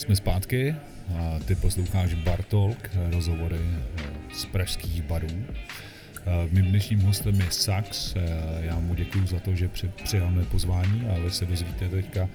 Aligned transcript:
Jsme 0.00 0.16
zpátky 0.16 0.74
a 1.18 1.38
ty 1.44 1.54
posloucháš 1.54 2.14
Bartolk, 2.14 2.90
rozhovory 3.10 3.56
eh, 3.60 4.02
z 4.34 4.44
pražských 4.44 5.02
barů. 5.02 5.28
Eh, 5.46 6.48
Mým 6.52 6.64
dnešním 6.64 7.00
hostem 7.00 7.40
je 7.40 7.46
Sax. 7.50 8.14
Eh, 8.16 8.20
Já 8.60 8.78
mu 8.80 8.94
děkuji 8.94 9.26
za 9.26 9.38
to, 9.38 9.54
že 9.54 9.68
při- 9.68 9.90
přijal 10.04 10.30
mé 10.30 10.44
pozvání 10.44 11.02
a 11.08 11.18
vy 11.18 11.30
se 11.30 11.46
dozvíte 11.46 11.88
teďka 11.88 12.28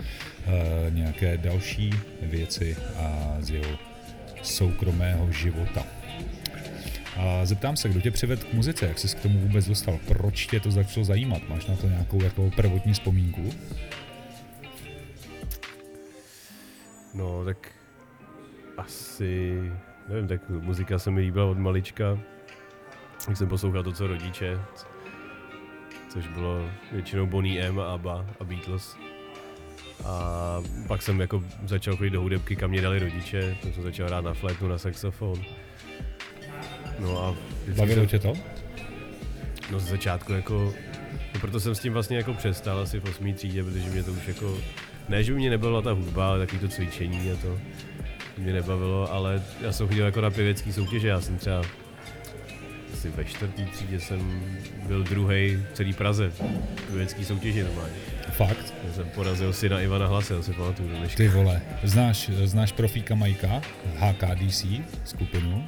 nějaké 0.90 1.38
další 1.38 1.90
věci 2.22 2.78
z 3.40 3.49
jeho 3.49 3.79
soukromého 4.42 5.32
života. 5.32 5.86
A 7.18 7.46
zeptám 7.46 7.76
se, 7.78 7.90
kdo 7.90 8.02
tě 8.02 8.12
přivedl 8.12 8.42
k 8.46 8.54
muzice, 8.54 8.86
jak 8.88 9.00
jsi 9.00 9.08
k 9.08 9.20
tomu 9.20 9.40
vůbec 9.40 9.68
dostal, 9.68 10.00
proč 10.08 10.46
tě 10.47 10.60
to 10.60 10.72
začalo 10.72 11.04
zajímat, 11.06 11.42
máš 11.50 11.66
na 11.66 11.76
to 11.76 11.90
nějakou 11.90 12.24
jako 12.24 12.52
prvotní 12.56 12.94
vzpomínku? 12.94 13.50
No, 17.16 17.45
tak 17.45 17.72
asi, 18.77 19.62
nevím, 20.09 20.27
tak 20.27 20.49
muzika 20.49 20.99
se 20.99 21.12
mi 21.12 21.22
líbila 21.22 21.45
od 21.45 21.58
malička. 21.58 22.17
Jak 23.27 23.38
jsem 23.38 23.48
poslouchal 23.48 23.84
to, 23.84 23.91
co 23.91 24.08
rodiče, 24.08 24.59
což 26.09 26.27
bylo 26.27 26.70
většinou 26.91 27.25
Bonnie 27.27 27.62
M, 27.67 27.80
ABBA 27.80 28.25
a 28.39 28.44
Beatles. 28.44 28.98
A 30.05 30.62
pak 30.88 31.02
jsem 31.02 31.20
jako 31.22 31.44
začal 31.66 31.95
chodit 31.98 32.09
do 32.09 32.22
hudebky, 32.22 32.55
kam 32.55 32.70
mě 32.70 32.81
dali 32.81 32.99
rodiče, 32.99 33.58
tam 33.61 33.73
jsem 33.73 33.84
začal 33.84 34.08
hrát 34.08 34.23
na 34.25 34.34
flétnu, 34.34 34.67
na 34.67 34.77
saxofon. 34.77 35.41
No 37.00 37.23
a 37.23 37.36
Bavilo 37.75 38.00
jsem- 38.02 38.08
tě 38.08 38.20
to? 38.20 38.34
No 39.72 39.80
z 39.80 39.84
začátku 39.84 40.34
jako, 40.34 40.73
no 41.34 41.39
proto 41.41 41.59
jsem 41.59 41.75
s 41.75 41.80
tím 41.80 41.94
vlastně 41.94 42.17
jako 42.17 42.34
přestal 42.34 42.80
asi 42.80 43.00
v 43.00 43.03
8. 43.03 43.34
třídě, 43.34 43.63
protože 43.63 43.89
mě 43.89 44.03
to 44.03 44.11
už 44.11 44.27
jako, 44.27 44.58
ne, 45.09 45.23
že 45.23 45.32
by 45.34 45.38
mě 45.40 45.50
nebavila 45.50 45.82
ta 45.82 45.91
hudba, 45.91 46.30
ale 46.30 46.40
takový 46.40 46.59
to 46.62 46.68
cvičení 46.68 47.32
a 47.32 47.36
to 47.36 47.59
mě 48.38 48.54
nebavilo, 48.54 49.14
ale 49.14 49.41
já 49.62 49.72
jsem 49.72 49.88
chodil 49.88 50.05
jako 50.05 50.22
na 50.22 50.30
pěvecký 50.30 50.73
soutěže, 50.73 51.08
já 51.08 51.22
jsem 51.22 51.38
třeba 51.38 51.62
asi 52.94 53.09
ve 53.09 53.25
čtvrtý 53.25 53.66
třídě 53.66 54.00
jsem 54.00 54.42
byl 54.88 55.03
druhý 55.03 55.56
v 55.56 55.66
celý 55.73 55.94
Praze 55.94 56.30
v 56.30 56.42
pěvecký 56.88 57.25
soutěži 57.25 57.64
normálně. 57.64 57.94
Fakt? 58.31 58.73
Já 58.88 58.94
jsem 58.94 59.09
porazil 59.09 59.53
syna 59.53 59.81
Ivana 59.81 60.08
Hlase, 60.08 60.34
já 60.34 60.42
si 60.42 60.53
pamatuju 60.53 60.89
do 60.89 60.95
dneška. 60.95 61.17
Ty 61.17 61.28
vole, 61.28 61.62
znáš, 61.84 62.30
znáš 62.30 62.72
profíka 62.72 63.16
Majka, 63.16 63.62
HKDC 63.95 64.66
skupinu? 65.03 65.67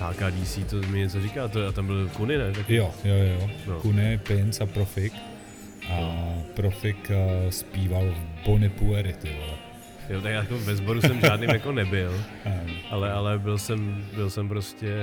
HKDC, 0.00 0.58
to 0.70 0.76
mi 0.76 0.98
něco 0.98 1.22
říká, 1.22 1.48
to, 1.48 1.66
a 1.68 1.72
tam 1.72 1.86
byl 1.86 2.08
Kuny, 2.08 2.38
ne? 2.38 2.52
Tak, 2.52 2.70
Jo, 2.70 2.94
jo, 3.04 3.14
jo. 3.14 3.50
No. 3.66 3.80
Kuny, 3.80 4.18
Pins 4.18 4.60
a 4.60 4.66
Profik. 4.66 5.12
A 5.90 6.24
Profik 6.54 7.10
uh, 7.10 7.50
zpíval 7.50 8.04
v 8.10 8.46
Bonipueri, 8.46 9.12
ty 9.12 9.28
vole. 9.28 9.58
jo, 10.10 10.20
tak 10.20 10.32
jako 10.32 10.58
ve 10.58 10.76
sboru 10.76 11.00
jsem 11.00 11.20
žádným 11.20 11.50
jako 11.50 11.72
nebyl. 11.72 12.12
Ale, 12.90 13.12
ale 13.12 13.38
byl 13.38 13.58
jsem, 13.58 14.04
byl 14.14 14.30
jsem 14.30 14.48
prostě 14.48 14.96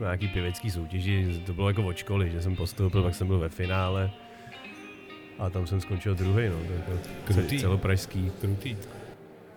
na 0.00 0.06
nějaký 0.06 0.28
pěvecký 0.28 0.70
soutěži, 0.70 1.42
to 1.46 1.52
bylo 1.54 1.68
jako 1.68 1.82
od 1.82 1.96
školy, 1.96 2.30
že 2.30 2.42
jsem 2.42 2.56
postoupil, 2.56 3.02
pak 3.02 3.14
jsem 3.14 3.26
byl 3.26 3.38
ve 3.38 3.48
finále 3.48 4.10
a 5.38 5.50
tam 5.50 5.66
jsem 5.66 5.80
skončil 5.80 6.14
druhý, 6.14 6.48
no, 6.48 6.56
to 6.66 6.72
jako 6.72 6.92
Krutý. 7.24 7.56
ce- 7.56 7.60
celopražský. 7.60 8.30
krutý. 8.40 8.76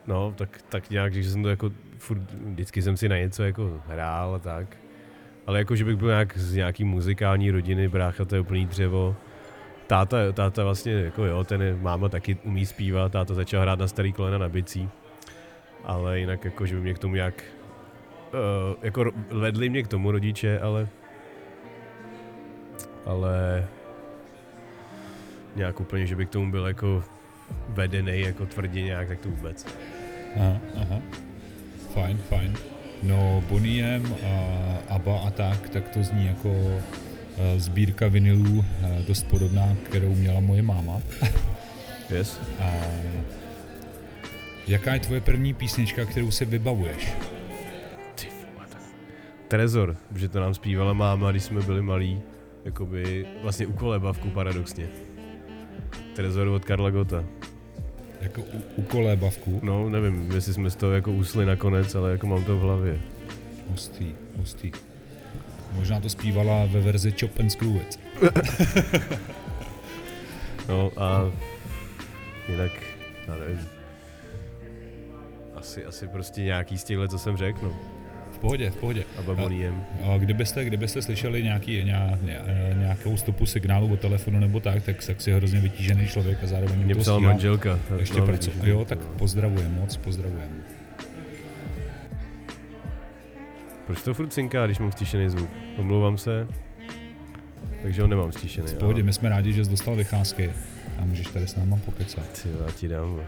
No, 0.08 0.33
tak, 0.38 0.61
tak 0.70 0.89
nějak, 0.89 1.14
že 1.14 1.30
jsem 1.31 1.44
to 1.44 1.49
jako 1.49 1.72
furt, 1.97 2.22
vždycky 2.31 2.81
jsem 2.81 2.97
si 2.97 3.09
na 3.09 3.17
něco 3.17 3.44
jako 3.44 3.81
hrál 3.88 4.36
a 4.36 4.39
tak. 4.39 4.77
Ale 5.47 5.59
jako, 5.59 5.75
že 5.75 5.86
bych 5.86 5.95
byl 5.95 6.08
nějak 6.08 6.38
z 6.38 6.55
nějaký 6.55 6.83
muzikální 6.83 7.52
rodiny, 7.52 7.88
brácha 7.88 8.25
to 8.25 8.36
je 8.36 8.42
úplný 8.42 8.66
dřevo. 8.66 9.16
Táta, 9.88 10.17
táta 10.33 10.64
vlastně, 10.64 10.94
jako 10.94 11.25
jo, 11.25 11.44
ten 11.44 11.61
je, 11.61 11.75
máma 11.81 12.09
taky 12.09 12.38
umí 12.44 12.66
zpívat, 12.66 13.11
táta 13.11 13.33
začal 13.33 13.61
hrát 13.61 13.80
na 13.80 13.88
starý 13.88 14.14
kolena 14.14 14.38
na 14.38 14.50
bicí. 14.50 14.89
Ale 15.83 16.19
jinak 16.19 16.45
jako, 16.45 16.66
že 16.66 16.75
by 16.75 16.81
mě 16.81 16.94
k 16.94 17.00
tomu 17.00 17.16
nějak, 17.16 17.44
uh, 18.33 18.75
jako 18.81 19.02
ro- 19.03 19.14
vedli 19.39 19.69
mě 19.69 19.83
k 19.83 19.88
tomu 19.88 20.11
rodiče, 20.11 20.59
ale 20.59 20.88
ale 23.05 23.67
nějak 25.55 25.80
úplně, 25.80 26.05
že 26.05 26.15
by 26.15 26.26
k 26.26 26.30
tomu 26.30 26.52
byl 26.52 26.67
jako 26.67 27.04
vedený 27.70 28.20
jako 28.20 28.45
tvrdě 28.45 28.82
nějak, 28.82 29.08
tak 29.08 29.20
to 29.20 29.30
vůbec. 29.30 29.65
Aha, 30.39 30.58
aha. 30.82 30.99
Fajn, 31.93 32.17
fajn. 32.17 32.54
No, 33.04 33.43
Boniem 33.49 34.15
a 34.26 34.95
ABBA 34.95 35.20
a 35.20 35.32
tak, 35.32 35.70
tak 35.70 35.89
to 35.89 36.04
zní 36.04 36.26
jako 36.27 36.82
sbírka 37.57 38.07
vinilů 38.07 38.57
uh, 38.59 38.65
dost 39.07 39.27
podobná, 39.27 39.75
kterou 39.83 40.15
měla 40.15 40.39
moje 40.39 40.61
máma. 40.61 41.01
Yes. 42.09 42.39
A 42.59 42.71
jaká 44.67 44.93
je 44.93 44.99
tvoje 44.99 45.21
první 45.21 45.53
písnička, 45.53 46.05
kterou 46.05 46.31
si 46.31 46.45
vybavuješ? 46.45 47.13
Trezor, 49.47 49.97
že 50.15 50.29
to 50.29 50.39
nám 50.39 50.53
zpívala 50.53 50.93
máma, 50.93 51.31
když 51.31 51.43
jsme 51.43 51.61
byli 51.61 51.81
malí, 51.81 52.21
jakoby 52.65 53.25
vlastně 53.41 53.67
u 53.67 53.73
kolebavku 53.73 54.29
paradoxně. 54.29 54.87
Trezor 56.15 56.47
od 56.47 56.65
Karla 56.65 56.89
Gota. 56.89 57.23
Jako 58.21 58.41
u, 58.41 58.61
u 58.75 58.81
kolébavku? 58.81 59.59
No, 59.63 59.89
nevím, 59.89 60.31
jestli 60.31 60.53
jsme 60.53 60.69
z 60.69 60.75
toho 60.75 60.91
jako 60.91 61.11
usli 61.11 61.45
nakonec, 61.45 61.95
ale 61.95 62.11
jako 62.11 62.27
mám 62.27 62.43
to 62.43 62.57
v 62.57 62.61
hlavě. 62.61 62.99
Hustý, 63.69 64.13
hustý. 64.37 64.71
Možná 65.75 65.99
to 65.99 66.09
zpívala 66.09 66.65
ve 66.65 66.81
verzi 66.81 67.13
Chop 67.19 67.39
and 67.39 67.49
Screw 67.49 67.75
It. 67.75 67.99
No 70.69 70.91
a 70.97 71.31
jinak, 72.49 72.71
já 73.27 73.36
nevím. 73.36 73.59
Asi, 75.55 75.85
asi 75.85 76.08
prostě 76.08 76.41
nějaký 76.41 76.77
z 76.77 76.83
těchhle, 76.83 77.08
co 77.08 77.19
jsem 77.19 77.37
řekl, 77.37 77.59
no. 77.64 77.73
V 78.31 78.37
pohodě, 78.37 78.69
v 78.69 78.75
pohodě. 78.75 79.03
A 79.19 79.21
baboliem. 79.21 79.83
A 80.03 80.17
kdybyste, 80.17 80.65
kdybyste 80.65 81.02
slyšeli 81.02 81.43
nějaký, 81.43 81.83
nějak, 81.83 82.19
nějakou 82.77 83.17
stopu 83.17 83.45
signálu 83.45 83.93
od 83.93 83.99
telefonu 83.99 84.39
nebo 84.39 84.59
tak, 84.59 84.83
tak, 84.83 85.05
tak 85.05 85.21
si 85.21 85.31
hrozně 85.31 85.59
vytížený 85.59 86.08
člověk 86.08 86.43
a 86.43 86.47
zároveň 86.47 86.80
Mě 86.83 86.95
to 86.95 87.02
psala 87.02 87.19
manželka. 87.19 87.80
Ještě 87.99 88.21
pracuje. 88.21 88.55
vidíš, 88.55 88.69
Jo, 88.69 88.85
tak 88.85 88.99
pozdravujem, 88.99 89.73
moc 89.73 89.97
pozdravujem. 89.97 90.49
Proč 93.85 94.01
to 94.01 94.13
furt 94.13 94.33
cinká, 94.33 94.65
když 94.65 94.79
mám 94.79 94.91
stišený 94.91 95.29
zvuk? 95.29 95.49
Omlouvám 95.77 96.17
se. 96.17 96.47
Takže 97.81 98.01
ho 98.01 98.07
nemám 98.07 98.31
stišený. 98.31 98.67
V 98.67 98.73
pohodě, 98.73 99.03
my 99.03 99.13
jsme 99.13 99.29
rádi, 99.29 99.53
že 99.53 99.65
jsi 99.65 99.71
dostal 99.71 99.95
vycházky 99.95 100.51
a 100.99 101.05
můžeš 101.05 101.27
tady 101.27 101.47
s 101.47 101.55
náma 101.55 101.77
pokecat. 101.85 102.43
Ty, 102.43 102.49
já 102.65 102.71
ti 102.71 102.87
dám. 102.87 103.21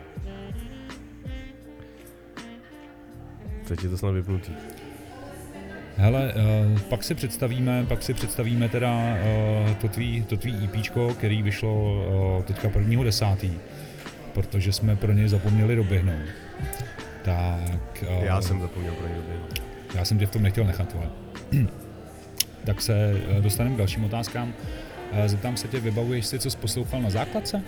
Teď 3.68 3.84
je 3.84 3.90
to 3.90 3.98
snad 3.98 4.12
vypnutý. 4.12 4.52
Hele, 5.98 6.34
uh, 6.34 6.80
pak 6.80 7.04
si 7.04 7.16
představíme, 7.16 7.86
pak 7.86 8.04
si 8.04 8.14
představíme 8.14 8.70
teda 8.70 8.92
uh, 9.68 9.74
to 9.74 9.88
tvý, 9.88 10.24
to 10.24 10.38
tvý 10.38 10.64
EPčko, 10.64 11.14
který 11.14 11.42
vyšlo 11.42 12.04
uh, 12.38 12.44
teďka 12.44 12.70
prvního 12.70 13.04
desátý, 13.04 13.54
protože 14.34 14.74
jsme 14.74 14.96
pro 14.96 15.14
něj 15.14 15.28
zapomněli 15.28 15.76
doběhnout. 15.76 16.26
Tak... 17.22 18.04
Uh, 18.18 18.24
Já 18.24 18.42
jsem 18.42 18.62
zapomněl 18.62 18.94
pro 18.94 19.08
něj 19.08 19.18
Já 19.96 20.06
jsem 20.06 20.20
tě 20.20 20.26
v 20.26 20.32
tom 20.32 20.44
nechtěl 20.44 20.64
nechat, 20.64 20.94
vole. 20.94 21.10
tak 22.66 22.82
se 22.82 23.22
eh, 23.38 23.42
dostaneme 23.42 23.76
k 23.76 23.78
dalším 23.78 24.04
otázkám. 24.04 24.54
Eh, 25.12 25.30
Zeptám 25.30 25.58
se 25.58 25.68
tě, 25.68 25.80
vybavuješ 25.80 26.26
si, 26.26 26.40
co 26.40 26.52
jsi 26.52 26.58
poslouchal 26.58 27.02
na 27.02 27.10
základce? 27.10 27.64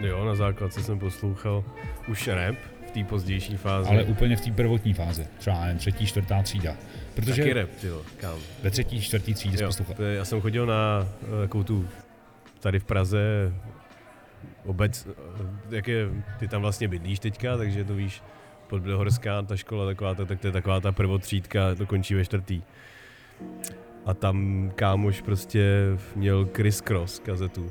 Jo, 0.00 0.24
na 0.24 0.34
základce 0.34 0.82
jsem 0.82 0.98
poslouchal 0.98 1.64
už 2.08 2.28
rap 2.28 2.56
v 2.86 2.90
té 2.90 3.04
pozdější 3.04 3.56
fázi. 3.56 3.88
Ale 3.90 4.04
úplně 4.04 4.36
v 4.36 4.40
té 4.40 4.50
prvotní 4.52 4.94
fázi, 4.94 5.26
třeba 5.38 5.66
jen 5.66 5.78
třetí, 5.78 6.06
čtvrtá 6.06 6.42
třída. 6.42 6.76
Protože 7.14 7.42
Taky 7.42 7.52
rap, 7.52 7.68
jo, 7.82 8.02
kam. 8.16 8.38
ve 8.62 8.70
třetí, 8.70 9.00
čtvrtý 9.02 9.34
třídě 9.34 9.62
Jo, 9.62 9.68
poslouchal. 9.68 9.94
to 9.96 10.02
je, 10.02 10.16
já 10.16 10.24
jsem 10.24 10.40
chodil 10.40 10.66
na 10.66 11.06
eh, 11.22 11.40
takovou 11.42 11.64
tu, 11.64 11.88
tady 12.60 12.78
v 12.78 12.84
Praze, 12.84 13.52
obec, 14.64 15.06
eh, 15.10 15.76
jak 15.76 15.88
je, 15.88 16.08
ty 16.38 16.48
tam 16.48 16.62
vlastně 16.62 16.88
bydlíš 16.88 17.18
teďka, 17.18 17.56
takže 17.56 17.84
to 17.84 17.94
víš, 17.94 18.22
podběhorská 18.70 19.42
ta 19.42 19.56
škola, 19.56 19.86
taková 19.86 20.14
ta, 20.14 20.24
tak 20.24 20.40
to 20.40 20.46
je 20.46 20.52
taková 20.52 20.80
ta 20.80 20.92
prvotřídka, 20.92 21.74
to 21.74 21.86
končí 21.86 22.14
ve 22.14 22.24
čtvrtý. 22.24 22.62
A 24.06 24.14
tam 24.14 24.70
kámoš 24.74 25.20
prostě 25.20 25.64
měl 26.16 26.48
Chris 26.56 26.80
Cross 26.80 27.18
kazetu. 27.18 27.70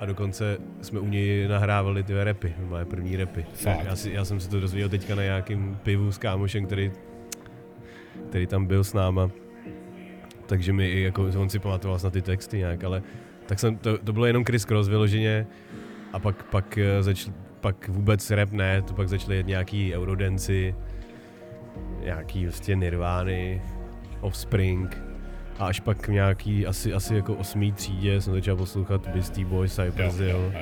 A 0.00 0.06
dokonce 0.06 0.58
jsme 0.82 1.00
u 1.00 1.08
něj 1.08 1.48
nahrávali 1.48 2.02
ty 2.02 2.24
repy, 2.24 2.54
moje 2.68 2.84
první 2.84 3.16
repy. 3.16 3.46
Fakt? 3.54 3.84
Já, 3.84 3.96
si, 3.96 4.10
já 4.10 4.24
jsem 4.24 4.40
se 4.40 4.48
to 4.48 4.60
dozvěděl 4.60 4.88
teďka 4.88 5.14
na 5.14 5.22
nějakým 5.22 5.78
pivu 5.82 6.12
s 6.12 6.18
kámošem, 6.18 6.66
který, 6.66 6.92
který 8.28 8.46
tam 8.46 8.66
byl 8.66 8.84
s 8.84 8.92
náma. 8.92 9.30
Takže 10.46 10.72
mi 10.72 10.88
i 10.88 11.02
jako, 11.02 11.30
on 11.38 11.50
si 11.50 11.58
pamatoval 11.58 11.98
na 12.04 12.10
ty 12.10 12.22
texty 12.22 12.58
nějak, 12.58 12.84
ale 12.84 13.02
tak 13.46 13.58
jsem, 13.58 13.76
to, 13.76 13.98
to 13.98 14.12
bylo 14.12 14.26
jenom 14.26 14.44
Chris 14.44 14.64
Cross 14.64 14.88
vyloženě 14.88 15.46
a 16.12 16.18
pak, 16.18 16.42
pak, 16.42 16.78
eh, 16.78 17.02
zač, 17.02 17.28
pak 17.64 17.88
vůbec 17.88 18.30
rap 18.30 18.52
ne, 18.52 18.82
to 18.82 18.94
pak 18.94 19.08
začaly 19.08 19.36
jet 19.36 19.46
nějaký 19.46 19.94
eurodenci, 19.94 20.74
nějaký 22.04 22.44
vlastně 22.44 22.74
Nirvány, 22.74 23.62
Offspring 24.20 25.02
a 25.58 25.66
až 25.66 25.80
pak 25.80 26.08
nějaký 26.08 26.66
asi, 26.66 26.92
asi 26.92 27.14
jako 27.14 27.34
osmý 27.34 27.72
třídě 27.72 28.20
jsem 28.20 28.34
začal 28.34 28.56
poslouchat 28.56 29.08
Beastie 29.08 29.46
Boys, 29.46 29.74
Cypress 29.74 30.18
Hill. 30.18 30.52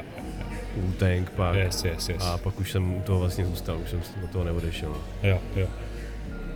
Wu-Tang 0.76 1.24
pak. 1.36 1.56
Yes, 1.56 1.84
yes, 1.84 2.08
yes. 2.08 2.26
A 2.26 2.38
pak 2.38 2.60
už 2.60 2.72
jsem 2.72 2.94
u 2.94 3.00
toho 3.00 3.20
vlastně 3.20 3.44
zůstal, 3.44 3.78
už 3.78 3.90
jsem 3.90 4.00
od 4.24 4.30
toho 4.30 4.44
neodešel. 4.44 4.96
Jo, 5.22 5.38
jo. 5.56 5.66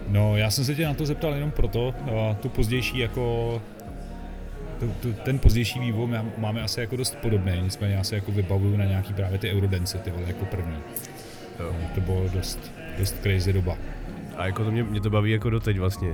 No, 0.08 0.36
já 0.36 0.50
jsem 0.50 0.64
se 0.64 0.74
tě 0.74 0.86
na 0.86 0.94
to 0.94 1.06
zeptal 1.06 1.34
jenom 1.34 1.50
proto, 1.50 1.94
a 2.10 2.34
tu 2.34 2.48
pozdější 2.48 2.98
jako 2.98 3.62
tu, 4.80 4.94
tu, 5.00 5.12
ten 5.12 5.38
pozdější 5.38 5.80
vývoj 5.80 6.08
máme 6.38 6.62
asi 6.62 6.80
jako 6.80 6.96
dost 6.96 7.16
podobný, 7.16 7.52
nicméně 7.62 7.94
já 7.94 8.04
se 8.04 8.14
jako 8.14 8.32
vybavuju 8.32 8.76
na 8.76 8.84
nějaký 8.84 9.14
právě 9.14 9.38
ty 9.38 9.52
Eurodance, 9.52 9.98
ty 9.98 10.10
vole, 10.10 10.24
jako 10.26 10.44
první. 10.44 10.76
Jo. 11.60 11.74
No, 11.82 11.88
to 11.94 12.00
bylo 12.00 12.28
dost, 12.28 12.72
dost 12.98 13.22
crazy 13.22 13.52
doba. 13.52 13.76
A 14.36 14.46
jako 14.46 14.64
to 14.64 14.70
mě, 14.70 14.82
mě 14.82 15.00
to 15.00 15.10
baví 15.10 15.30
jako 15.30 15.50
doteď 15.50 15.78
vlastně. 15.78 16.08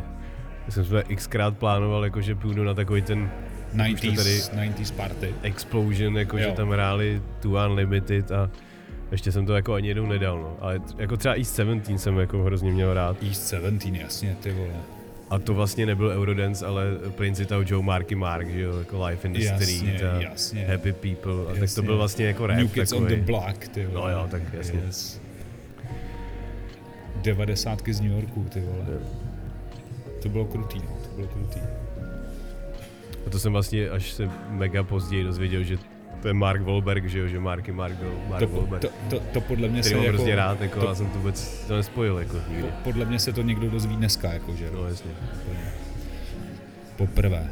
Já 0.66 0.72
jsem 0.72 0.84
se 0.84 1.04
xkrát 1.16 1.58
plánoval, 1.58 2.04
jako 2.04 2.20
že 2.20 2.34
půjdu 2.34 2.64
na 2.64 2.74
takový 2.74 3.02
ten 3.02 3.30
90s, 3.74 4.16
tady 4.16 4.30
90s 4.70 4.94
party. 4.94 5.34
Explosion, 5.42 6.18
jako 6.18 6.38
jo. 6.38 6.48
že 6.48 6.52
tam 6.52 6.70
hráli 6.70 7.22
Two 7.40 7.66
Unlimited 7.66 8.32
a 8.32 8.50
ještě 9.12 9.32
jsem 9.32 9.46
to 9.46 9.54
jako 9.54 9.74
ani 9.74 9.88
jednou 9.88 10.06
nedal, 10.06 10.40
no. 10.40 10.56
Ale 10.60 10.80
jako 10.98 11.16
třeba 11.16 11.34
East 11.34 11.54
17 11.54 11.90
jsem 11.96 12.18
jako 12.18 12.42
hrozně 12.42 12.72
měl 12.72 12.94
rád. 12.94 13.22
East 13.22 13.46
17, 13.46 13.86
jasně, 13.86 14.36
ty 14.40 14.52
vole. 14.52 15.01
A 15.32 15.38
to 15.38 15.54
vlastně 15.54 15.86
nebyl 15.86 16.08
Eurodance, 16.08 16.66
ale 16.66 16.84
Princita 17.16 17.56
Joe 17.66 17.82
Marky 17.82 18.14
Mark, 18.14 18.48
že 18.48 18.60
jo, 18.60 18.78
jako 18.78 19.06
Life 19.06 19.28
in 19.28 19.34
the 19.34 19.40
jasně, 19.40 19.66
Street 19.66 20.02
a 20.02 20.20
jasně. 20.20 20.64
Happy 20.66 20.92
People. 20.92 21.32
A 21.32 21.48
jasně. 21.48 21.60
tak 21.60 21.74
to 21.74 21.82
byl 21.82 21.96
vlastně 21.96 22.26
jako 22.26 22.46
rap 22.46 22.58
New 22.58 22.68
Kids 22.68 22.90
takový. 22.90 23.14
on 23.14 23.20
the 23.20 23.26
Block, 23.26 23.68
ty 23.68 23.86
vole. 23.86 24.12
No 24.12 24.18
jo, 24.18 24.28
tak 24.30 24.42
jasně. 24.52 24.80
Yes. 24.86 25.20
90 27.22 27.82
z 27.88 28.00
New 28.00 28.12
Yorku, 28.12 28.46
ty 28.52 28.60
vole. 28.60 28.84
Yeah. 28.88 29.02
To 30.22 30.28
bylo 30.28 30.44
krutý, 30.44 30.78
no, 30.78 30.96
to 31.02 31.14
bylo 31.14 31.26
krutý. 31.26 31.60
A 33.26 33.30
to 33.30 33.38
jsem 33.38 33.52
vlastně 33.52 33.88
až 33.88 34.12
se 34.12 34.30
mega 34.48 34.82
později 34.82 35.24
dozvěděl, 35.24 35.62
že 35.62 35.78
to 36.22 36.28
je 36.28 36.34
Mark 36.34 36.62
Wahlberg, 36.62 37.04
že 37.04 37.18
jo, 37.18 37.28
že 37.28 37.40
Marky 37.40 37.72
Mark 37.72 37.94
byl 37.94 38.14
Mark 38.28 38.48
to, 38.48 38.54
Wahlberg. 38.54 38.82
To, 38.82 38.88
to, 39.10 39.20
to, 39.32 39.40
podle 39.40 39.68
mě 39.68 39.82
se 39.82 39.94
jako... 39.94 40.08
hrozně 40.08 40.36
rád, 40.36 40.60
jako, 40.60 40.80
to, 40.80 40.86
já 40.86 40.94
jsem 40.94 41.06
to 41.06 41.18
vůbec 41.18 41.64
to 41.66 41.76
nespojil, 41.76 42.18
jako 42.18 42.36
nikdy. 42.48 42.68
Podle 42.84 43.04
mě 43.04 43.18
se 43.18 43.32
to 43.32 43.42
někdo 43.42 43.70
dozví 43.70 43.96
dneska, 43.96 44.32
jako, 44.32 44.56
že 44.56 44.70
No 44.74 44.88
jasně. 44.88 45.10
Poprvé. 46.96 47.50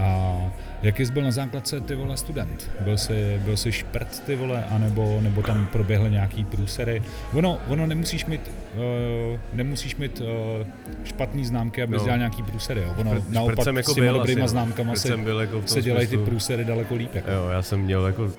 A 0.00 0.50
Jaký 0.82 1.06
jsi 1.06 1.12
byl 1.12 1.22
na 1.22 1.30
základce 1.30 1.80
ty 1.80 1.94
vole 1.94 2.16
student? 2.16 2.70
Byl 2.80 2.98
jsi, 2.98 3.40
byl 3.44 3.56
jsi 3.56 3.72
šprt 3.72 4.22
ty 4.26 4.36
vole, 4.36 4.64
anebo, 4.64 5.18
nebo 5.20 5.42
tam 5.42 5.66
proběhly 5.66 6.10
nějaký 6.10 6.44
průsery? 6.44 7.02
Ono, 7.32 7.58
ono 7.68 7.86
nemusíš 7.86 8.26
mít, 8.26 8.50
uh, 8.74 9.38
nemusíš 9.52 9.96
mít 9.96 10.20
uh, 10.20 10.66
špatný 11.04 11.44
známky, 11.44 11.82
abys 11.82 11.98
no. 11.98 12.04
dělal 12.04 12.18
nějaký 12.18 12.42
průsery. 12.42 12.80
Jo. 12.80 12.94
Ono 12.98 13.10
šprt, 13.10 13.30
naopak 13.30 13.66
jako 13.76 13.92
s 13.92 13.94
těma 13.94 14.12
dobrýma 14.12 14.44
asi, 14.44 14.50
známkama 14.50 14.94
se, 14.94 15.16
byl 15.16 15.40
jako 15.40 15.62
se 15.66 15.82
dělají 15.82 16.06
ty 16.06 16.18
průsery 16.18 16.64
daleko 16.64 16.94
líp. 16.94 17.14
Jako. 17.14 17.30
Jo, 17.30 17.48
já 17.48 17.62
jsem 17.62 17.80
měl 17.80 18.06
jako, 18.06 18.30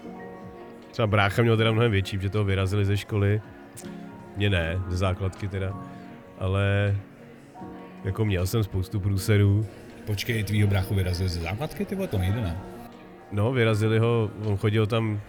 třeba 0.92 1.08
brácha 1.08 1.42
měl 1.42 1.58
teda 1.58 1.72
mnohem 1.72 1.92
větší, 1.92 2.20
že 2.22 2.30
toho 2.30 2.44
vyrazili 2.44 2.86
ze 2.86 2.98
školy. 2.98 3.42
Mě 4.38 4.50
ne, 4.50 4.80
ze 4.90 4.98
základky 4.98 5.48
teda, 5.48 5.74
ale 6.40 6.96
jako 8.04 8.26
měl 8.26 8.48
jsem 8.48 8.64
spoustu 8.64 9.00
průserů, 9.00 9.66
Počkej, 10.06 10.44
tvýho 10.44 10.68
bráchu 10.68 10.96
vyrazili 10.96 11.30
ze 11.30 11.42
základky, 11.42 11.86
ty 11.86 11.96
to 11.96 12.18
nejde, 12.18 12.42
ne? 12.42 12.58
No, 13.32 13.52
vyrazili 13.52 14.00
ho, 14.00 14.32
on 14.46 14.58
chodil 14.58 14.88
tam 14.88 15.22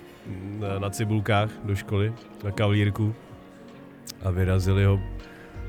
na, 0.58 0.78
na 0.78 0.90
cibulkách 0.90 1.50
do 1.64 1.76
školy, 1.76 2.12
na 2.44 2.50
kavalírku 2.50 3.14
a 4.24 4.30
vyrazili 4.30 4.84
ho, 4.84 5.00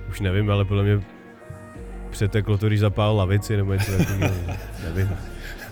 už 0.10 0.20
nevím, 0.20 0.52
ale 0.52 0.66
podle 0.66 0.84
mě 0.84 1.02
přeteklo 2.10 2.58
to, 2.58 2.68
když 2.68 2.80
zapál 2.80 3.16
lavici 3.16 3.58
nebo 3.58 3.74
něco 3.74 3.98
takového, 3.98 4.36
nevím. 4.84 5.10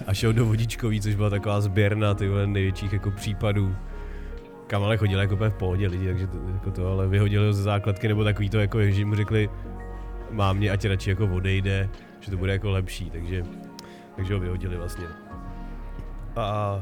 A 0.07 0.13
šel 0.13 0.33
do 0.33 0.45
vodičkový, 0.45 1.01
což 1.01 1.15
byla 1.15 1.29
taková 1.29 1.61
sběrna 1.61 2.13
ty 2.13 2.29
největších 2.45 2.93
jako 2.93 3.11
případů. 3.11 3.75
Kam 4.67 4.83
ale 4.83 4.97
chodil 4.97 5.19
jako 5.19 5.35
v 5.35 5.49
pohodě 5.49 5.87
lidi, 5.87 6.07
takže 6.07 6.27
to, 6.27 6.37
jako 6.53 6.71
to, 6.71 6.91
ale 6.91 7.07
vyhodili 7.07 7.45
ho 7.45 7.53
ze 7.53 7.63
základky 7.63 8.07
nebo 8.07 8.23
takový 8.23 8.49
to, 8.49 8.59
jako, 8.59 8.81
že 8.81 9.05
mu 9.05 9.15
řekli, 9.15 9.49
mámě, 10.31 10.71
ať 10.71 10.85
radši 10.85 11.09
jako 11.09 11.25
odejde, 11.27 11.89
že 12.21 12.31
to 12.31 12.37
bude 12.37 12.51
jako 12.51 12.71
lepší, 12.71 13.09
takže, 13.09 13.45
takže 14.15 14.33
ho 14.33 14.39
vyhodili 14.39 14.77
vlastně. 14.77 15.05
A 16.35 16.81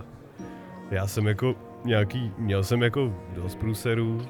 já 0.92 1.08
jsem 1.08 1.28
jako 1.28 1.56
nějaký, 1.86 2.32
měl 2.38 2.64
jsem 2.64 2.82
jako 2.84 3.16
dost 3.36 3.56
průserů, 3.56 4.22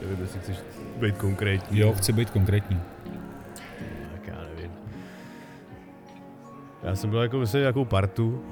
nevím, 0.00 0.20
jestli 0.20 0.40
chceš 0.40 0.56
být 0.96 1.18
konkrétní. 1.18 1.78
Jo, 1.78 1.92
chci 1.92 2.12
být 2.12 2.30
konkrétní. 2.30 2.80
Tak 4.12 4.26
já 4.26 4.42
nevím. 4.54 4.70
Já 6.82 6.94
jsem 6.94 7.10
byl 7.10 7.22
jako, 7.22 7.38
myslím, 7.38 7.60
nějakou 7.60 7.84
partu, 7.84 8.44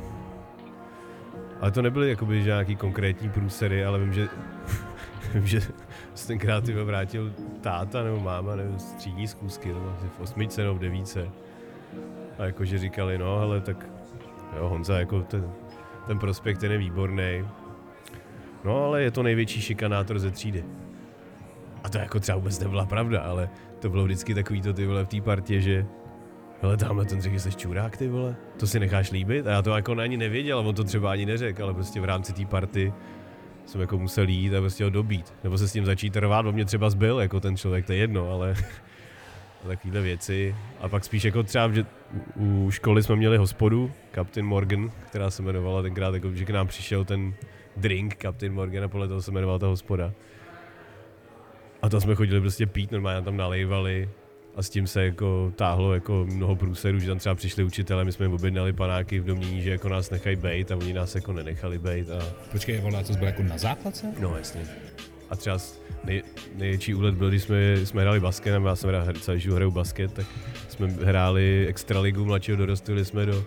ale 1.60 1.70
to 1.70 1.82
nebyly 1.82 2.10
jakoby 2.10 2.42
nějaký 2.42 2.76
konkrétní 2.76 3.30
průsery, 3.30 3.84
ale 3.84 3.98
vím, 3.98 4.12
že 4.12 4.28
vím, 5.34 5.46
že 5.46 5.60
se 6.14 6.26
tenkrát 6.26 6.64
tyhle 6.64 6.84
vrátil 6.84 7.32
táta 7.60 8.02
nebo 8.02 8.20
máma, 8.20 8.56
nevím, 8.56 8.78
z 8.78 8.92
třídní 8.92 9.28
zkusky, 9.28 9.68
nebo 9.68 9.96
v 10.18 10.20
osmičce 10.20 10.62
nebo 10.62 10.74
v 10.74 10.78
devíce. 10.78 11.28
A 12.38 12.44
jakože 12.44 12.78
říkali, 12.78 13.18
no 13.18 13.38
hele, 13.38 13.60
tak 13.60 13.86
jo, 14.56 14.68
Honza, 14.68 14.98
jako 14.98 15.22
ten, 15.22 15.52
ten 16.06 16.18
prospekt 16.18 16.58
ten 16.58 16.72
je 16.72 16.78
výborný. 16.78 17.44
No 18.64 18.84
ale 18.84 19.02
je 19.02 19.10
to 19.10 19.22
největší 19.22 19.60
šikanátor 19.60 20.18
ze 20.18 20.30
třídy. 20.30 20.64
A 21.84 21.88
to 21.88 21.98
jako 21.98 22.20
třeba 22.20 22.38
vůbec 22.38 22.58
nebyla 22.58 22.86
pravda, 22.86 23.20
ale 23.20 23.50
to 23.78 23.90
bylo 23.90 24.04
vždycky 24.04 24.34
takový 24.34 24.62
to 24.62 24.72
ty 24.72 24.86
vole 24.86 25.04
v 25.04 25.08
té 25.08 25.20
partě, 25.20 25.60
že 25.60 25.86
ale 26.62 26.76
tamhle 26.76 27.04
ten 27.04 27.20
řekl, 27.20 27.34
že 27.34 27.40
jsi 27.40 27.52
čurák, 27.52 27.96
ty 27.96 28.08
vole, 28.08 28.36
to 28.56 28.66
si 28.66 28.80
necháš 28.80 29.10
líbit? 29.10 29.46
A 29.46 29.50
já 29.50 29.62
to 29.62 29.76
jako 29.76 29.92
ani 29.92 30.16
nevěděl, 30.16 30.58
on 30.58 30.74
to 30.74 30.84
třeba 30.84 31.10
ani 31.10 31.26
neřekl, 31.26 31.64
ale 31.64 31.74
prostě 31.74 32.00
v 32.00 32.04
rámci 32.04 32.32
té 32.32 32.46
party 32.46 32.92
jsem 33.70 33.80
jako 33.80 33.98
musel 33.98 34.28
jít 34.28 34.54
a 34.54 34.60
prostě 34.60 34.84
ho 34.84 34.90
dobít. 34.90 35.34
Nebo 35.44 35.58
se 35.58 35.68
s 35.68 35.72
tím 35.72 35.84
začít 35.84 36.12
trvat, 36.12 36.44
bo 36.44 36.52
mě 36.52 36.64
třeba 36.64 36.90
zbyl 36.90 37.20
jako 37.20 37.40
ten 37.40 37.56
člověk, 37.56 37.86
to 37.86 37.92
je 37.92 37.98
jedno, 37.98 38.30
ale 38.30 38.54
takovéhle 39.66 40.00
věci. 40.00 40.56
A 40.80 40.88
pak 40.88 41.04
spíš 41.04 41.24
jako 41.24 41.42
třeba, 41.42 41.72
že 41.72 41.86
u 42.36 42.70
školy 42.70 43.02
jsme 43.02 43.16
měli 43.16 43.36
hospodu, 43.36 43.92
Captain 44.14 44.46
Morgan, 44.46 44.90
která 45.08 45.30
se 45.30 45.42
jmenovala 45.42 45.82
tenkrát, 45.82 46.14
jako, 46.14 46.34
že 46.34 46.44
k 46.44 46.50
nám 46.50 46.66
přišel 46.66 47.04
ten 47.04 47.34
drink 47.76 48.16
Captain 48.22 48.52
Morgan 48.52 48.84
a 48.84 48.88
podle 48.88 49.08
toho 49.08 49.22
se 49.22 49.30
jmenovala 49.30 49.58
ta 49.58 49.66
hospoda. 49.66 50.12
A 51.82 51.88
to 51.88 52.00
jsme 52.00 52.14
chodili 52.14 52.40
prostě 52.40 52.66
pít, 52.66 52.92
normálně 52.92 53.24
tam 53.24 53.36
nalejvali, 53.36 54.08
a 54.60 54.62
s 54.62 54.70
tím 54.70 54.86
se 54.86 55.04
jako 55.04 55.52
táhlo 55.56 55.94
jako 55.94 56.26
mnoho 56.30 56.56
průserů, 56.56 56.98
že 56.98 57.06
tam 57.06 57.18
třeba 57.18 57.34
přišli 57.34 57.64
učitelé, 57.64 58.04
my 58.04 58.12
jsme 58.12 58.24
jim 58.24 58.32
objednali 58.32 58.72
panáky 58.72 59.20
v 59.20 59.24
domění, 59.24 59.62
že 59.62 59.70
jako 59.70 59.88
nás 59.88 60.10
nechají 60.10 60.36
bejt 60.36 60.72
a 60.72 60.76
oni 60.76 60.92
nás 60.92 61.14
jako 61.14 61.32
nenechali 61.32 61.78
bejt. 61.78 62.10
A... 62.10 62.18
Počkej, 62.52 62.80
vole, 62.80 63.04
to 63.04 63.12
bylo 63.12 63.26
jako 63.26 63.42
na 63.42 63.58
základce? 63.58 64.06
No 64.18 64.34
jasně. 64.38 64.60
A 65.30 65.36
třeba 65.36 65.58
nej, 66.04 66.22
největší 66.56 66.94
úlet 66.94 67.14
byl, 67.14 67.28
když 67.28 67.42
jsme, 67.42 67.76
jsme 67.76 68.02
hráli 68.02 68.20
basket, 68.20 68.52
nebo 68.52 68.68
já 68.68 68.76
jsem 68.76 68.90
hrál 68.90 69.06
celý 69.20 69.40
život 69.40 69.56
hraju 69.56 69.70
basket, 69.70 70.12
tak 70.12 70.26
jsme 70.68 70.86
hráli 70.86 71.66
extraligu 71.68 72.24
mladšího, 72.24 72.56
dorostili 72.56 73.04
jsme 73.04 73.26
do 73.26 73.44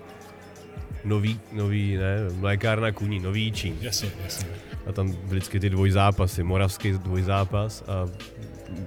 nový, 1.05 1.39
nový, 1.51 1.97
ne, 1.97 2.17
mlékárna 2.39 2.91
kuní, 2.91 3.19
nový 3.19 3.51
čín. 3.51 3.77
Jasně, 3.81 4.09
jasně. 4.23 4.47
A 4.85 4.91
tam 4.91 5.11
vždycky 5.11 5.59
ty 5.59 5.69
dvojzápasy, 5.69 6.43
moravský 6.43 6.91
dvojzápas 6.91 7.83
a 7.88 8.09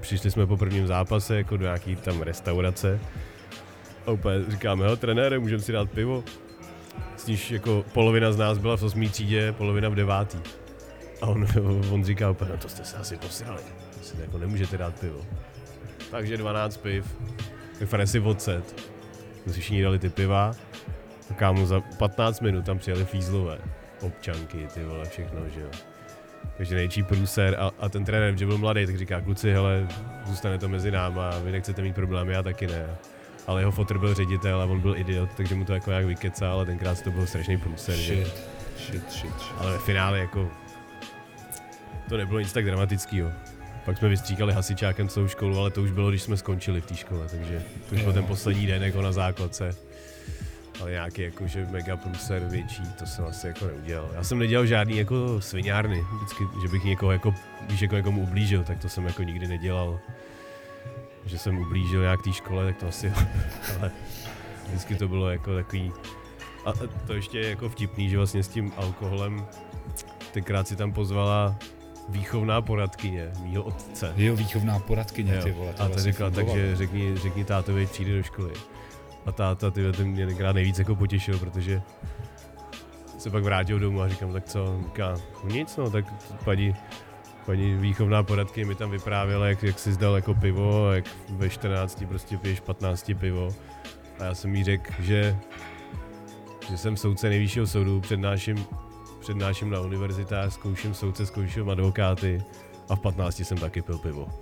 přišli 0.00 0.30
jsme 0.30 0.46
po 0.46 0.56
prvním 0.56 0.86
zápase 0.86 1.36
jako 1.36 1.56
do 1.56 1.64
nějaký 1.64 1.96
tam 1.96 2.22
restaurace 2.22 3.00
a 4.06 4.10
úplně 4.10 4.44
říkáme, 4.48 4.84
hele 4.84 4.96
trenére, 4.96 5.38
můžeme 5.38 5.62
si 5.62 5.72
dát 5.72 5.90
pivo? 5.90 6.24
S 7.16 7.26
níž 7.26 7.50
jako 7.50 7.84
polovina 7.92 8.32
z 8.32 8.36
nás 8.36 8.58
byla 8.58 8.76
v 8.76 8.82
osmý 8.82 9.08
třídě, 9.08 9.52
polovina 9.52 9.88
v 9.88 9.94
devátý. 9.94 10.38
A 11.22 11.26
on, 11.26 11.46
on 11.90 12.04
říká 12.04 12.30
úplně, 12.30 12.50
no 12.50 12.56
to 12.56 12.68
jste 12.68 12.84
se 12.84 12.96
asi 12.96 13.16
posrali, 13.16 13.62
si 14.02 14.16
jako 14.20 14.38
nemůžete 14.38 14.78
dát 14.78 15.00
pivo. 15.00 15.20
Takže 16.10 16.36
12 16.36 16.76
piv, 16.76 17.16
vyfane 17.80 18.06
si 18.06 18.20
odset. 18.20 18.90
Všichni 19.50 19.82
dali 19.82 19.98
ty 19.98 20.10
piva, 20.10 20.54
a 21.30 21.34
kámo 21.34 21.66
za 21.66 21.80
15 21.80 22.40
minut 22.40 22.64
tam 22.64 22.78
přijeli 22.78 23.04
fízlové, 23.04 23.58
občanky, 24.00 24.68
ty 24.74 24.84
vole, 24.84 25.04
všechno, 25.04 25.48
že 25.54 25.60
jo 25.60 25.68
takže 26.56 26.74
nejčí 26.74 27.02
průser 27.02 27.56
a, 27.58 27.70
a 27.80 27.88
ten 27.88 28.04
trenér, 28.04 28.38
že 28.38 28.46
byl 28.46 28.58
mladý, 28.58 28.86
tak 28.86 28.98
říká, 28.98 29.20
kluci, 29.20 29.52
hele, 29.52 29.86
zůstane 30.26 30.58
to 30.58 30.68
mezi 30.68 30.90
náma, 30.90 31.38
vy 31.38 31.52
nechcete 31.52 31.82
mít 31.82 31.94
problémy, 31.94 32.32
já 32.32 32.42
taky 32.42 32.66
ne. 32.66 32.86
Ale 33.46 33.62
jeho 33.62 33.72
fotr 33.72 33.98
byl 33.98 34.14
ředitel 34.14 34.60
a 34.60 34.64
on 34.64 34.80
byl 34.80 34.96
idiot, 34.96 35.30
takže 35.36 35.54
mu 35.54 35.64
to 35.64 35.74
jako 35.74 35.90
jak 35.90 36.04
vykecal, 36.04 36.52
ale 36.52 36.66
tenkrát 36.66 37.02
to 37.02 37.10
byl 37.10 37.26
strašný 37.26 37.58
průser. 37.58 37.94
Shit, 37.94 38.18
že? 38.18 38.24
shit, 38.24 39.10
shit, 39.10 39.10
shit. 39.10 39.52
Ale 39.58 39.72
ve 39.72 39.78
finále 39.78 40.18
jako 40.18 40.50
to 42.08 42.16
nebylo 42.16 42.40
nic 42.40 42.52
tak 42.52 42.64
dramatického. 42.64 43.30
Pak 43.84 43.98
jsme 43.98 44.08
vystříkali 44.08 44.52
hasičákem 44.52 45.08
celou 45.08 45.28
školu, 45.28 45.58
ale 45.58 45.70
to 45.70 45.82
už 45.82 45.90
bylo, 45.90 46.10
když 46.10 46.22
jsme 46.22 46.36
skončili 46.36 46.80
v 46.80 46.86
té 46.86 46.96
škole, 46.96 47.26
takže 47.30 47.62
to 47.88 47.94
už 47.94 48.02
byl 48.02 48.12
ten 48.12 48.24
poslední 48.24 48.66
den 48.66 48.82
jako 48.82 49.02
na 49.02 49.12
základce 49.12 49.76
ale 50.80 50.90
nějaký 50.90 51.22
jakože 51.22 51.66
mega 51.70 51.96
průser 51.96 52.44
větší, 52.44 52.82
to 52.98 53.06
jsem 53.06 53.24
asi 53.24 53.46
jako 53.46 53.66
neudělal. 53.66 54.10
Já 54.14 54.24
jsem 54.24 54.38
nedělal 54.38 54.66
žádný 54.66 54.98
jako 54.98 55.40
sviňárny, 55.40 56.04
vždycky, 56.16 56.44
že 56.62 56.68
bych 56.68 56.84
někoho 56.84 57.12
jako, 57.12 57.34
víš, 57.68 57.80
jako 57.80 57.96
někomu 57.96 58.22
ublížil, 58.22 58.64
tak 58.64 58.78
to 58.78 58.88
jsem 58.88 59.06
jako 59.06 59.22
nikdy 59.22 59.48
nedělal. 59.48 60.00
Že 61.26 61.38
jsem 61.38 61.58
ublížil 61.58 62.00
nějak 62.00 62.22
té 62.22 62.32
škole, 62.32 62.64
tak 62.64 62.76
to 62.76 62.88
asi, 62.88 63.12
ale 63.78 63.90
vždycky 64.66 64.94
to 64.94 65.08
bylo 65.08 65.30
jako 65.30 65.54
takový, 65.54 65.92
a 66.66 66.72
to 67.06 67.12
ještě 67.12 67.38
je 67.38 67.50
jako 67.50 67.68
vtipný, 67.68 68.10
že 68.10 68.16
vlastně 68.16 68.42
s 68.42 68.48
tím 68.48 68.72
alkoholem 68.76 69.46
tenkrát 70.32 70.68
si 70.68 70.76
tam 70.76 70.92
pozvala 70.92 71.56
výchovná 72.08 72.62
poradkyně, 72.62 73.30
mýho 73.42 73.62
otce. 73.62 74.12
Jo, 74.16 74.36
výchovná 74.36 74.78
poradkyně, 74.78 75.42
ty 75.42 75.50
vole. 75.50 75.72
To 75.72 75.82
a 75.82 75.88
to 75.88 75.98
říkala, 75.98 76.30
takže 76.30 76.76
řekni, 76.76 77.16
řekni 77.16 77.44
tátovi, 77.44 77.86
přijde 77.86 78.16
do 78.16 78.22
školy. 78.22 78.52
A 79.26 79.32
táta, 79.32 79.70
ty 79.70 79.92
ten 79.92 80.06
mě 80.06 80.26
tenkrát 80.26 80.52
nejvíc 80.52 80.78
jako 80.78 80.96
potěšil, 80.96 81.38
protože 81.38 81.82
se 83.18 83.30
pak 83.30 83.44
vrátil 83.44 83.78
domů 83.78 84.02
a 84.02 84.08
říkám, 84.08 84.32
tak 84.32 84.44
co, 84.44 84.80
říká, 84.84 85.16
nic, 85.44 85.76
no, 85.76 85.90
tak 85.90 86.04
paní, 86.44 86.74
paní 87.46 87.74
výchovná 87.74 88.22
poradky 88.22 88.64
mi 88.64 88.74
tam 88.74 88.90
vyprávěla, 88.90 89.46
jak, 89.46 89.62
jak 89.62 89.78
si 89.78 89.92
zdal 89.92 90.16
jako 90.16 90.34
pivo, 90.34 90.92
jak 90.92 91.04
ve 91.28 91.48
14 91.48 92.04
prostě 92.08 92.38
piješ 92.38 92.60
15 92.60 93.12
pivo. 93.18 93.54
A 94.18 94.24
já 94.24 94.34
jsem 94.34 94.54
jí 94.54 94.64
řekl, 94.64 95.02
že, 95.02 95.38
že 96.70 96.76
jsem 96.76 96.96
soudce 96.96 97.28
nejvyššího 97.28 97.66
soudu, 97.66 98.00
přednáším, 98.00 98.66
přednáším 99.20 99.70
na 99.70 99.80
univerzitách, 99.80 100.52
zkouším 100.52 100.94
soudce, 100.94 101.26
zkouším 101.26 101.70
advokáty 101.70 102.42
a 102.88 102.96
v 102.96 103.00
15 103.00 103.40
jsem 103.40 103.58
taky 103.58 103.82
pil 103.82 103.98
pivo. 103.98 104.28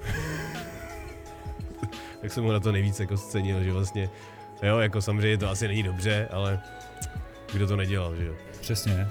tak 2.21 2.33
jsem 2.33 2.45
mu 2.45 2.53
na 2.53 2.61
to 2.61 2.73
nejvíc 2.73 3.01
jako 3.01 3.17
scenil, 3.17 3.63
že 3.63 3.73
vlastně, 3.73 4.11
jo, 4.65 4.79
jako 4.79 5.03
samozřejmě 5.03 5.39
to 5.39 5.51
asi 5.51 5.69
není 5.69 5.83
dobře, 5.83 6.29
ale 6.31 6.61
kdo 7.53 7.67
to 7.67 7.77
nedělal, 7.77 8.17
že 8.17 8.25
jo. 8.25 8.35
Přesně. 8.61 9.09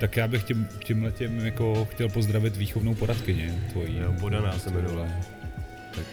Tak 0.00 0.16
já 0.16 0.28
bych 0.28 0.44
tím, 0.44 0.68
tím 0.84 1.04
letem 1.04 1.46
jako 1.46 1.84
chtěl 1.90 2.08
pozdravit 2.08 2.56
výchovnou 2.56 2.94
poradkyně 2.94 3.54
tvojí. 3.70 3.98
Jo, 3.98 4.12
podaná 4.20 4.58
se 4.58 4.70
jmenovala. 4.70 5.08
Tak 5.94 6.04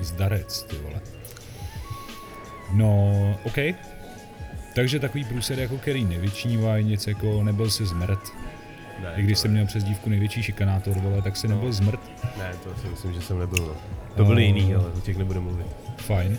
zdarec, 0.00 0.62
ty 0.62 0.76
vole. 0.76 1.00
No, 2.72 3.12
OK. 3.44 3.58
Takže 4.74 4.98
takový 4.98 5.24
průsed 5.24 5.58
jako 5.58 5.78
který 5.78 6.04
nevyčnívají, 6.04 6.84
nic 6.84 7.06
jako 7.06 7.44
nebyl 7.44 7.70
si 7.70 7.86
zmrt. 7.86 8.20
Ne, 9.02 9.12
I 9.16 9.22
když 9.22 9.38
jsem 9.38 9.50
měl 9.50 9.66
přes 9.66 9.84
dívku 9.84 10.10
největší 10.10 10.42
šikanátor, 10.42 10.98
vole, 10.98 11.22
tak 11.22 11.36
si 11.36 11.48
no. 11.48 11.54
nebyl 11.54 11.72
zmrt. 11.72 12.00
Ne, 12.38 12.52
to 12.64 12.80
si 12.80 12.86
myslím, 12.88 13.12
že 13.12 13.20
jsem 13.20 13.38
nebyl. 13.38 13.66
No. 13.66 13.74
To 14.16 14.24
byly 14.24 14.42
uh, 14.42 14.48
jiný, 14.48 14.74
ale 14.74 14.84
o 14.88 15.00
těch 15.00 15.16
nebudu 15.16 15.40
mluvit. 15.40 15.66
Fajn. 15.96 16.38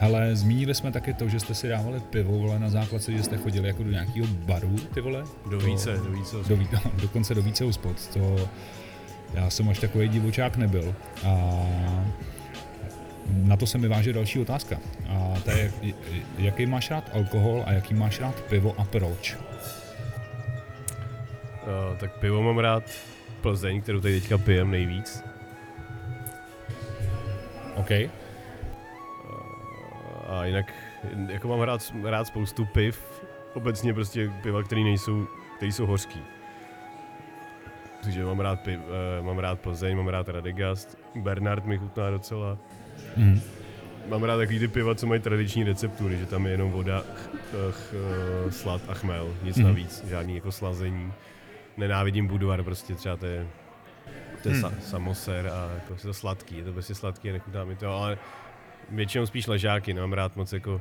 Hele, 0.00 0.36
zmínili 0.36 0.74
jsme 0.74 0.92
taky 0.92 1.14
to, 1.14 1.28
že 1.28 1.40
jste 1.40 1.54
si 1.54 1.68
dávali 1.68 2.00
pivo, 2.00 2.38
vole, 2.38 2.58
na 2.58 2.70
základce, 2.70 3.12
že 3.12 3.22
jste 3.22 3.36
chodili 3.36 3.68
jako 3.68 3.82
do 3.82 3.90
nějakého 3.90 4.26
baru, 4.26 4.76
ty 4.94 5.00
vole? 5.00 5.24
Do 5.50 5.58
více, 5.58 5.96
do 5.96 6.10
více 6.10 6.36
do, 6.36 6.56
do, 6.56 6.78
dokonce 7.02 7.34
do 7.34 7.42
více 7.42 7.64
hospod, 7.64 8.06
to 8.06 8.48
já 9.34 9.50
jsem 9.50 9.68
až 9.68 9.78
takový 9.78 10.08
divočák 10.08 10.56
nebyl. 10.56 10.94
A 11.26 11.62
na 13.26 13.56
to 13.56 13.66
se 13.66 13.78
mi 13.78 13.88
váže 13.88 14.12
další 14.12 14.40
otázka. 14.40 14.78
A 15.08 15.34
to 15.44 15.50
je, 15.50 15.72
jaký 16.38 16.66
máš 16.66 16.90
rád 16.90 17.10
alkohol 17.14 17.62
a 17.66 17.72
jaký 17.72 17.94
máš 17.94 18.20
rád 18.20 18.40
pivo 18.40 18.74
a 18.78 18.84
proč? 18.84 19.36
Uh, 19.36 19.42
tak 21.96 22.12
pivo 22.12 22.42
mám 22.42 22.58
rád 22.58 22.84
Plzeň, 23.40 23.82
kterou 23.82 24.00
tady 24.00 24.20
teďka 24.20 24.38
pijem 24.38 24.70
nejvíc. 24.70 25.22
OK. 27.74 27.90
A 30.28 30.44
jinak, 30.44 30.72
jako 31.28 31.48
mám 31.48 31.60
rád, 31.60 31.92
rád 32.04 32.24
spoustu 32.24 32.64
piv, 32.64 33.24
obecně 33.54 33.94
prostě 33.94 34.32
piva, 34.42 34.62
které 34.62 34.80
nejsou, 34.80 35.26
které 35.56 35.72
jsou 35.72 35.86
hořký. 35.86 36.20
Takže 38.02 38.24
mám 38.24 38.40
rád, 38.40 38.60
piv, 38.60 38.80
uh, 39.20 39.26
mám 39.26 39.38
rád 39.38 39.60
Plzeň, 39.60 39.96
mám 39.96 40.08
rád 40.08 40.28
Radegast, 40.28 40.98
Bernard 41.14 41.64
mi 41.64 41.78
chutná 41.78 42.10
docela. 42.10 42.58
Mm. 43.16 43.40
Mám 44.08 44.22
rád 44.22 44.36
takový 44.36 44.58
ty 44.58 44.68
piva, 44.68 44.94
co 44.94 45.06
mají 45.06 45.20
tradiční 45.20 45.64
receptury, 45.64 46.18
že 46.18 46.26
tam 46.26 46.46
je 46.46 46.52
jenom 46.52 46.70
voda, 46.70 47.02
ch, 47.02 47.70
ch, 47.70 47.94
slad 48.50 48.82
a 48.88 48.94
chmel, 48.94 49.34
nic 49.42 49.56
mm. 49.56 49.64
navíc, 49.64 50.04
žádný 50.08 50.34
jako 50.34 50.52
slazení. 50.52 51.12
Nenávidím 51.76 52.26
Budvar, 52.26 52.62
prostě 52.62 52.94
třeba 52.94 53.16
to 53.16 53.26
je, 53.26 53.46
to 54.42 54.48
je 54.48 54.54
mm. 54.54 54.60
sa, 54.60 54.72
samoser 54.80 55.46
a 55.46 55.70
jako 55.74 55.94
to 56.02 56.14
sladký, 56.14 56.56
je 56.56 56.64
to 56.64 56.72
prostě 56.72 56.94
sladký, 56.94 57.32
nechutná 57.32 57.64
mi 57.64 57.76
to, 57.76 57.90
ale 57.90 58.18
většinou 58.90 59.26
spíš 59.26 59.46
ležáky, 59.46 59.94
nemám 59.94 60.12
rád 60.12 60.36
moc 60.36 60.52
jako 60.52 60.80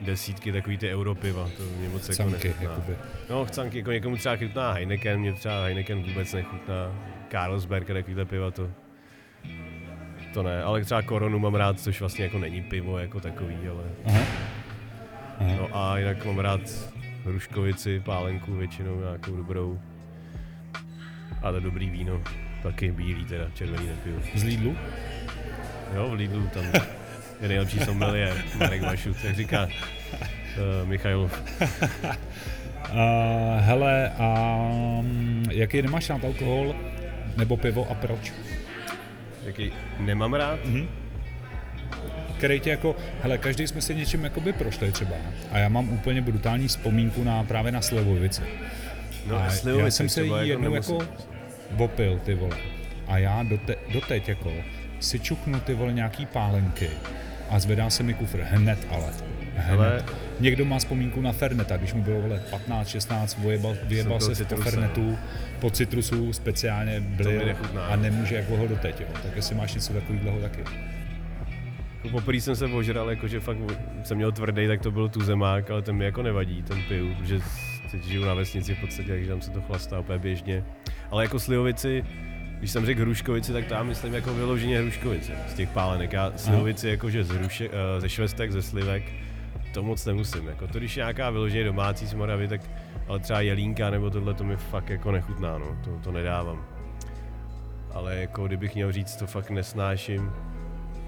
desítky 0.00 0.52
takový 0.52 0.78
ty 0.78 0.94
europiva, 0.94 1.50
to 1.56 1.62
mě 1.62 1.88
moc 1.88 2.08
jako 2.08 2.30
nechutná. 2.30 2.70
Jakoby. 2.70 2.96
No, 3.30 3.44
chcánky, 3.44 3.78
jako 3.78 3.92
někomu 3.92 4.16
třeba 4.16 4.36
chutná 4.36 4.72
Heineken, 4.72 5.20
mě 5.20 5.32
třeba 5.32 5.62
Heineken 5.62 6.02
vůbec 6.02 6.32
nechutná. 6.32 6.74
Carlsberg 7.30 7.90
a 7.90 7.94
takovýhle 7.94 8.24
piva, 8.24 8.50
to, 8.50 8.70
to 10.34 10.42
ne, 10.42 10.62
ale 10.62 10.84
třeba 10.84 11.02
Koronu 11.02 11.38
mám 11.38 11.54
rád, 11.54 11.80
což 11.80 12.00
vlastně 12.00 12.24
jako 12.24 12.38
není 12.38 12.62
pivo 12.62 12.98
jako 12.98 13.20
takový, 13.20 13.56
ale... 13.70 13.84
Aha. 14.04 14.20
Aha. 15.40 15.56
No 15.56 15.68
a 15.76 15.98
jinak 15.98 16.24
mám 16.24 16.38
rád 16.38 16.60
Hruškovici, 17.24 18.00
pálenku 18.00 18.56
většinou 18.56 19.00
nějakou 19.00 19.36
dobrou. 19.36 19.80
A 21.42 21.52
to 21.52 21.60
dobrý 21.60 21.90
víno, 21.90 22.22
taky 22.62 22.92
bílý 22.92 23.24
teda, 23.24 23.50
červený 23.54 23.86
nepiju. 23.86 24.22
Z 24.34 24.44
Lidlu? 24.44 24.76
Jo, 25.94 26.08
v 26.08 26.12
Lidlu 26.12 26.48
tam 26.54 26.64
je 27.42 27.48
nejlepší 27.48 27.78
sommelier, 27.78 28.44
Marek 28.58 28.82
Vašut, 28.82 29.16
jak 29.24 29.36
říká 29.36 29.64
uh, 29.66 30.88
Michailov. 30.88 31.42
Uh, 31.60 31.68
hele, 33.58 34.10
a 34.18 34.58
um, 34.98 35.44
jaký 35.50 35.82
nemáš 35.82 36.10
rád 36.10 36.24
alkohol 36.24 36.74
nebo 37.36 37.56
pivo 37.56 37.90
a 37.90 37.94
proč? 37.94 38.32
Jaký 39.44 39.72
nemám 39.98 40.34
rád? 40.34 40.60
Mm-hmm. 40.64 40.86
Který 42.38 42.60
tě 42.60 42.70
jako, 42.70 42.96
hele, 43.22 43.38
každý 43.38 43.66
jsme 43.66 43.80
si 43.80 43.94
něčím 43.94 44.24
jakoby 44.24 44.52
prošli 44.52 44.92
třeba. 44.92 45.16
A 45.52 45.58
já 45.58 45.68
mám 45.68 45.88
úplně 45.88 46.22
brutální 46.22 46.68
vzpomínku 46.68 47.24
na 47.24 47.44
právě 47.44 47.72
na 47.72 47.80
Slivovice. 47.80 48.42
No, 49.26 49.36
a 49.36 49.48
já 49.64 49.90
jsem 49.90 50.08
se 50.08 50.22
jí 50.22 50.30
jako 50.30 50.44
jednou 50.44 50.74
jako, 50.74 50.92
jako 50.92 51.12
bopil, 51.70 52.20
ty 52.24 52.34
vole. 52.34 52.56
A 53.06 53.18
já 53.18 53.42
dote, 53.42 53.74
doteď 53.92 54.28
jako 54.28 54.52
si 55.00 55.20
čuknu 55.20 55.60
ty 55.60 55.74
vole 55.74 55.92
nějaký 55.92 56.26
pálenky 56.26 56.90
a 57.52 57.58
zvedá 57.58 57.90
se 57.90 58.02
mi 58.02 58.14
kufr 58.14 58.40
hned 58.40 58.78
ale. 58.90 59.12
Hned. 59.56 59.78
Ale... 59.78 60.04
Někdo 60.40 60.64
má 60.64 60.78
vzpomínku 60.78 61.20
na 61.20 61.32
Ferneta, 61.32 61.76
když 61.76 61.92
mu 61.94 62.02
bylo 62.02 62.20
vole 62.20 62.42
15, 62.50 62.88
16, 62.88 63.38
vyjebal, 63.38 63.76
vyjebal 63.84 64.20
se 64.20 64.44
po 64.44 64.56
Fernetu, 64.56 65.18
po 65.60 65.70
citrusu 65.70 66.32
speciálně 66.32 67.00
byl 67.00 67.42
a 67.88 67.96
nemůže 67.96 68.34
jako 68.34 68.56
ho 68.56 68.66
doteď, 68.66 69.00
jo. 69.00 69.06
tak 69.22 69.36
jestli 69.36 69.54
máš 69.54 69.74
něco 69.74 69.92
takového 69.92 70.40
taky. 70.40 70.64
Poprvé 72.10 72.40
jsem 72.40 72.56
se 72.56 72.66
ožral, 72.66 73.10
jakože 73.10 73.40
fakt 73.40 73.58
jsem 74.04 74.16
měl 74.16 74.32
tvrdý, 74.32 74.66
tak 74.66 74.80
to 74.80 74.90
byl 74.90 75.08
tu 75.08 75.20
zemák, 75.20 75.70
ale 75.70 75.82
ten 75.82 75.96
mi 75.96 76.04
jako 76.04 76.22
nevadí, 76.22 76.62
ten 76.62 76.82
piju, 76.88 77.14
protože 77.14 77.40
teď 77.90 78.04
žiju 78.04 78.24
na 78.24 78.34
vesnici 78.34 78.74
v 78.74 78.80
podstatě, 78.80 79.08
takže 79.08 79.28
tam 79.28 79.40
se 79.40 79.50
to 79.50 79.62
chlastá 79.62 80.00
úplně 80.00 80.18
běžně. 80.18 80.64
Ale 81.10 81.24
jako 81.24 81.40
slivovici, 81.40 82.04
když 82.62 82.70
jsem 82.70 82.86
řekl 82.86 83.00
Hruškovici, 83.00 83.52
tak 83.52 83.70
já 83.70 83.82
myslím 83.82 84.14
jako 84.14 84.34
vyloženě 84.34 84.78
Hruškovice 84.78 85.32
z 85.48 85.54
těch 85.54 85.68
pálenek. 85.68 86.12
Já 86.12 86.32
slivovici 86.36 86.88
jakože 86.88 87.24
z 87.24 87.28
hruše, 87.28 87.68
uh, 87.68 87.74
ze 87.98 88.08
švestek, 88.08 88.52
ze 88.52 88.62
slivek, 88.62 89.02
to 89.74 89.82
moc 89.82 90.06
nemusím. 90.06 90.46
Jako 90.46 90.68
to, 90.68 90.78
když 90.78 90.96
nějaká 90.96 91.30
vyloženě 91.30 91.64
domácí 91.64 92.06
z 92.06 92.14
Moravy, 92.14 92.48
tak 92.48 92.60
ale 93.08 93.18
třeba 93.18 93.40
jelínka 93.40 93.90
nebo 93.90 94.10
tohle, 94.10 94.34
to 94.34 94.44
mi 94.44 94.56
fakt 94.56 94.90
jako 94.90 95.12
nechutná, 95.12 95.58
no. 95.58 95.76
to, 95.84 95.90
to 96.04 96.12
nedávám. 96.12 96.64
Ale 97.94 98.16
jako 98.16 98.46
kdybych 98.46 98.74
měl 98.74 98.92
říct, 98.92 99.16
to 99.16 99.26
fakt 99.26 99.50
nesnáším, 99.50 100.30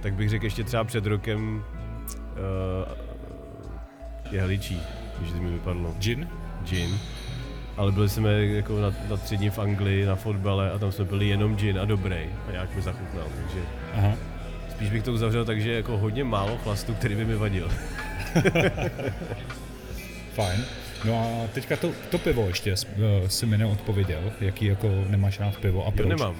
tak 0.02 0.14
bych 0.14 0.30
řekl 0.30 0.44
ještě 0.44 0.64
třeba 0.64 0.84
před 0.84 1.06
rokem 1.06 1.64
uh, 2.86 2.92
jehličí, 4.30 4.80
když 5.20 5.32
mi 5.32 5.50
vypadlo. 5.50 5.94
Gin? 5.98 6.28
Gin 6.64 6.98
ale 7.76 7.92
byli 7.92 8.08
jsme 8.08 8.44
jako 8.46 8.80
na, 8.80 8.92
na 9.08 9.16
tři 9.16 9.50
v 9.50 9.58
Anglii 9.58 10.06
na 10.06 10.14
fotbale 10.16 10.70
a 10.70 10.78
tam 10.78 10.92
jsme 10.92 11.04
byli 11.04 11.28
jenom 11.28 11.56
gin 11.56 11.78
a 11.78 11.84
dobrý 11.84 12.16
a 12.48 12.52
nějak 12.52 12.76
mi 12.76 12.82
zachutnal, 12.82 13.26
takže 13.36 13.58
Aha. 13.94 14.12
spíš 14.70 14.90
bych 14.90 15.02
to 15.02 15.12
uzavřel 15.12 15.44
takže 15.44 15.72
jako 15.72 15.98
hodně 15.98 16.24
málo 16.24 16.58
chlastu, 16.62 16.94
který 16.94 17.14
by 17.14 17.24
mi 17.24 17.36
vadil. 17.36 17.70
Fajn. 20.34 20.64
No 21.04 21.18
a 21.18 21.48
teďka 21.54 21.76
to, 21.76 21.90
to 22.10 22.18
pivo 22.18 22.46
ještě 22.46 22.72
uh, 22.72 23.28
si 23.28 23.46
mi 23.46 23.58
neodpověděl, 23.58 24.32
jaký 24.40 24.66
jako 24.66 25.04
nemáš 25.08 25.40
rád 25.40 25.56
pivo 25.56 25.86
a 25.86 25.90
proč? 25.90 26.10
Jo, 26.10 26.16
nemám. 26.16 26.34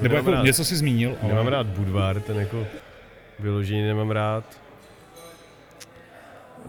Nebo 0.00 0.02
nemám 0.02 0.16
jako 0.16 0.30
rád. 0.30 0.44
něco 0.44 0.64
si 0.64 0.76
zmínil, 0.76 1.16
ale... 1.22 1.28
Nemám 1.28 1.46
rád 1.46 1.66
Budvar, 1.66 2.20
ten 2.20 2.36
jako 2.38 2.66
vyloženě 3.38 3.86
nemám 3.86 4.10
rád 4.10 4.60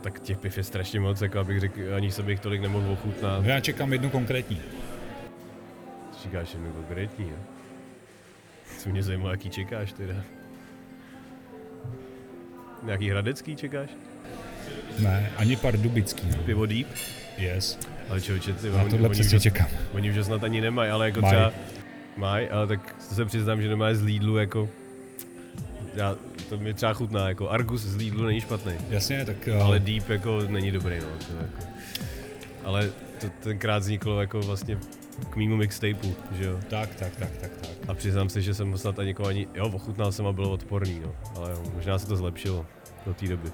tak 0.01 0.19
těch 0.19 0.37
piv 0.37 0.57
je 0.57 0.63
strašně 0.63 0.99
moc, 0.99 1.21
jako 1.21 1.39
abych 1.39 1.59
řekl, 1.59 1.79
ani 1.95 2.11
jsem 2.11 2.29
jich 2.29 2.39
tolik 2.39 2.61
nemohl 2.61 2.91
ochutnat. 2.91 3.45
Já 3.45 3.59
čekám 3.59 3.93
jednu 3.93 4.09
konkrétní. 4.09 4.61
Říkáš 6.23 6.53
jednu 6.53 6.71
konkrétní, 6.71 7.29
jo? 7.29 7.37
Co 8.77 8.89
mě 8.89 9.03
zajímalo, 9.03 9.31
jaký 9.31 9.49
čekáš 9.49 9.93
teda? 9.93 10.13
Nějaký 12.83 13.09
hradecký 13.09 13.55
čekáš? 13.55 13.89
Ne, 14.99 15.31
ani 15.37 15.55
pardubický. 15.55 16.27
No. 16.37 16.43
Pivo 16.43 16.65
Deep? 16.65 16.87
Yes. 17.37 17.79
Ale 18.09 18.21
člověče, 18.21 18.53
ty, 18.53 18.69
Na 18.69 18.83
tohle 18.89 19.09
přesně 19.09 19.37
už, 19.37 19.43
čekám. 19.43 19.67
Oni 19.91 20.11
už 20.11 20.25
snad 20.25 20.43
ani 20.43 20.61
nemají, 20.61 20.91
ale 20.91 21.05
jako 21.05 21.21
Maj. 21.21 21.31
třeba 21.31 21.53
mají, 22.17 22.49
ale 22.49 22.67
tak 22.67 22.95
se 22.99 23.25
přiznám, 23.25 23.61
že 23.61 23.69
doma 23.69 23.87
je 23.89 23.95
z 23.95 24.03
Lidlu 24.03 24.37
jako 24.37 24.69
já, 25.95 26.15
to 26.49 26.57
mi 26.57 26.73
třeba 26.73 26.93
chutná, 26.93 27.29
jako 27.29 27.49
Argus 27.49 27.81
z 27.81 27.95
Lidlu 27.95 28.25
není 28.25 28.41
špatný. 28.41 28.73
Jasně, 28.89 29.25
tak... 29.25 29.49
Uh... 29.55 29.63
Ale 29.63 29.79
Deep 29.79 30.09
jako 30.09 30.41
není 30.47 30.71
dobrý, 30.71 30.95
no. 30.99 31.07
To 31.27 31.33
jako. 31.41 31.73
Ale 32.63 32.89
to 33.21 33.27
tenkrát 33.39 33.79
vzniklo 33.79 34.21
jako 34.21 34.39
vlastně 34.39 34.77
k 35.29 35.35
mýmu 35.35 35.57
mixtapeu, 35.57 36.15
že 36.31 36.45
jo. 36.45 36.59
Tak, 36.69 36.95
tak, 36.95 37.15
tak, 37.15 37.29
tak, 37.41 37.51
tak. 37.61 37.69
A 37.87 37.93
přiznám 37.93 38.29
se, 38.29 38.41
že 38.41 38.53
jsem 38.53 38.77
snad 38.77 38.99
ani 38.99 39.15
ani, 39.27 39.47
jo, 39.55 39.71
ochutnal 39.73 40.11
jsem 40.11 40.27
a 40.27 40.33
bylo 40.33 40.51
odporný, 40.51 40.99
no. 40.99 41.15
Ale 41.35 41.51
jo, 41.51 41.63
možná 41.75 41.99
se 41.99 42.07
to 42.07 42.15
zlepšilo 42.15 42.65
do 43.05 43.13
té 43.13 43.27
doby. 43.27 43.51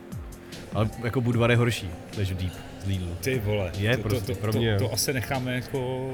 Ale 0.74 0.90
jako 1.04 1.22
Budvar 1.22 1.52
je 1.52 1.58
horší 1.58 1.90
než 2.18 2.30
Deep 2.30 2.54
z 2.84 2.88
Lidlu. 2.88 3.16
Ty 3.22 3.40
vole, 3.40 3.72
Je 3.78 3.98
to, 3.98 4.04
prostě, 4.04 4.34
to, 4.34 4.42
pro 4.42 4.52
to, 4.52 4.58
mě, 4.58 4.78
to, 4.78 4.84
jo. 4.84 4.90
to 4.90 4.94
asi 4.94 5.14
necháme 5.14 5.56
jako 5.56 6.12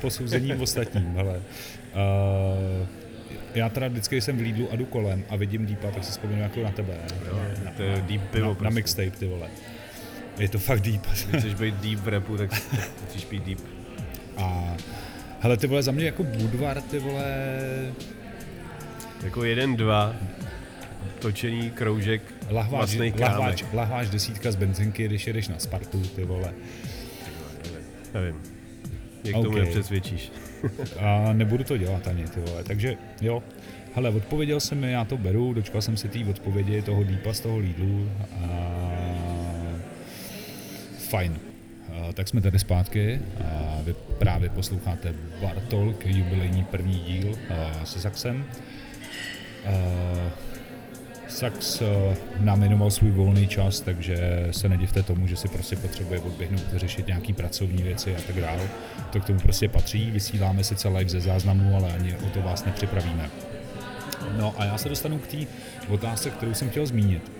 posouzení 0.00 0.54
ostatním, 0.60 1.14
hele. 1.16 1.42
Uh, 1.94 2.86
já 3.54 3.68
teda 3.68 3.88
vždycky, 3.88 4.14
když 4.14 4.24
jsem 4.24 4.36
v 4.36 4.40
Lidlu 4.40 4.68
a 4.72 4.76
jdu 4.76 4.84
kolem 4.84 5.24
a 5.28 5.36
vidím 5.36 5.66
Deepa, 5.66 5.90
tak 5.90 6.04
si 6.04 6.10
vzpomínám 6.10 6.42
jako 6.42 6.62
na 6.62 6.70
tebe. 6.70 6.94
Jo, 7.26 7.40
na, 7.64 7.70
to 7.70 7.82
je 7.82 8.04
Deep 8.08 8.22
pivo 8.30 8.48
na, 8.48 8.54
prostě. 8.54 8.64
na 8.64 8.70
mixtape, 8.70 9.10
ty 9.10 9.26
vole. 9.26 9.48
Je 10.38 10.48
to 10.48 10.58
fakt 10.58 10.80
Deep. 10.80 11.06
Když 11.06 11.26
chceš 11.38 11.54
být 11.54 11.74
Deep 11.74 11.98
v 11.98 12.08
rapu, 12.08 12.36
tak 12.36 12.50
musíš 13.04 13.24
být 13.24 13.44
Deep. 13.44 13.58
A 14.36 14.76
hele, 15.40 15.56
ty 15.56 15.66
vole, 15.66 15.82
za 15.82 15.92
mě 15.92 16.04
jako 16.04 16.22
Budvar, 16.22 16.82
ty 16.82 16.98
vole, 16.98 17.24
Jako 19.22 19.44
jeden, 19.44 19.76
dva, 19.76 20.16
točený 21.18 21.70
kroužek, 21.70 22.22
lahváč, 22.50 22.96
lahváč, 23.20 23.64
lahváč 23.72 24.08
desítka 24.08 24.52
z 24.52 24.56
benzinky, 24.56 25.04
když 25.04 25.26
jedeš 25.26 25.48
na 25.48 25.58
Spartu, 25.58 26.02
ty 26.02 26.24
vole. 26.24 26.54
Nevím. 28.14 28.40
Jak 29.24 29.34
tomu 29.34 29.48
OK. 29.48 29.54
nepřesvědčíš. 29.54 30.32
A 30.98 31.32
nebudu 31.32 31.64
to 31.64 31.76
dělat 31.76 32.08
ani, 32.08 32.24
ty 32.24 32.40
vole. 32.40 32.64
Takže 32.64 32.96
jo, 33.20 33.42
hele, 33.94 34.10
odpověděl 34.10 34.60
jsem 34.60 34.80
mi, 34.80 34.92
já 34.92 35.04
to 35.04 35.16
beru, 35.16 35.54
dočkal 35.54 35.82
jsem 35.82 35.96
si 35.96 36.08
té 36.08 36.18
odpovědi 36.30 36.82
toho 36.82 37.04
Deepa 37.04 37.32
z 37.32 37.40
toho 37.40 37.58
Lidlu 37.58 38.10
a 38.44 38.92
fajn. 41.08 41.38
A, 41.92 42.12
tak 42.12 42.28
jsme 42.28 42.40
tady 42.40 42.58
zpátky 42.58 43.20
a 43.44 43.80
vy 43.84 43.94
právě 44.18 44.48
posloucháte 44.48 45.14
Bartolk, 45.40 46.06
jubilejní 46.06 46.64
první 46.64 46.98
díl 46.98 47.34
a, 47.50 47.84
se 47.84 48.00
Saxem. 48.00 48.44
A, 49.66 50.51
Sax 51.32 51.82
nám 52.40 52.60
věnoval 52.60 52.90
svůj 52.90 53.10
volný 53.10 53.48
čas, 53.48 53.80
takže 53.80 54.48
se 54.50 54.68
nedivte 54.68 55.02
tomu, 55.02 55.26
že 55.26 55.36
si 55.36 55.48
prostě 55.48 55.76
potřebuje 55.76 56.20
odběhnout, 56.20 56.62
řešit 56.74 57.06
nějaký 57.06 57.32
pracovní 57.32 57.82
věci 57.82 58.16
a 58.16 58.20
tak 58.26 58.40
dále. 58.40 58.68
To 59.10 59.20
k 59.20 59.24
tomu 59.24 59.38
prostě 59.40 59.68
patří, 59.68 60.10
vysíláme 60.10 60.64
sice 60.64 60.88
live 60.88 61.10
ze 61.10 61.20
záznamu, 61.20 61.76
ale 61.76 61.92
ani 61.92 62.14
o 62.16 62.26
to 62.26 62.42
vás 62.42 62.64
nepřipravíme. 62.64 63.30
No 64.36 64.54
a 64.58 64.64
já 64.64 64.78
se 64.78 64.88
dostanu 64.88 65.18
k 65.18 65.26
té 65.26 65.36
otázce, 65.88 66.30
kterou 66.30 66.54
jsem 66.54 66.70
chtěl 66.70 66.86
zmínit. 66.86 67.32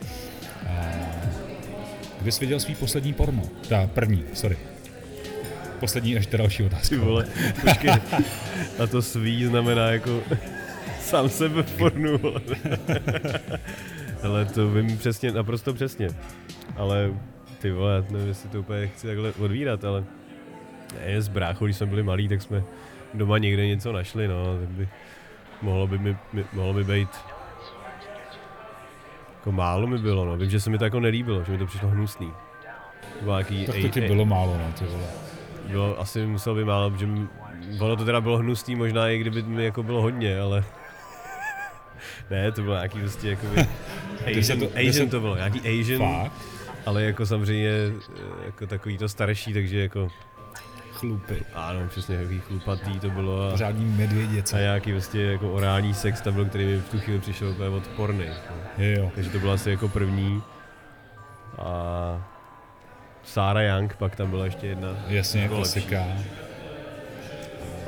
Kdy 2.20 2.32
jsi 2.32 2.40
viděl 2.40 2.60
svý 2.60 2.74
poslední 2.74 3.12
porno? 3.12 3.42
Ta 3.68 3.86
první, 3.86 4.24
sorry. 4.34 4.56
Poslední 5.80 6.16
až 6.16 6.26
další 6.26 6.62
otázka. 6.62 6.88
Ty 6.88 6.96
vole, 6.96 7.26
počkej. 7.60 7.92
A 8.82 8.86
to 8.86 9.02
svý 9.02 9.44
znamená 9.44 9.90
jako 9.90 10.22
sám 11.12 11.28
sebe 11.28 11.62
vole. 12.22 12.40
Ale 14.24 14.44
to 14.44 14.68
vím 14.70 14.98
přesně, 14.98 15.32
naprosto 15.32 15.74
přesně. 15.74 16.08
Ale 16.76 17.10
ty 17.58 17.70
vole, 17.72 18.04
nevím, 18.10 18.28
jestli 18.28 18.48
to 18.48 18.60
úplně 18.60 18.86
chci 18.86 19.06
takhle 19.06 19.32
odvírat, 19.32 19.84
ale 19.84 20.04
ne, 21.06 21.22
s 21.22 21.28
bráchou, 21.28 21.64
když 21.64 21.76
jsme 21.76 21.86
byli 21.86 22.02
malí, 22.02 22.28
tak 22.28 22.42
jsme 22.42 22.62
doma 23.14 23.38
někde 23.38 23.66
něco 23.66 23.92
našli, 23.92 24.28
no, 24.28 24.58
tak 24.60 24.68
by 24.68 24.88
mohlo 25.62 25.86
by 25.86 25.98
mi, 25.98 26.16
mi 26.32 26.44
mohlo 26.52 26.72
by 26.72 26.84
být 26.84 27.08
jako 29.34 29.52
málo 29.52 29.86
mi 29.86 29.98
bylo, 29.98 30.24
no. 30.24 30.36
Vím, 30.36 30.50
že 30.50 30.60
se 30.60 30.70
mi 30.70 30.78
to 30.78 30.84
jako 30.84 31.00
nelíbilo, 31.00 31.44
že 31.44 31.52
mi 31.52 31.58
to 31.58 31.66
přišlo 31.66 31.88
hnusný. 31.88 32.32
To 33.18 33.24
bylo 33.24 33.34
nějaký 33.34 33.66
Tak 33.66 33.74
to 33.82 33.88
ti 33.88 34.00
bylo 34.00 34.24
málo, 34.24 34.58
no, 34.58 34.72
ty 34.78 34.84
vole. 34.84 35.04
bylo, 35.70 36.00
asi 36.00 36.26
musel 36.26 36.54
by 36.54 36.64
málo, 36.64 36.92
že 36.98 37.04
m- 37.04 37.28
ono 37.80 37.96
to 37.96 38.04
teda 38.04 38.20
bylo 38.20 38.38
hnusný, 38.38 38.74
možná 38.76 39.08
i 39.08 39.18
kdyby 39.18 39.42
mi 39.42 39.64
jako 39.64 39.82
bylo 39.82 40.02
hodně, 40.02 40.40
ale 40.40 40.64
ne, 42.30 42.52
to 42.52 42.62
bylo 42.62 42.74
nějaký 42.74 42.98
prostě 43.00 43.28
jako 43.30 43.46
Asian, 44.38 44.58
to- 44.60 44.70
Asian 44.88 45.08
to 45.08 45.20
bylo, 45.20 45.36
nějaký 45.36 45.58
Asian, 45.60 45.98
Fakt? 46.22 46.32
ale 46.86 47.02
jako 47.02 47.26
samozřejmě 47.26 47.68
eh, 47.68 47.92
jako 48.46 48.66
takový 48.66 48.98
to 48.98 49.08
starší, 49.08 49.52
takže 49.52 49.78
jako 49.78 50.08
Chlupy. 50.92 51.42
ano, 51.54 51.80
přesně 51.88 52.16
takový 52.18 52.40
chlupatý 52.40 53.00
to 53.00 53.10
bylo 53.10 53.48
a, 53.48 53.50
Pořádní 53.50 53.94
a 53.94 53.98
medvěděce. 53.98 54.56
nějaký 54.60 54.92
prostě 54.92 55.20
jako 55.20 55.52
orální 55.52 55.94
sex 55.94 56.20
tam 56.20 56.34
byl, 56.34 56.44
který 56.44 56.64
mi 56.66 56.76
v 56.78 56.88
tu 56.88 57.00
chvíli 57.00 57.20
přišel 57.20 57.48
úplně 57.48 57.68
odporný. 57.68 58.26
No. 58.28 58.84
Jo, 58.84 59.00
jo. 59.02 59.12
Takže 59.14 59.30
to 59.30 59.38
bylo 59.38 59.52
asi 59.52 59.70
jako 59.70 59.88
první 59.88 60.42
a 61.58 62.28
Sarah 63.24 63.64
Young, 63.76 63.96
pak 63.96 64.16
tam 64.16 64.30
byla 64.30 64.44
ještě 64.44 64.66
jedna. 64.66 64.88
Jasně, 65.08 65.42
Jako 65.42 65.56
klasika. 65.56 66.04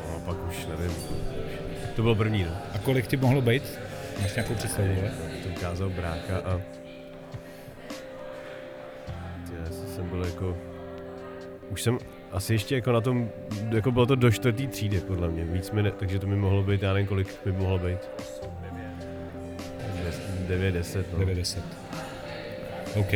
No, 0.09 0.17
a 0.17 0.19
pak 0.27 0.37
už 0.49 0.67
nevím. 0.67 0.97
To 1.97 2.03
bylo 2.03 2.15
první, 2.15 2.45
no. 2.45 2.51
A 2.75 2.79
kolik 2.79 3.07
ti 3.07 3.17
mohlo 3.17 3.41
být? 3.41 3.79
Máš 4.23 4.35
nějakou 4.35 4.55
představu, 4.55 4.95
vole? 4.95 5.11
To 5.43 5.49
ukázal 5.49 5.91
brácha 5.91 6.39
a... 6.45 6.61
Já 9.59 9.71
jsem 9.95 10.09
byl 10.09 10.25
jako... 10.25 10.57
Už 11.71 11.83
jsem 11.83 11.99
asi 12.33 12.55
ještě 12.55 12.75
jako 12.75 12.93
na 12.93 13.01
tom, 13.01 13.31
jako 13.71 13.93
bylo 13.93 14.07
to 14.07 14.15
do 14.15 14.31
čtvrtý 14.31 14.67
třídy, 14.67 15.01
podle 15.01 15.29
mě, 15.29 15.45
víc 15.45 15.71
mi 15.71 15.83
ne, 15.83 15.91
takže 15.91 16.19
to 16.19 16.27
mi 16.27 16.37
mohlo 16.37 16.63
být, 16.63 16.83
já 16.83 16.93
nevím 16.93 17.07
kolik 17.07 17.29
by 17.45 17.53
mohlo 17.53 17.79
být. 17.79 17.99
9, 20.49 20.73
10, 20.73 21.13
no. 21.13 21.19
90. 21.19 21.63
OK. 22.95 23.15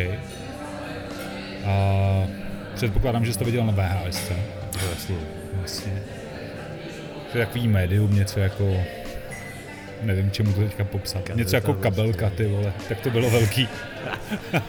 A 1.64 2.26
předpokládám, 2.74 3.24
že 3.24 3.32
jsi 3.32 3.38
to 3.38 3.44
viděl 3.44 3.66
na 3.66 3.72
VHS, 3.72 4.28
co? 4.28 4.34
To 4.78 4.86
jasně. 4.90 5.16
Jasně. 5.62 6.02
To 7.32 7.38
je 7.38 7.46
takový 7.46 7.68
médium, 7.68 8.14
něco 8.14 8.40
jako... 8.40 8.76
Nevím, 10.02 10.30
čemu 10.30 10.52
to 10.52 10.60
teďka 10.60 10.84
popsat. 10.84 11.22
Kazeta 11.22 11.38
něco 11.38 11.56
jako 11.56 11.72
prostě. 11.72 11.82
kabelka, 11.82 12.30
ty 12.30 12.46
vole. 12.46 12.72
Tak 12.88 13.00
to 13.00 13.10
bylo 13.10 13.30
velký. 13.30 13.68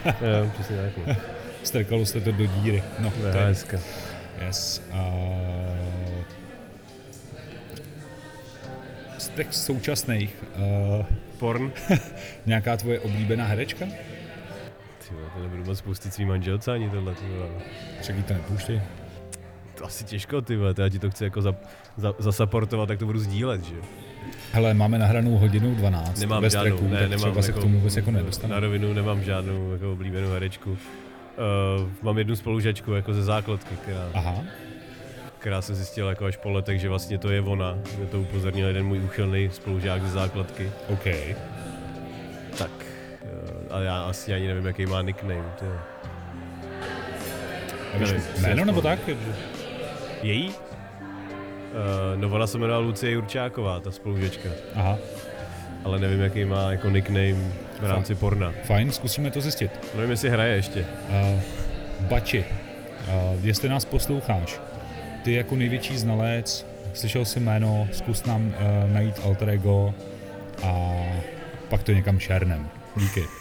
Jo, 0.06 0.50
přesně 0.54 0.76
tak. 0.76 1.06
no. 1.06 1.16
Strkalo 1.62 2.06
se 2.06 2.20
to 2.20 2.32
do 2.32 2.46
díry. 2.46 2.82
No, 2.98 3.10
to 3.10 3.38
je, 3.38 3.56
yes. 4.46 4.82
A... 4.92 5.10
Z 9.18 9.28
těch 9.28 9.54
současných, 9.54 10.36
uh, 10.56 11.06
Porn? 11.38 11.72
nějaká 12.46 12.76
tvoje 12.76 13.00
oblíbená 13.00 13.44
herečka? 13.44 13.84
Ty 15.08 15.14
vole, 15.14 15.26
to 15.34 15.42
nebudu 15.42 15.64
moc 15.64 15.80
pustit 15.80 16.14
svý 16.14 16.24
manželce 16.24 16.72
ani 16.72 16.90
tohle. 16.90 17.14
Však 18.00 18.16
jí 18.16 18.22
to 18.22 18.34
nepouštěj. 18.34 18.80
To 19.80 19.86
asi 19.86 20.04
těžko, 20.04 20.42
ty 20.42 20.56
vole, 20.56 20.74
to 20.74 20.82
já 20.82 20.88
ti 20.88 20.98
to 20.98 21.10
chci 21.10 21.24
jako 21.24 21.42
za, 21.42 21.54
za, 21.96 22.14
zasaportovat, 22.18 22.88
tak 22.88 22.98
to 22.98 23.06
budu 23.06 23.18
sdílet, 23.18 23.64
že. 23.64 23.74
Hele, 24.52 24.74
máme 24.74 24.98
nahranou 24.98 25.38
hodinu 25.38 25.74
12 25.74 26.20
Nemám 26.20 26.42
ve 26.42 26.50
žádnou, 26.50 26.76
streku, 26.76 26.92
ne, 26.92 27.00
tak 27.00 27.10
nemám 27.10 27.30
třeba 27.30 27.42
se 27.42 27.52
k 27.52 27.58
tomu 27.58 27.78
vůbec 27.78 27.96
jako 27.96 28.10
Na 28.10 28.18
nedostane. 28.18 28.60
rovinu 28.60 28.92
nemám 28.92 29.22
žádnou 29.24 29.72
jako 29.72 29.92
oblíbenou 29.92 30.30
herečku. 30.30 30.70
Uh, 30.70 30.76
mám 32.02 32.18
jednu 32.18 32.36
spolužačku 32.36 32.92
jako 32.92 33.14
ze 33.14 33.22
základky, 33.22 33.74
která, 33.82 34.08
Aha, 34.14 34.44
která 35.38 35.62
se 35.62 35.74
zjistila 35.74 36.10
jako 36.10 36.24
až 36.24 36.36
po 36.36 36.50
letech, 36.50 36.80
že 36.80 36.88
vlastně 36.88 37.18
to 37.18 37.30
je 37.30 37.40
ona. 37.40 37.78
Že 38.00 38.06
to 38.06 38.20
upozornil 38.20 38.66
jeden 38.66 38.86
můj 38.86 38.98
úchylný 39.00 39.50
spolužák 39.52 40.02
ze 40.02 40.08
základky. 40.08 40.70
OK. 40.88 41.04
Tak, 42.58 42.70
uh, 43.70 43.76
a 43.76 43.80
já 43.80 44.02
asi 44.02 44.34
ani 44.34 44.46
nevím, 44.48 44.66
jaký 44.66 44.86
má 44.86 45.02
nickname. 45.02 45.44
A 47.94 47.98
víš 47.98 48.10
Nevím, 48.10 48.22
jméno 48.42 48.64
nebo 48.64 48.82
tak? 48.82 48.98
Její? 50.22 50.48
Uh, 50.48 50.54
no 52.16 52.28
ona 52.28 52.46
se 52.46 52.58
jmenovala 52.58 52.86
Lucie 52.86 53.12
Jurčáková, 53.12 53.80
ta 53.80 53.90
spolužačka. 53.90 54.48
Aha, 54.74 54.98
Ale 55.84 55.98
nevím, 55.98 56.20
jaký 56.20 56.44
má 56.44 56.70
jako 56.70 56.90
nickname 56.90 57.34
v 57.80 57.84
rámci 57.86 58.14
porna. 58.14 58.52
fajn, 58.64 58.92
zkusíme 58.92 59.30
to 59.30 59.40
zjistit. 59.40 59.70
Nevím, 59.94 60.10
jestli 60.10 60.30
hraje 60.30 60.56
ještě. 60.56 60.86
Uh, 61.08 61.40
Bači, 62.08 62.44
uh, 63.08 63.44
jestli 63.46 63.68
nás 63.68 63.84
posloucháš, 63.84 64.60
ty 65.24 65.32
jako 65.32 65.56
největší 65.56 65.98
znalec, 65.98 66.66
slyšel 66.94 67.24
jsi 67.24 67.40
jméno, 67.40 67.88
zkus 67.92 68.24
nám 68.24 68.46
uh, 68.46 68.54
najít 68.92 69.20
alter 69.24 69.48
ego 69.50 69.94
a 70.62 70.96
pak 71.68 71.82
to 71.82 71.92
někam 71.92 72.18
šernem. 72.18 72.68
Díky. 72.96 73.39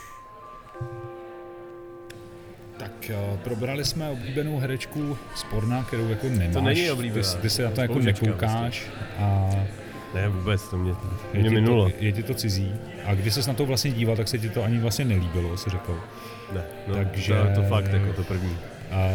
Probrali 3.44 3.86
jsme 3.86 4.10
oblíbenou 4.10 4.60
herečku 4.60 5.18
z 5.36 5.44
porna, 5.44 5.84
kterou 5.84 6.08
jako 6.10 6.28
nemáš. 6.30 6.64
není 6.64 6.92
oblíbená, 6.92 7.24
Ty, 7.34 7.38
ty 7.42 7.50
se 7.50 7.64
na 7.64 7.72
to 7.72 7.82
jako 7.82 8.00
nekoukáš 8.00 8.84
a 9.20 9.50
Ne, 10.16 10.30
vůbec, 10.30 10.70
to 10.70 10.78
mě, 10.78 10.92
je 11.34 11.40
mě 11.40 11.50
ti, 11.50 11.56
minulo. 11.56 11.90
to, 11.90 11.96
je 12.00 12.12
ti 12.12 12.24
to 12.24 12.34
cizí. 12.34 12.76
A 13.06 13.14
když 13.14 13.34
jsi 13.34 13.48
na 13.48 13.54
to 13.54 13.66
vlastně 13.66 13.92
díval, 13.92 14.16
tak 14.16 14.28
se 14.28 14.38
ti 14.38 14.50
to 14.50 14.64
ani 14.64 14.80
vlastně 14.80 15.06
nelíbilo, 15.06 15.58
si 15.58 15.70
řekl. 15.70 16.00
Ne, 16.54 16.62
no, 16.88 16.96
Takže- 16.96 17.34
to, 17.56 17.62
to 17.62 17.68
fakt 17.68 17.94
jako 17.94 18.14
to 18.14 18.24
první. 18.24 18.58
A 18.92 19.10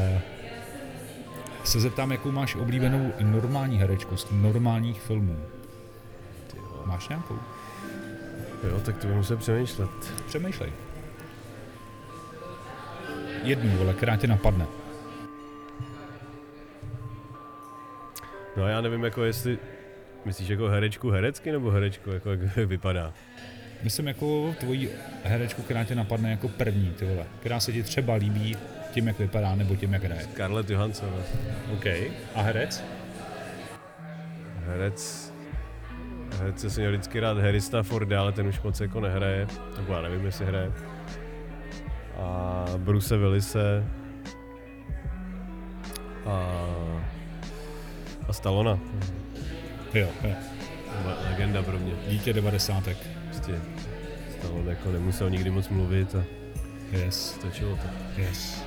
se 1.65 1.81
zeptám, 1.81 2.13
jakou 2.13 2.31
máš 2.31 2.55
oblíbenou 2.55 3.13
normální 3.21 3.79
herečku 3.79 4.17
z 4.17 4.27
normálních 4.31 5.01
filmů. 5.03 5.37
Máš 6.87 7.09
nějakou? 7.09 7.39
Jo, 8.69 8.81
tak 8.85 8.97
to 8.99 9.07
budu 9.07 9.17
muset 9.17 9.39
přemýšlet. 9.39 9.91
Přemýšlej. 10.29 10.71
Jednu, 13.45 13.77
vole, 13.77 13.95
která 13.95 14.17
tě 14.17 14.27
napadne. 14.27 14.67
No 18.57 18.69
já 18.69 18.81
nevím, 18.81 19.05
jako 19.05 19.25
jestli, 19.25 19.59
myslíš 20.25 20.49
jako 20.49 20.69
herečku 20.69 21.11
herecky, 21.11 21.53
nebo 21.53 21.71
herečku, 21.71 22.11
jako 22.11 22.31
jak 22.31 22.57
vypadá? 22.57 23.13
Myslím 23.83 24.09
jako 24.09 24.55
tvoji 24.61 24.91
herečku, 25.25 25.63
která 25.63 25.85
tě 25.85 25.95
napadne 25.95 26.31
jako 26.31 26.49
první, 26.49 26.91
ty 26.91 27.05
vole, 27.05 27.27
která 27.41 27.61
se 27.61 27.73
ti 27.73 27.83
třeba 27.83 28.15
líbí 28.15 28.57
tím, 28.93 29.07
jak 29.07 29.19
vypadá, 29.19 29.55
nebo 29.55 29.77
tím, 29.77 29.93
jak 29.93 30.05
hraje. 30.05 30.23
Scarlett 30.23 30.71
Johansson. 30.71 31.15
OK. 31.73 31.87
A 32.35 32.43
herec? 32.43 32.85
Herec, 34.67 35.33
herec 36.39 36.73
se 36.73 36.81
měl 36.81 36.93
vždycky 36.93 37.21
rád 37.21 37.39
Harry 37.39 37.61
Stafforda, 37.61 38.21
ale 38.21 38.33
ten 38.33 38.47
už 38.47 38.61
moc 38.61 38.81
jako 38.81 39.01
nehraje, 39.01 39.47
nebo 39.77 39.93
já 39.93 40.01
nevím, 40.01 40.27
jestli 40.27 40.47
hraje. 40.47 40.73
A 42.19 42.65
Bruce 42.77 43.17
Willise. 43.17 43.85
A, 46.27 46.67
a 48.29 48.33
Stallona. 48.33 48.79
Jo, 49.95 50.09
jo. 50.25 50.31
Legenda 51.31 51.63
pro 51.63 51.79
mě. 51.79 51.93
Dítě 52.09 52.33
devadesátek. 52.33 52.97
Prostě 53.29 53.53
Stallone 54.39 54.71
jako 54.71 54.93
nemusel 54.93 55.31
nikdy 55.31 55.51
moc 55.51 55.69
mluvit 55.69 56.15
a 56.15 56.25
Yes, 56.93 57.31
stačilo 57.35 57.77
to. 57.77 58.21
yes. 58.21 58.63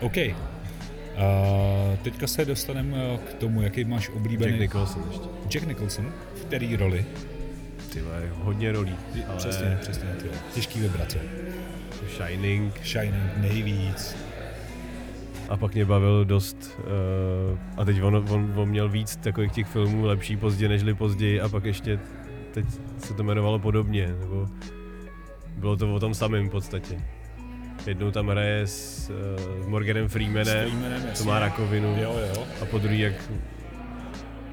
OK. 0.00 0.16
Uh, 0.16 1.96
teďka 2.02 2.26
se 2.26 2.44
dostaneme 2.44 3.18
k 3.30 3.34
tomu, 3.34 3.62
jaký 3.62 3.84
máš 3.84 4.08
oblíbený... 4.08 4.50
Jack 4.52 4.60
Nicholson 4.60 5.04
ještě. 5.10 5.24
Jack 5.48 5.66
Nicholson? 5.66 6.12
V 6.34 6.44
který 6.44 6.76
roli? 6.76 7.06
Ty 7.92 8.02
hodně 8.34 8.72
rolí. 8.72 8.96
Ale 9.28 9.36
Přesně, 9.36 9.78
přesně. 9.80 10.08
Těžký 10.54 10.80
vybrat? 10.80 11.16
Shining. 12.08 12.72
Shining 12.84 13.36
nejvíc. 13.36 14.16
A 15.48 15.56
pak 15.56 15.74
mě 15.74 15.84
bavil 15.84 16.24
dost, 16.24 16.78
uh, 17.52 17.58
a 17.76 17.84
teď 17.84 18.02
on, 18.02 18.16
on, 18.30 18.52
on, 18.56 18.68
měl 18.68 18.88
víc 18.88 19.16
takových 19.16 19.52
těch 19.52 19.66
filmů 19.66 20.04
lepší 20.04 20.36
pozdě 20.36 20.68
nežli 20.68 20.94
později 20.94 21.40
a 21.40 21.48
pak 21.48 21.64
ještě, 21.64 21.98
teď 22.52 22.64
se 22.98 23.14
to 23.14 23.22
jmenovalo 23.22 23.58
podobně, 23.58 24.06
nebo 24.20 24.48
bylo 25.56 25.76
to 25.76 25.94
o 25.94 26.00
tom 26.00 26.14
samém 26.14 26.48
v 26.48 26.50
podstatě. 26.50 27.00
Jednou 27.86 28.10
tam 28.10 28.28
hraje 28.28 28.66
s 28.66 29.10
uh, 29.60 29.68
Morganem 29.68 30.08
Freemanem, 30.08 30.70
Freemanem, 30.70 31.02
to 31.18 31.24
má 31.24 31.38
rakovinu, 31.38 31.96
Jo, 32.02 32.14
jo. 32.34 32.44
a 32.62 32.64
po 32.64 32.78
druhý 32.78 33.00
jak 33.00 33.14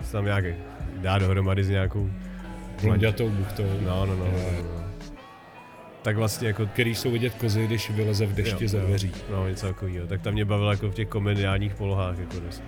se 0.04 0.12
tam 0.12 0.26
nějak 0.26 0.46
dá 0.98 1.18
dohromady 1.20 1.64
s 1.64 1.70
nějakou, 1.70 2.10
Blondětou 2.82 3.30
buchtou. 3.30 3.64
no, 3.82 4.06
no, 4.06 4.16
no, 4.16 4.26
Jo. 4.26 4.32
no, 4.36 4.62
no. 4.74 4.79
Tak 6.02 6.18
vlastně 6.18 6.48
jako 6.48 6.66
Který 6.66 6.96
jsou 6.96 7.12
vidět 7.12 7.34
kozy, 7.34 7.68
když 7.68 7.90
vyleze 7.90 8.26
v 8.26 8.34
dešti 8.34 8.64
Jo, 8.64 8.70
ze 8.70 8.80
dveří. 8.80 9.12
No, 9.32 9.48
něco 9.48 9.68
takového. 9.68 10.08
Tak 10.08 10.22
tam 10.22 10.34
mě 10.34 10.46
bavilo 10.46 10.72
jako 10.72 10.90
v 10.90 10.94
těch 10.94 11.08
komediálních 11.08 11.76
polohách, 11.76 12.18
jako 12.18 12.40
dneska. 12.40 12.66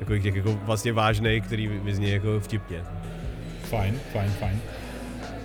Jako 0.00 0.18
těch 0.18 0.34
jako 0.34 0.52
vlastně 0.52 0.92
vážnej, 0.92 1.40
který 1.40 1.66
vyzní 1.66 2.10
jako 2.10 2.40
vtipně. 2.40 2.82
Fajn, 3.64 4.00
fajn, 4.12 4.30
fajn. 4.30 4.60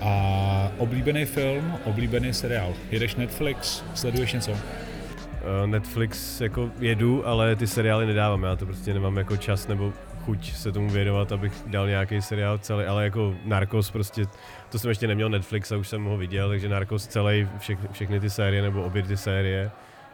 A 0.02 0.72
oblíbený 0.78 1.26
film, 1.26 1.74
oblíbený 1.86 2.34
seriál. 2.34 2.74
Jedeš 2.92 3.16
Netflix, 3.16 3.84
sleduješ 3.94 4.34
něco? 4.34 4.52
Eh, 4.52 5.68
Netflix 5.68 6.42
jako 6.42 6.70
jedu, 6.80 7.28
ale 7.28 7.56
ty 7.56 7.68
seriály 7.68 8.06
nedávám. 8.06 8.44
Já 8.44 8.56
to 8.56 8.66
prostě 8.66 8.94
nemám 8.94 9.18
jako 9.18 9.38
čas 9.38 9.68
nebo 9.68 9.94
chuť 10.26 10.54
se 10.54 10.72
tomu 10.72 10.90
věnovat, 10.90 11.32
abych 11.32 11.54
dal 11.66 11.88
nějaký 11.88 12.22
seriál 12.22 12.58
celý, 12.58 12.86
ale 12.86 13.04
jako 13.04 13.36
Narcos 13.46 13.92
prostě, 13.92 14.26
to 14.70 14.80
jsem 14.80 14.90
ještě 14.90 15.08
neměl 15.08 15.30
Netflix 15.30 15.72
a 15.72 15.78
už 15.78 15.88
jsem 15.88 16.04
ho 16.04 16.18
viděl, 16.18 16.50
takže 16.50 16.70
Narcos 16.70 17.08
celý, 17.08 17.48
všech, 17.58 17.80
všechny 17.92 18.20
ty 18.20 18.30
série 18.30 18.62
nebo 18.62 18.84
obě 18.84 19.04
ty 19.04 19.18
série. 19.18 19.72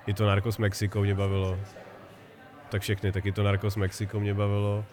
I 0.08 0.14
to 0.14 0.26
Narcos 0.28 0.58
Mexico 0.58 1.02
mě 1.02 1.16
bavilo. 1.16 1.60
Tak 2.70 2.82
všechny, 2.82 3.12
taky 3.12 3.32
to 3.32 3.44
Narcos 3.44 3.76
Mexico 3.76 4.20
mě 4.20 4.34
bavilo. 4.34 4.86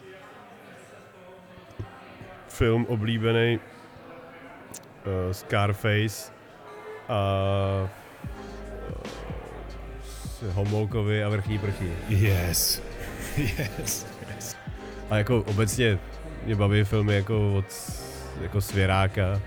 Film 2.47 2.85
oblíbený 2.85 3.59
uh, 3.59 5.31
Scarface 5.31 6.31
a 7.09 7.89
uh, 10.43 10.51
Homolkovi 10.53 11.23
a 11.23 11.29
Vrchní 11.29 11.59
prchní. 11.59 11.91
Yes. 12.09 12.81
Yes. 13.37 14.14
A 15.09 15.17
jako 15.17 15.41
obecně 15.41 15.99
mě 16.45 16.55
baví 16.55 16.83
filmy 16.83 17.15
jako 17.15 17.53
od 17.53 17.65
jako 18.41 18.61
Svěráka, 18.61 19.41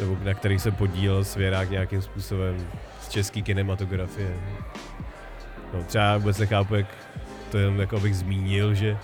nebo 0.00 0.16
na 0.24 0.34
který 0.34 0.58
se 0.58 0.70
podílel 0.70 1.24
Svěrák 1.24 1.70
nějakým 1.70 2.02
způsobem 2.02 2.66
z 3.00 3.08
české 3.08 3.42
kinematografie. 3.42 4.34
No, 5.74 5.82
třeba 5.82 6.18
vůbec 6.18 6.38
nechápu, 6.38 6.74
jak 6.74 6.86
to 7.50 7.58
jenom 7.58 7.80
jako 7.80 7.96
abych 7.96 8.16
zmínil, 8.16 8.74
že 8.74 8.96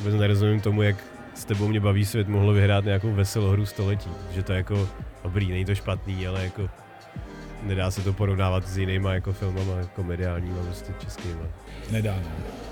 vůbec 0.00 0.14
nerozumím 0.14 0.60
tomu, 0.60 0.82
jak 0.82 0.96
s 1.34 1.44
tebou 1.44 1.68
mě 1.68 1.80
baví 1.80 2.04
svět 2.04 2.28
mohlo 2.28 2.52
vyhrát 2.52 2.84
nějakou 2.84 3.12
veselou 3.12 3.50
hru 3.50 3.66
století. 3.66 4.10
Že 4.32 4.42
to 4.42 4.52
je 4.52 4.56
jako 4.56 4.88
dobrý, 5.22 5.50
není 5.50 5.64
to 5.64 5.74
špatný, 5.74 6.26
ale 6.26 6.44
jako 6.44 6.68
nedá 7.62 7.90
se 7.90 8.00
to 8.00 8.12
porovnávat 8.12 8.68
s 8.68 8.78
jinýma 8.78 9.14
jako 9.14 9.32
filmama 9.32 9.72
komediálníma, 9.94 10.62
prostě 10.62 10.92
českýma. 10.98 11.44
Nedá, 11.90 12.14
no. 12.14 12.63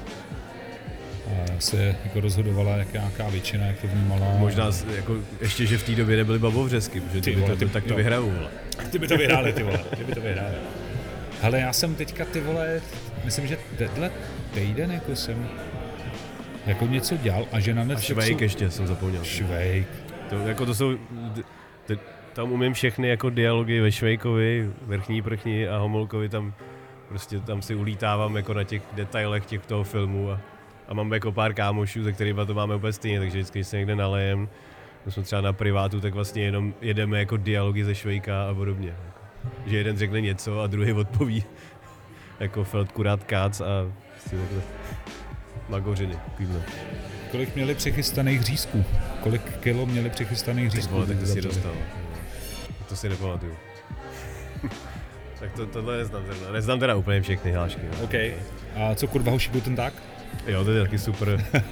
A 1.32 1.60
se 1.60 1.96
jako 2.04 2.20
rozhodovala 2.20 2.76
jak 2.76 2.92
nějaká 2.92 3.28
většina, 3.28 3.66
jak 3.66 3.80
to 3.80 3.86
vnímala. 3.86 4.26
Možná 4.38 4.70
jako, 4.96 5.16
ještě, 5.40 5.66
že 5.66 5.78
v 5.78 5.82
té 5.82 5.92
době 5.92 6.16
nebyly 6.16 6.38
babovřesky, 6.38 7.00
protože 7.00 7.20
Ty 7.20 7.30
ty 7.34 7.36
by 7.40 7.42
to, 7.46 7.56
ty- 7.56 7.68
tak 7.68 7.84
to 7.84 7.90
jo. 7.90 7.96
vyhrajou. 7.96 8.30
vole. 8.30 8.50
Ty 8.90 8.98
by 8.98 9.08
to 9.08 9.16
vyhráli, 9.16 9.52
ty 9.52 9.62
vole. 9.62 9.78
Ty 9.96 10.04
by 10.04 10.14
to 10.14 10.20
vyhráli. 10.20 10.54
Hele, 11.42 11.60
já 11.60 11.72
jsem 11.72 11.94
teďka, 11.94 12.24
ty 12.24 12.40
vole, 12.40 12.80
myslím, 13.24 13.46
že 13.46 13.58
tenhle 13.78 14.10
týden 14.54 14.92
jako 14.92 15.16
jsem 15.16 15.48
jako 16.66 16.86
něco 16.86 17.16
dělal 17.16 17.46
a 17.52 17.60
že 17.60 17.74
na 17.74 17.82
A 17.82 17.84
Netflixu... 17.84 18.14
Švejk 18.14 18.40
ještě 18.40 18.70
jsem 18.70 18.86
zapomněl. 18.86 19.24
Švejk. 19.24 19.86
To, 20.30 20.36
jako 20.38 20.66
to 20.66 20.74
jsou, 20.74 20.92
d- 21.10 21.42
t, 21.86 21.98
tam 22.32 22.52
umím 22.52 22.72
všechny 22.72 23.08
jako 23.08 23.30
dialogy 23.30 23.80
ve 23.80 23.92
Švejkovi, 23.92 24.70
Vrchní 24.82 25.22
prchní 25.22 25.68
a 25.68 25.76
Homolkovi 25.78 26.28
tam 26.28 26.54
prostě 27.08 27.40
tam 27.40 27.62
si 27.62 27.74
ulítávám 27.74 28.36
jako 28.36 28.54
na 28.54 28.64
těch 28.64 28.82
detailech 28.92 29.46
těch 29.46 29.66
toho 29.66 29.84
filmu 29.84 30.30
a, 30.30 30.40
a 30.88 30.94
mám 30.94 31.12
jako 31.12 31.32
pár 31.32 31.54
kámošů, 31.54 32.04
se 32.04 32.12
kterými 32.12 32.40
to 32.46 32.54
máme 32.54 32.74
úplně 32.76 32.92
stejně, 32.92 33.18
takže 33.18 33.38
vždycky, 33.38 33.58
když 33.58 33.66
se 33.68 33.76
někde 33.76 33.96
nalejem, 33.96 34.48
my 35.06 35.12
jsme 35.12 35.22
třeba 35.22 35.40
na 35.40 35.52
privátu, 35.52 36.00
tak 36.00 36.14
vlastně 36.14 36.42
jenom 36.42 36.74
jedeme 36.80 37.18
jako 37.18 37.36
dialogy 37.36 37.84
ze 37.84 37.94
Švejka 37.94 38.48
a 38.50 38.54
podobně. 38.54 38.94
Že 39.66 39.76
jeden 39.76 39.98
řekne 39.98 40.20
něco 40.20 40.60
a 40.60 40.66
druhý 40.66 40.92
odpoví 40.92 41.44
jako 42.40 42.64
Feldkurát 42.64 43.24
Kác 43.24 43.60
a 43.60 43.92
prostě 44.10 44.36
takhle 44.36 44.62
magořiny. 45.68 46.14
Takovýhle. 46.24 46.62
Kolik 47.30 47.54
měli 47.54 47.74
přichystaných 47.74 48.42
řízků? 48.42 48.84
Kolik 49.22 49.56
kilo 49.58 49.86
měli 49.86 50.10
přichystaných 50.10 50.70
Ty 50.70 50.76
řízků? 50.76 50.94
vole, 50.94 51.06
tak 51.06 51.18
ty 51.18 51.26
si 51.26 51.40
dostal. 51.40 51.72
To 52.88 52.96
si 52.96 53.08
nepamatuju. 53.08 53.56
tak 55.40 55.52
to, 55.52 55.66
tohle 55.66 55.98
neznám 55.98 56.22
zrovna. 56.26 56.52
Neznám 56.52 56.80
teda 56.80 56.94
úplně 56.94 57.22
všechny 57.22 57.52
hlášky. 57.52 57.82
No. 57.98 58.04
OK. 58.04 58.14
A 58.76 58.94
co 58.94 59.08
kurva 59.08 59.32
hoši 59.32 59.50
ten 59.50 59.76
tak? 59.76 59.94
Jo, 60.46 60.64
to 60.64 60.70
je 60.70 60.82
taky 60.82 60.98
super. 60.98 61.44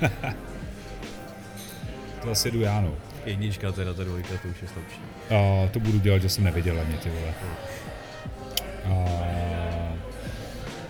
To 2.23 2.29
zase 2.29 2.51
jdu 2.51 2.61
já, 2.61 2.81
no. 2.81 2.95
Jednička 3.25 3.73
teda, 3.73 3.95
ta 3.95 4.05
dvojka, 4.05 4.29
to 4.43 4.49
už 4.49 4.63
je 4.63 4.69
slabší. 4.69 5.01
A 5.31 5.69
to 5.69 5.81
budu 5.81 5.99
dělat, 5.99 6.23
že 6.23 6.29
jsem 6.29 6.45
neviděl 6.45 6.81
ani, 6.81 6.97
ty 6.97 7.11
vole. 7.11 7.35
A... 8.85 9.05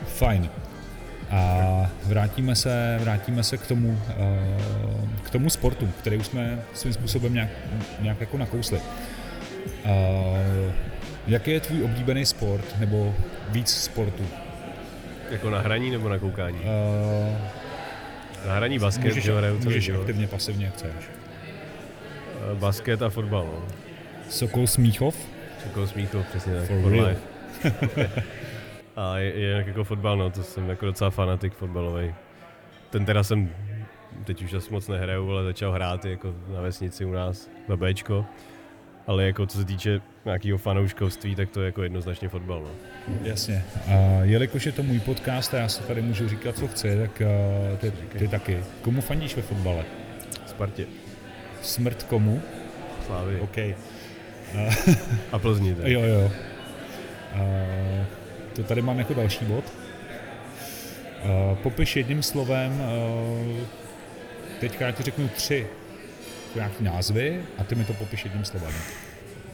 Fajn. 0.07 0.51
A 1.31 1.91
vrátíme 2.05 2.57
se, 2.57 2.99
vrátíme 3.01 3.43
se 3.43 3.57
k 3.59 3.67
tomu, 3.67 4.01
eh, 4.09 5.23
k 5.23 5.31
tomu 5.31 5.51
sportu, 5.51 5.87
který 5.87 6.17
už 6.17 6.27
jsme 6.27 6.63
svým 6.75 6.93
způsobem 6.93 7.35
nějak, 7.35 7.51
nějak 8.01 8.21
jako 8.21 8.39
nakousli. 8.39 8.81
Eh, 9.85 10.73
Jaký 11.27 11.51
je 11.51 11.61
tvůj 11.61 11.85
oblíbený 11.85 12.27
sport, 12.27 12.65
nebo 12.79 13.15
víc 13.49 13.69
sportu? 13.69 14.27
Jako 15.31 15.51
na 15.51 15.61
hraní 15.61 15.91
nebo 15.91 16.09
na 16.09 16.19
koukání? 16.19 16.59
Eh, 16.65 17.39
Na 18.47 18.55
hraní 18.55 18.79
basket, 18.79 19.05
Můžeš, 19.05 19.25
že 19.25 19.33
hraju 19.39 19.55
celý 19.57 19.65
můžeš 19.65 19.85
život. 19.85 20.01
aktivně, 20.01 20.27
pasivně, 20.27 20.65
jak 20.65 20.75
chceš. 20.75 20.91
Eh, 22.53 22.55
Basket 22.55 23.03
a 23.03 23.09
fotbal, 23.11 23.45
no. 23.47 23.65
Sokol 24.29 24.67
Smíchov? 24.67 25.17
Jako 25.67 25.87
Smíchov, 25.87 26.27
přesně 26.27 26.53
tak. 26.55 26.65
For 26.67 26.83
for 26.83 26.93
real. 26.93 27.17
a 28.97 29.19
je, 29.19 29.39
je 29.41 29.51
jako 29.51 29.85
fotbal, 29.85 30.17
no, 30.17 30.31
to 30.31 30.43
jsem 30.43 30.69
jako 30.69 30.87
docela 30.87 31.11
fanatik 31.11 31.53
fotbalový. 31.55 32.15
Ten 32.91 33.05
teda 33.05 33.23
jsem, 33.23 33.51
teď 34.25 34.43
už 34.43 34.53
asi 34.55 34.73
moc 34.73 34.89
nehraju, 34.89 35.31
ale 35.31 35.45
začal 35.45 35.73
hrát 35.73 36.05
jako 36.05 36.35
na 36.55 36.61
vesnici 36.61 37.05
u 37.05 37.13
nás, 37.13 37.51
na 37.69 37.77
Bčko. 37.77 38.27
Ale 39.07 39.25
jako 39.25 39.47
co 39.47 39.59
se 39.59 39.65
týče 39.65 40.01
nějakého 40.25 40.59
fanouškovství, 40.59 41.35
tak 41.35 41.51
to 41.51 41.61
je 41.61 41.67
jako 41.67 41.83
jednoznačně 41.83 42.29
fotbal, 42.29 42.63
no. 42.63 42.71
Jasně. 43.23 43.65
A 43.87 43.93
jelikož 44.23 44.67
je 44.67 44.73
to 44.73 44.83
můj 44.83 45.01
podcast 45.01 45.55
a 45.55 45.59
já 45.59 45.69
si 45.69 45.83
tady 45.83 46.03
můžu 46.03 46.29
říkat, 46.29 46.57
co 46.57 46.69
chci, 46.69 46.99
tak 46.99 47.23
uh, 47.71 47.77
ty, 47.79 47.91
ty 47.91 48.29
taky. 48.29 48.65
Komu 48.83 49.01
fandíš 49.01 49.37
ve 49.37 49.43
fotbale? 49.43 49.85
Spartě. 50.47 50.87
Smrt 51.63 52.03
komu? 52.03 52.43
Slávy. 53.07 53.41
OK. 53.41 53.57
A 55.33 55.39
Plzni, 55.39 55.75
tak. 55.75 55.87
Jo, 55.87 56.01
jo. 56.01 56.33
Uh, 57.35 58.05
to 58.53 58.63
tady 58.63 58.83
mám 58.83 58.99
jako 58.99 59.15
další 59.15 59.45
bod. 59.45 59.65
Uh, 61.25 61.59
popiš 61.59 61.97
jedním 61.97 62.23
slovem 62.23 62.81
uh, 62.81 63.57
teďka 64.61 64.87
já 64.87 64.93
ti 64.93 65.03
řeknu 65.03 65.29
tři 65.29 65.67
nějaký 66.55 66.85
názvy 66.85 67.41
a 67.59 67.65
ty 67.65 67.75
mi 67.75 67.85
to 67.85 67.93
popiš 67.93 68.25
jedním 68.25 68.45
slovem. 68.45 68.73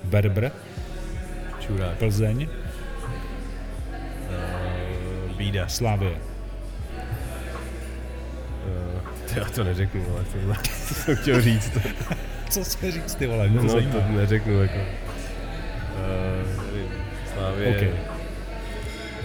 Berber, 0.04 0.52
Čurák. 1.60 1.96
Plzeň, 1.98 2.48
Uh, 5.28 5.36
bída. 5.36 5.68
Slávě. 5.68 6.10
Uh, 6.10 6.16
já 9.36 9.44
to 9.44 9.64
neřeknu, 9.64 10.06
ale 10.14 10.24
to, 10.62 10.68
jsem 10.94 11.16
chtěl 11.16 11.40
říct. 11.42 11.72
Co 12.50 12.64
se 12.64 12.90
říct, 12.92 13.14
ty 13.14 13.26
vole, 13.26 13.48
mě 13.48 13.58
to 13.58 13.64
No, 13.66 13.72
zajímá. 13.72 13.92
to 13.92 14.12
neřeknu, 14.12 14.62
jako. 14.62 14.78
Uh, 14.78 14.84
Slávě, 17.34 17.68
OK, 17.68 17.80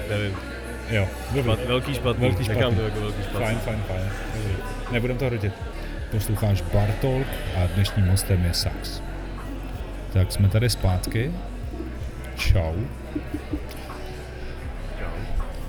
nevím. 0.10 0.36
jo, 0.89 1.07
dobrý. 1.36 1.51
Špat, 1.53 1.65
velký 1.67 1.93
špatný, 1.93 2.27
Velký 2.29 2.47
nechám 2.47 2.62
špatný. 2.73 2.77
to 2.77 2.84
jako 2.84 2.99
velký 2.99 3.21
špatný. 3.23 3.39
Fajn, 3.45 3.57
fajn, 3.60 3.84
fajn. 3.88 4.01
Nebudem 4.91 5.17
to 5.17 5.25
hrotit. 5.25 5.53
Posloucháš 6.12 6.62
Bartolk 6.62 7.28
a 7.56 7.67
dnešním 7.76 8.08
hostem 8.08 8.45
je 8.45 8.54
Sax. 8.54 9.02
Tak 10.13 10.32
jsme 10.32 10.50
tady 10.50 10.69
zpátky. 10.69 11.32
Čau. 12.36 12.76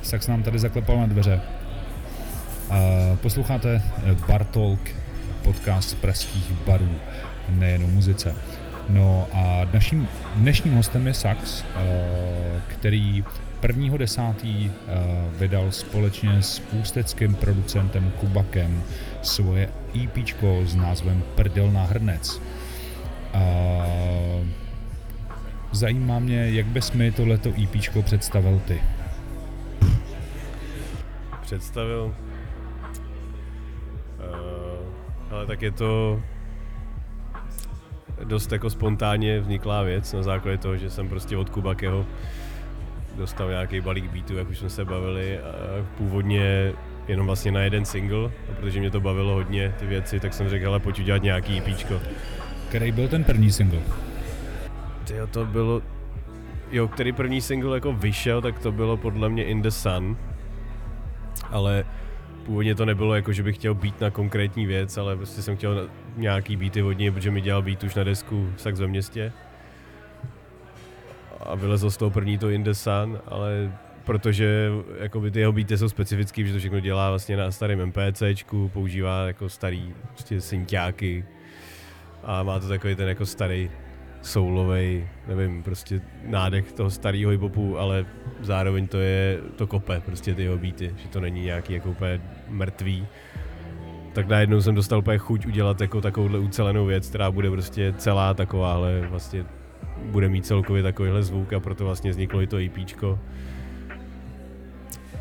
Sax 0.02 0.26
nám 0.26 0.42
tady 0.42 0.58
zaklepal 0.58 0.98
na 0.98 1.06
dveře. 1.06 1.40
A 2.70 2.76
posloucháte 3.16 3.82
eh, 3.82 4.14
Bartolk, 4.28 4.80
podcast 5.42 5.90
z 5.90 5.94
pražských 5.94 6.52
barů, 6.52 6.90
nejen 7.48 7.84
o 7.84 7.86
muzice. 7.86 8.34
No 8.88 9.28
a 9.32 9.68
naším 9.72 10.08
dnešním 10.34 10.74
hostem 10.74 11.06
je 11.06 11.14
Sax, 11.14 11.64
eh, 11.76 12.60
který 12.68 13.24
1.10. 13.62 14.70
eh, 14.88 15.30
vydal 15.38 15.72
společně 15.72 16.42
s 16.42 16.62
ústeckým 16.72 17.34
producentem 17.34 18.12
Kubakem 18.20 18.82
svoje 19.22 19.68
EP 20.04 20.18
s 20.64 20.74
názvem 20.74 21.22
Prdel 21.34 21.70
na 21.70 21.84
hrnec. 21.84 22.42
Zajímá 25.72 26.18
mě, 26.18 26.50
jak 26.50 26.66
bys 26.66 26.92
mi 26.92 27.12
tohleto 27.12 27.48
EP 27.48 28.04
představil 28.04 28.60
ty. 28.66 28.82
Představil. 31.42 32.14
Uh, 34.18 34.86
ale 35.30 35.46
tak 35.46 35.62
je 35.62 35.70
to 35.70 36.20
dost 38.24 38.52
jako 38.52 38.70
spontánně 38.70 39.40
vzniklá 39.40 39.82
věc 39.82 40.12
na 40.12 40.22
základě 40.22 40.58
toho, 40.58 40.76
že 40.76 40.90
jsem 40.90 41.08
prostě 41.08 41.36
od 41.36 41.50
Kubakeho 41.50 42.06
dostal 43.16 43.48
nějaký 43.48 43.80
balík 43.80 44.10
beatů, 44.10 44.36
jak 44.36 44.50
už 44.50 44.58
jsme 44.58 44.70
se 44.70 44.84
bavili. 44.84 45.38
Původně 45.96 46.72
jenom 47.08 47.26
vlastně 47.26 47.52
na 47.52 47.60
jeden 47.60 47.84
single, 47.84 48.30
a 48.50 48.54
protože 48.60 48.80
mě 48.80 48.90
to 48.90 49.00
bavilo 49.00 49.34
hodně, 49.34 49.74
ty 49.78 49.86
věci, 49.86 50.20
tak 50.20 50.34
jsem 50.34 50.48
řekl, 50.48 50.68
ale 50.68 50.80
pojď 50.80 51.00
udělat 51.00 51.22
nějaký 51.22 51.58
EPčko. 51.58 52.00
Který 52.68 52.92
byl 52.92 53.08
ten 53.08 53.24
první 53.24 53.52
single? 53.52 53.80
Tyjo, 55.04 55.26
to 55.26 55.46
bylo, 55.46 55.82
jo, 56.70 56.88
který 56.88 57.12
první 57.12 57.40
single 57.40 57.76
jako 57.76 57.92
vyšel, 57.92 58.42
tak 58.42 58.58
to 58.58 58.72
bylo 58.72 58.96
podle 58.96 59.28
mě 59.28 59.44
In 59.44 59.62
the 59.62 59.68
Sun, 59.68 60.16
ale 61.50 61.84
původně 62.46 62.74
to 62.74 62.84
nebylo 62.84 63.14
jako, 63.14 63.32
že 63.32 63.42
bych 63.42 63.56
chtěl 63.56 63.74
být 63.74 64.00
na 64.00 64.10
konkrétní 64.10 64.66
věc, 64.66 64.98
ale 64.98 65.16
prostě 65.16 65.42
jsem 65.42 65.56
chtěl 65.56 65.88
nějaký 66.16 66.56
beaty 66.56 66.82
od 66.82 66.92
něj, 66.92 67.10
protože 67.10 67.30
mi 67.30 67.40
dělal 67.40 67.62
beat 67.62 67.84
už 67.84 67.94
na 67.94 68.04
desku 68.04 68.52
Sax 68.56 68.80
ve 68.80 68.86
městě. 68.86 69.32
A 71.42 71.54
vylezl 71.54 71.90
z 71.90 71.96
toho 71.96 72.10
první 72.10 72.38
to 72.38 72.50
In 72.50 72.74
Sun, 72.74 73.18
ale 73.26 73.72
protože 74.04 74.70
jakoby 74.98 75.30
ty 75.30 75.40
jeho 75.40 75.52
beaty 75.52 75.78
jsou 75.78 75.88
specifický, 75.88 76.46
že 76.46 76.52
to 76.52 76.58
všechno 76.58 76.80
dělá 76.80 77.08
vlastně 77.08 77.36
na 77.36 77.50
starém 77.50 77.86
MPCčku, 77.86 78.68
používá 78.68 79.26
jako 79.26 79.48
starý 79.48 79.94
prostě 80.08 80.40
synťáky 80.40 81.24
a 82.24 82.42
má 82.42 82.58
to 82.58 82.68
takový 82.68 82.94
ten 82.94 83.08
jako 83.08 83.26
starý 83.26 83.70
soulovej, 84.22 85.08
nevím, 85.28 85.62
prostě 85.62 86.00
nádech 86.24 86.72
toho 86.72 86.90
starého 86.90 87.30
hiphopu, 87.30 87.78
ale 87.78 88.06
zároveň 88.40 88.88
to 88.88 88.98
je, 88.98 89.40
to 89.56 89.66
kope 89.66 90.00
prostě 90.00 90.34
ty 90.34 90.42
jeho 90.42 90.58
beaty, 90.58 90.94
že 90.96 91.08
to 91.08 91.20
není 91.20 91.42
nějaký 91.42 91.72
jako 91.72 91.90
úplně 91.90 92.20
mrtvý. 92.48 93.06
Tak 94.12 94.28
najednou 94.28 94.60
jsem 94.60 94.74
dostal 94.74 94.98
úplně 94.98 95.18
chuť 95.18 95.46
udělat 95.46 95.80
jako 95.80 96.00
takovouhle 96.00 96.38
ucelenou 96.38 96.86
věc, 96.86 97.08
která 97.08 97.30
bude 97.30 97.50
prostě 97.50 97.94
celá 97.96 98.34
takováhle, 98.34 99.00
vlastně 99.00 99.44
bude 100.04 100.28
mít 100.28 100.46
celkově 100.46 100.82
takovýhle 100.82 101.22
zvuk 101.22 101.52
a 101.52 101.60
proto 101.60 101.84
vlastně 101.84 102.10
vzniklo 102.10 102.42
i 102.42 102.46
to 102.46 102.56
EPčko. 102.56 103.18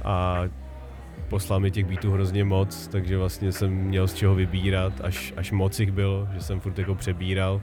A 0.04 0.44
poslal 1.30 1.60
mi 1.60 1.72
těch 1.72 1.86
beatů 1.86 2.12
hrozně 2.12 2.44
moc, 2.44 2.88
takže 2.88 3.17
vlastně 3.17 3.52
jsem 3.52 3.72
měl 3.72 4.08
z 4.08 4.13
čeho 4.13 4.36
vybírat, 4.36 4.94
až, 5.02 5.34
až 5.38 5.52
moc 5.52 5.80
jich 5.80 5.91
bylo, 5.91 6.28
že 6.34 6.41
jsem 6.41 6.60
furt 6.60 6.80
jako 6.80 6.96
přebíral. 6.96 7.62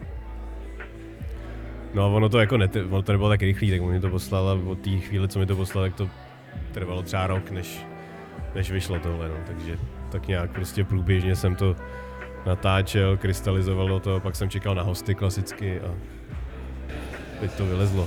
No 1.95 2.05
a 2.05 2.07
ono 2.07 2.29
to 2.29 2.39
jako 2.39 2.57
ne, 2.57 2.69
ono 2.91 3.03
to 3.03 3.13
nebylo 3.13 3.29
tak 3.29 3.43
rychlý, 3.43 3.71
tak 3.71 3.83
on 3.83 3.91
mi 3.91 4.01
to 4.01 4.11
poslal 4.11 4.49
a 4.49 4.71
od 4.71 4.79
té 4.79 4.91
chvíle, 4.91 5.29
co 5.29 5.39
mi 5.39 5.47
to 5.47 5.57
poslal, 5.57 5.85
tak 5.85 5.95
to 5.95 6.09
trvalo 6.73 7.03
třeba 7.03 7.27
rok, 7.27 7.51
než, 7.51 7.87
než 8.55 8.71
vyšlo 8.71 8.99
tohle, 8.99 9.29
no. 9.29 9.35
takže 9.47 9.77
tak 10.11 10.29
nějak 10.29 10.51
prostě 10.51 10.85
průběžně 10.85 11.37
jsem 11.37 11.55
to 11.55 11.77
natáčel, 12.47 13.17
krystalizovalo 13.17 14.01
to, 14.01 14.21
pak 14.21 14.37
jsem 14.37 14.51
čekal 14.51 14.75
na 14.75 14.83
hosty 14.83 15.15
klasicky 15.15 15.81
a 15.81 15.95
teď 17.41 17.51
to 17.53 17.67
vylezlo. 17.67 18.03
Uh, 18.03 18.07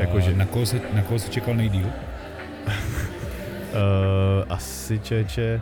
Jakože- 0.00 0.34
na, 0.34 0.46
koho 0.46 0.66
se, 0.66 0.80
na 0.92 1.02
koho 1.02 1.18
se 1.18 1.30
čekal 1.30 1.54
nejdíl? 1.54 1.86
Uh, 1.86 1.92
asi 4.48 4.98
čeče, 4.98 5.60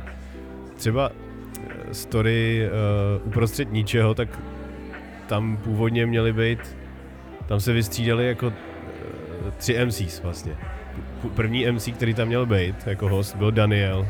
třeba 0.76 1.10
eh, 1.90 1.94
story 1.94 2.68
uh, 3.20 3.26
uprostřed 3.28 3.72
ničeho, 3.72 4.14
tak 4.14 4.28
tam 5.26 5.56
původně 5.56 6.06
měly 6.06 6.32
být, 6.32 6.76
tam 7.46 7.60
se 7.60 7.72
vystřídali 7.72 8.26
jako 8.26 8.46
uh, 8.46 8.52
tři 9.56 9.84
MCs 9.86 10.20
vlastně. 10.22 10.52
První 11.34 11.66
MC, 11.72 11.88
který 11.88 12.14
tam 12.14 12.28
měl 12.28 12.46
být 12.46 12.86
jako 12.86 13.08
host, 13.08 13.36
byl 13.36 13.50
Daniel 13.52 14.06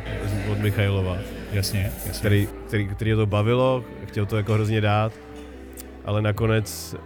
od 0.52 0.58
Michailova, 0.58 1.16
Jasně, 1.52 1.90
jasně. 2.06 2.12
který, 2.12 2.48
který, 2.66 2.88
který 2.88 3.10
to 3.12 3.26
bavilo, 3.26 3.84
chtěl 4.06 4.26
to 4.26 4.36
jako 4.36 4.52
hrozně 4.52 4.80
dát, 4.80 5.12
ale 6.04 6.22
nakonec 6.22 6.96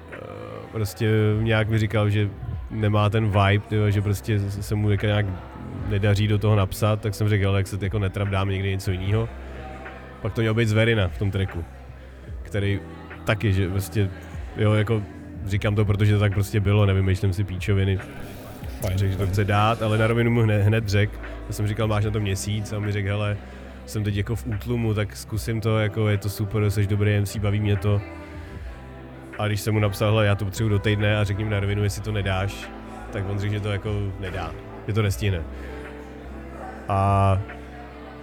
prostě 0.75 1.09
nějak 1.41 1.69
mi 1.69 1.79
říkal, 1.79 2.11
že 2.11 2.29
nemá 2.71 3.11
ten 3.11 3.25
vibe, 3.25 3.65
tyjo, 3.69 3.91
že 3.91 4.03
prostě 4.03 4.41
se 4.41 4.75
mu 4.75 4.91
jako 4.91 5.07
nějak 5.07 5.27
nedaří 5.89 6.29
do 6.29 6.39
toho 6.39 6.57
napsat, 6.57 7.01
tak 7.01 7.15
jsem 7.15 7.29
řekl, 7.29 7.55
jak 7.57 7.67
se 7.67 7.79
jako 7.81 7.99
netrap, 7.99 8.29
dáme 8.29 8.53
někdy 8.53 8.71
něco 8.71 8.91
jiného. 8.91 9.29
Pak 10.23 10.33
to 10.33 10.41
měl 10.41 10.55
být 10.55 10.69
Zverina 10.69 11.09
v 11.09 11.19
tom 11.19 11.31
tracku, 11.31 11.65
který 12.43 12.81
taky, 13.25 13.53
že 13.53 13.69
prostě, 13.69 14.11
jo, 14.57 14.73
jako 14.73 15.03
říkám 15.47 15.75
to, 15.75 15.85
protože 15.85 16.15
to 16.15 16.21
tak 16.21 16.35
prostě 16.35 16.61
bylo, 16.61 16.87
nevymýšlím 16.87 17.33
si 17.33 17.45
píčoviny, 17.45 17.99
Fajn, 18.81 18.99
řekl, 18.99 19.13
že 19.13 19.19
to 19.19 19.27
chce 19.27 19.45
dát, 19.45 19.83
ale 19.83 19.99
na 19.99 20.07
rovinu 20.07 20.31
mu 20.31 20.43
hned, 20.43 20.63
hned 20.63 20.89
řekl, 20.89 21.13
já 21.47 21.53
jsem 21.53 21.67
říkal, 21.67 21.89
máš 21.89 22.05
na 22.05 22.11
to 22.11 22.21
měsíc 22.21 22.73
a 22.73 22.77
on 22.77 22.85
mi 22.85 22.93
řekl, 22.93 23.09
hele, 23.09 23.37
jsem 23.87 24.05
teď 24.05 24.17
jako 24.17 24.37
v 24.37 24.47
útlumu, 24.47 24.95
tak 24.95 25.17
zkusím 25.17 25.61
to, 25.61 25.79
jako 25.79 26.09
je 26.09 26.19
to 26.19 26.29
super, 26.29 26.71
jsi 26.71 26.87
dobrý 26.87 27.21
MC, 27.21 27.37
baví 27.37 27.61
mě 27.61 27.77
to. 27.77 28.01
A 29.39 29.47
když 29.47 29.61
jsem 29.61 29.75
mu 29.75 29.81
napsal, 29.81 30.11
hele, 30.11 30.27
já 30.27 30.35
to 30.35 30.45
potřebuji 30.45 30.69
do 30.69 30.79
týdne 30.79 31.17
a 31.17 31.25
řekni 31.25 31.45
mi 31.45 31.51
na 31.51 31.61
rovinu, 31.61 31.85
jestli 31.85 32.03
to 32.03 32.13
nedáš, 32.13 32.69
tak 33.13 33.25
on 33.29 33.39
řekl, 33.39 33.55
že 33.55 33.61
to 33.61 33.73
jako 33.73 33.93
nedá, 34.21 34.53
že 34.87 34.93
to 34.93 35.03
nestihne. 35.03 35.43
A 36.89 37.41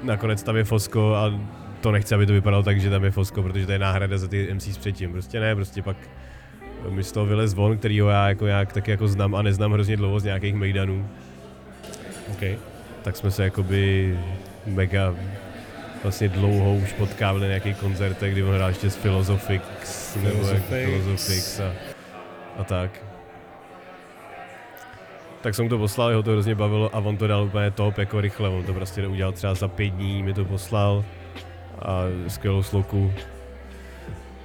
nakonec 0.04 0.44
tam 0.44 0.56
je 0.56 0.64
Fosko 0.64 1.16
a 1.16 1.40
to 1.82 1.92
nechce, 1.92 2.16
aby 2.16 2.26
to 2.26 2.34
vypadalo 2.34 2.64
tak, 2.64 2.82
že 2.82 2.90
tam 2.90 3.04
je 3.04 3.12
Fosko, 3.12 3.44
protože 3.44 3.66
to 3.66 3.72
je 3.72 3.80
náhrada 3.80 4.18
za 4.18 4.28
ty 4.28 4.54
MCs 4.54 4.78
předtím. 4.78 5.12
Prostě 5.12 5.40
ne, 5.40 5.56
prostě 5.56 5.82
pak 5.82 5.98
mi 6.90 7.04
z 7.04 7.12
toho 7.12 7.26
vylez 7.26 7.54
von, 7.54 7.78
kterýho 7.78 8.10
já 8.10 8.30
jako 8.30 8.46
nějak 8.46 8.74
tak 8.74 8.88
jako 8.88 9.08
znám 9.08 9.36
a 9.36 9.42
neznám 9.42 9.74
hrozně 9.74 9.98
dlouho 9.98 10.20
z 10.20 10.24
nějakých 10.24 10.56
mejdanů. 10.56 11.08
Okay. 12.32 12.58
Tak 13.02 13.18
jsme 13.18 13.32
se 13.32 13.44
jakoby 13.44 14.20
mega 14.66 15.16
vlastně 16.04 16.30
dlouho 16.30 16.76
už 16.76 16.94
potkávali 16.94 17.42
na 17.42 17.48
nějakých 17.48 17.78
koncertech, 17.78 18.32
kdy 18.32 18.44
on 18.44 18.56
hrál 18.56 18.70
ještě 18.70 18.90
s 18.90 18.98
Philosophics, 18.98 20.16
nebo 20.16 20.48
jak 20.48 20.64
Philosophics. 20.64 21.60
A, 21.60 21.74
a 22.58 22.64
tak. 22.64 23.04
Tak 25.42 25.56
jsem 25.56 25.70
to 25.70 25.78
poslal, 25.78 26.10
jeho 26.10 26.24
to 26.24 26.32
hrozně 26.32 26.56
bavilo 26.56 26.96
a 26.96 27.00
on 27.00 27.18
to 27.18 27.28
dal 27.28 27.44
úplně 27.44 27.72
top, 27.72 27.98
jako 27.98 28.22
rychle, 28.22 28.50
on 28.50 28.64
to 28.64 28.74
prostě 28.74 29.08
udělal 29.08 29.32
třeba 29.32 29.54
za 29.54 29.68
pět 29.68 29.90
dní, 29.90 30.24
mi 30.24 30.34
to 30.34 30.46
poslal 30.46 31.06
a 31.80 32.04
skvělou 32.28 32.64
sloku. 32.64 33.14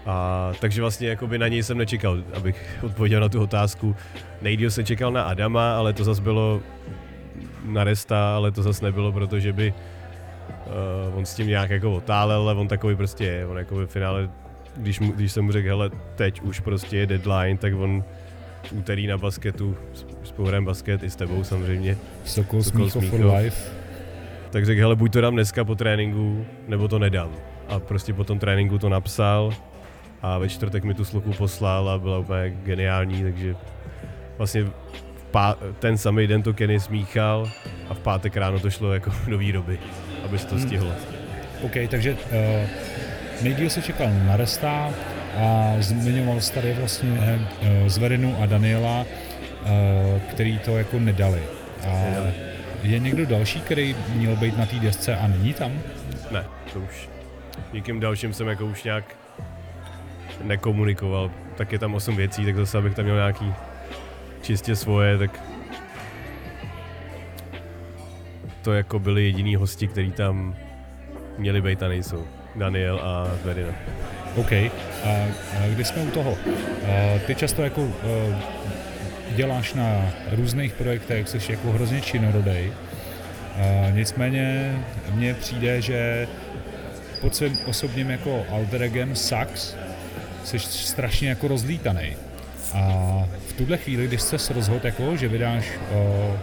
A, 0.07 0.53
takže 0.61 0.81
vlastně 0.81 1.09
jakoby 1.09 1.38
na 1.38 1.49
něj 1.49 1.62
jsem 1.62 1.79
nečekal, 1.79 2.23
abych 2.35 2.79
odpověděl 2.83 3.21
na 3.21 3.29
tu 3.29 3.42
otázku. 3.42 3.97
Nejdíl 4.42 4.71
jsem 4.71 4.85
čekal 4.85 5.12
na 5.12 5.23
Adama, 5.23 5.77
ale 5.77 5.92
to 5.92 6.05
zase 6.05 6.23
bylo 6.23 6.62
na 7.64 7.85
Resta, 7.85 8.37
ale 8.37 8.53
to 8.53 8.62
zase 8.62 8.85
nebylo, 8.85 9.12
protože 9.12 9.53
by 9.53 9.75
uh, 10.66 11.18
on 11.18 11.26
s 11.26 11.35
tím 11.35 11.46
nějak 11.46 11.70
jako 11.70 11.94
otálel, 11.94 12.40
ale 12.42 12.55
on 12.55 12.68
takový 12.68 12.96
prostě 12.96 13.24
je, 13.24 13.46
on 13.46 13.59
jako 13.59 13.76
ve 13.76 13.87
finále, 13.87 14.31
když, 14.76 15.00
mu, 15.00 15.12
když 15.12 15.33
jsem 15.33 15.44
mu 15.44 15.52
řekl, 15.52 15.68
hele, 15.68 15.90
teď 16.16 16.40
už 16.40 16.61
prostě 16.61 16.96
je 16.96 17.07
deadline, 17.07 17.59
tak 17.59 17.74
on 17.74 18.05
v 18.62 18.72
úterý 18.72 19.07
na 19.07 19.18
basketu, 19.18 19.76
s, 19.94 20.07
s 20.24 20.31
pohledem 20.33 20.64
basket 20.64 21.02
i 21.02 21.11
s 21.11 21.16
tebou 21.16 21.44
samozřejmě, 21.44 21.96
Sokol 22.24 22.62
Sokol 22.62 22.90
Smíchov 22.90 23.11
for 23.11 23.26
life. 23.35 23.70
tak 24.50 24.66
řekl, 24.66 24.81
hele, 24.81 24.96
buď 24.96 25.12
to 25.12 25.20
dám 25.20 25.35
dneska 25.35 25.64
po 25.64 25.74
tréninku, 25.74 26.46
nebo 26.68 26.88
to 26.88 26.98
nedám. 26.98 27.31
a 27.68 27.79
prostě 27.79 28.12
po 28.14 28.24
tom 28.24 28.38
tréninku 28.38 28.79
to 28.79 28.88
napsal 28.88 29.50
a 30.22 30.38
ve 30.38 30.48
čtvrtek 30.48 30.85
mi 30.85 30.94
tu 30.94 31.05
sloku 31.05 31.33
poslal 31.33 31.88
a 31.88 31.98
byla 31.98 32.18
úplně 32.18 32.57
geniální, 32.62 33.22
takže 33.22 33.57
vlastně 34.38 34.64
v 34.64 34.72
pá- 35.33 35.57
ten 35.79 35.98
samý 35.98 36.26
den 36.26 36.42
to 36.42 36.55
Kenny 36.55 36.81
smíchal 36.81 37.50
a 37.88 37.94
v 37.94 37.98
pátek 37.98 38.37
ráno 38.37 38.59
to 38.61 38.70
šlo 38.70 38.92
jako 38.94 39.11
do 39.31 39.38
výroby, 39.38 39.79
aby 40.27 40.39
se 40.39 40.47
to 40.47 40.55
Hmm. 40.55 40.67
stihlo. 40.67 40.93
OK, 41.62 41.73
takže 41.91 42.12
uh, 42.12 42.19
nejdíl 43.43 43.71
se 43.71 43.83
čekal 43.83 44.11
na 44.27 44.37
restart 44.37 44.95
a 45.37 45.75
zmiňoval 45.81 46.41
jsi 46.41 46.53
tady 46.53 46.73
vlastně 46.73 47.41
uh, 47.62 47.89
Zverinu 47.89 48.37
a 48.43 48.47
Daniela, 48.47 49.01
uh, 49.62 50.21
který 50.21 50.59
to 50.59 50.79
jako 50.79 50.99
nedali. 50.99 51.43
A 51.89 51.93
je 52.83 52.99
někdo 52.99 53.27
další, 53.27 53.61
který 53.61 53.97
měl 54.15 54.37
být 54.37 54.59
na 54.59 54.67
té 54.67 54.77
desce 54.77 55.17
a 55.17 55.27
není 55.27 55.53
tam? 55.55 55.73
Ne, 56.31 56.45
to 56.73 56.81
už 56.81 57.09
nikým 57.73 58.01
dalším 58.01 58.33
jsem 58.33 58.49
jako 58.49 58.67
už 58.67 58.83
nějak 58.83 59.05
nekomunikoval. 60.43 61.31
Tak 61.57 61.73
je 61.73 61.79
tam 61.79 61.95
osm 61.95 62.17
věcí, 62.17 62.45
tak 62.45 62.57
zase 62.57 62.79
abych 62.79 62.95
tam 62.95 63.05
měl 63.05 63.17
nějaký 63.17 63.55
čistě 64.43 64.77
svoje, 64.77 65.19
tak 65.19 65.41
to 68.66 68.72
jako 68.72 68.98
byli 68.98 69.24
jediní 69.24 69.57
hosti, 69.57 69.88
kteří 69.88 70.12
tam 70.12 70.57
měli 71.38 71.62
být 71.62 71.83
a 71.83 71.88
nejsou. 71.88 72.24
Daniel 72.57 73.00
a 73.02 73.31
Verina. 73.44 73.72
OK. 74.37 74.52
A, 74.52 74.70
a 75.05 75.68
když 75.68 75.87
jsme 75.87 76.02
u 76.02 76.11
toho, 76.11 76.31
uh, 76.31 76.38
ty 77.26 77.35
často 77.35 77.62
jako 77.62 77.83
uh, 77.83 77.92
děláš 79.37 79.74
na 79.74 80.11
různých 80.33 80.72
projektech, 80.72 81.29
jsi 81.29 81.52
jako 81.52 81.72
hrozně 81.72 82.00
činorodej. 82.00 82.68
Uh, 82.70 83.96
nicméně 83.96 84.76
mně 85.14 85.35
přijde, 85.35 85.81
že 85.83 86.29
pod 87.20 87.37
svým 87.37 87.59
osobním 87.66 88.11
jako 88.11 88.46
alter 88.50 88.83
egem 88.83 89.16
Sax 89.16 89.76
jsi 90.44 90.59
strašně 90.59 91.29
jako 91.29 91.48
rozlítaný. 91.48 92.16
A 92.74 92.83
v 93.48 93.52
tuhle 93.52 93.76
chvíli, 93.76 94.07
když 94.07 94.22
se 94.22 94.52
rozhodl, 94.52 94.87
jako, 94.87 95.16
že 95.16 95.29
vydáš 95.29 95.64
uh, 95.92 96.35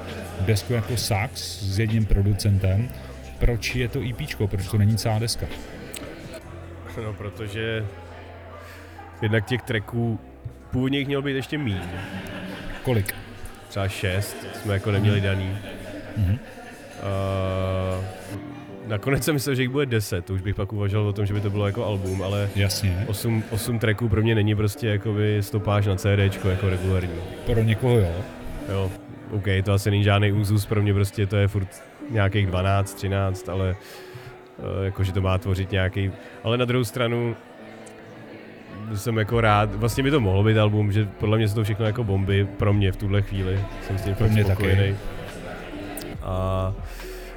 desku 0.43 0.73
jako 0.73 0.97
Sax 0.97 1.63
s 1.63 1.79
jedním 1.79 2.05
producentem, 2.05 2.89
proč 3.39 3.75
je 3.75 3.87
to 3.87 3.99
EPčko, 4.09 4.47
proč 4.47 4.67
to 4.67 4.77
není 4.77 4.97
celá 4.97 5.19
deska? 5.19 5.45
No, 7.03 7.13
protože 7.13 7.85
jednak 9.21 9.45
těch 9.45 9.61
tracků 9.61 10.19
původně 10.71 10.99
jich 10.99 11.07
mělo 11.07 11.21
být 11.21 11.35
ještě 11.35 11.57
míň. 11.57 11.79
Kolik? 12.83 13.15
Třeba 13.69 13.87
šest 13.87 14.37
jsme 14.61 14.73
jako 14.73 14.91
neměli 14.91 15.21
daný. 15.21 15.57
Mhm. 16.17 16.33
Uh, 16.33 16.39
nakonec 18.87 19.23
jsem 19.23 19.33
myslel, 19.33 19.55
že 19.55 19.61
jich 19.61 19.69
bude 19.69 19.85
10, 19.85 20.25
to 20.25 20.33
už 20.33 20.41
bych 20.41 20.55
pak 20.55 20.73
uvažoval 20.73 21.07
o 21.07 21.13
tom, 21.13 21.25
že 21.25 21.33
by 21.33 21.41
to 21.41 21.49
bylo 21.49 21.67
jako 21.67 21.85
album, 21.85 22.23
ale 22.23 22.49
Jasně. 22.55 23.03
8, 23.07 23.43
8 23.51 23.79
tracků 23.79 24.09
pro 24.09 24.21
mě 24.21 24.35
není 24.35 24.55
prostě 24.55 24.87
jakoby 24.87 25.43
stopáž 25.43 25.85
na 25.85 25.95
CD 25.95 26.45
jako 26.45 26.69
regulární. 26.69 27.19
Pro 27.45 27.63
někoho 27.63 27.97
jo. 27.97 28.23
Jo, 28.69 28.91
OK, 29.33 29.45
to 29.65 29.73
asi 29.73 29.91
není 29.91 30.03
žádný 30.03 30.31
úzus, 30.31 30.65
pro 30.65 30.81
mě 30.81 30.93
prostě 30.93 31.27
to 31.27 31.35
je 31.35 31.47
furt 31.47 31.83
nějakých 32.09 32.47
12, 32.47 32.93
13, 32.93 33.49
ale 33.49 33.75
uh, 34.57 34.85
jakože 34.85 35.11
to 35.11 35.21
má 35.21 35.37
tvořit 35.37 35.71
nějaký, 35.71 36.11
ale 36.43 36.57
na 36.57 36.65
druhou 36.65 36.83
stranu 36.83 37.35
jsem 38.95 39.17
jako 39.17 39.41
rád, 39.41 39.75
vlastně 39.75 40.03
by 40.03 40.11
to 40.11 40.19
mohlo 40.19 40.43
být 40.43 40.57
album, 40.57 40.91
že 40.91 41.05
podle 41.05 41.37
mě 41.37 41.47
jsou 41.47 41.55
to 41.55 41.63
všechno 41.63 41.85
jako 41.85 42.03
bomby, 42.03 42.47
pro 42.57 42.73
mě 42.73 42.91
v 42.91 42.95
tuhle 42.95 43.21
chvíli, 43.21 43.59
jsem 43.87 43.97
s 43.97 44.01
tím 44.01 44.15
Pro 44.15 44.27
mě 44.27 44.43
spokojený. 44.43 44.95
A, 46.21 46.73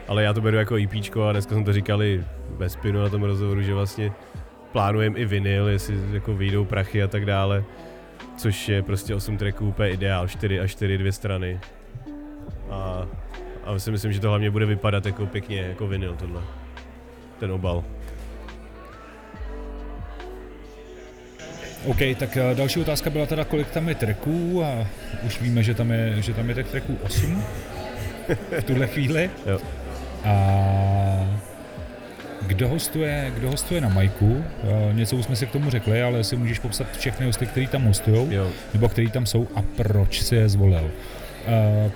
ale 0.09 0.23
já 0.23 0.33
to 0.33 0.41
beru 0.41 0.57
jako 0.57 0.77
EPčko 0.77 1.25
a 1.25 1.33
dneska 1.33 1.55
jsme 1.55 1.65
to 1.65 1.73
říkali 1.73 2.25
ve 2.57 2.69
spinu 2.69 3.03
na 3.03 3.09
tom 3.09 3.23
rozhovoru, 3.23 3.63
že 3.63 3.75
vlastně 3.75 4.13
plánujeme 4.73 5.19
i 5.19 5.25
vinyl, 5.25 5.69
jestli 5.69 5.99
jako 6.13 6.35
vyjdou 6.35 6.65
prachy 6.65 7.03
a 7.03 7.09
tak 7.09 7.27
dále, 7.27 7.65
což 8.37 8.69
je 8.69 8.83
prostě 8.83 9.15
8 9.15 9.37
tracků 9.37 9.69
úplně 9.69 9.91
ideál, 9.91 10.29
4 10.29 10.61
a 10.61 10.67
4 10.67 10.99
dvě 10.99 11.13
strany. 11.13 11.61
A, 12.71 13.07
a 13.65 13.79
si 13.79 13.91
myslím, 13.91 14.13
že 14.13 14.21
to 14.21 14.29
hlavně 14.29 14.51
bude 14.51 14.67
vypadat 14.67 15.07
jako 15.07 15.27
pěkně, 15.27 15.61
jako 15.61 15.87
vinyl 15.87 16.17
tohle. 16.19 16.43
Ten 17.41 17.53
obal. 17.53 17.85
OK, 21.87 21.99
tak 22.19 22.37
eh, 22.37 22.55
další 22.55 22.81
otázka 22.81 23.11
byla 23.11 23.27
teda, 23.27 23.45
kolik 23.45 23.71
tam 23.71 23.89
je 23.89 23.95
tracků 23.95 24.65
a 24.65 24.87
už 25.27 25.41
víme, 25.41 25.63
že 25.63 25.75
tam 25.75 25.91
je, 25.91 26.23
že 26.23 26.35
tam 26.35 26.49
je 26.49 26.55
těch 26.55 26.67
tracků 26.69 26.99
8 27.03 27.45
v 28.61 28.65
tuhle 28.65 28.87
chvíli. 28.87 29.31
Jo. 29.47 29.59
A 30.25 30.35
kdo 32.43 32.69
hostuje, 32.69 33.33
kdo 33.39 33.51
hostuje 33.51 33.81
na 33.81 33.89
Majku? 33.89 34.45
Eh, 34.63 34.93
Něco 34.95 35.17
už 35.17 35.25
jsme 35.25 35.37
si 35.37 35.47
k 35.47 35.53
tomu 35.53 35.71
řekli, 35.71 36.03
ale 36.03 36.19
jestli 36.19 36.37
můžeš 36.37 36.59
popsat 36.59 36.87
všechny 36.99 37.27
hosty, 37.27 37.47
kteří 37.47 37.67
tam 37.67 37.85
hostují, 37.85 38.29
nebo 38.75 38.89
který 38.89 39.11
tam 39.11 39.27
jsou 39.27 39.49
a 39.55 39.63
proč 39.77 40.23
si 40.23 40.35
je 40.37 40.49
zvolil. 40.49 40.91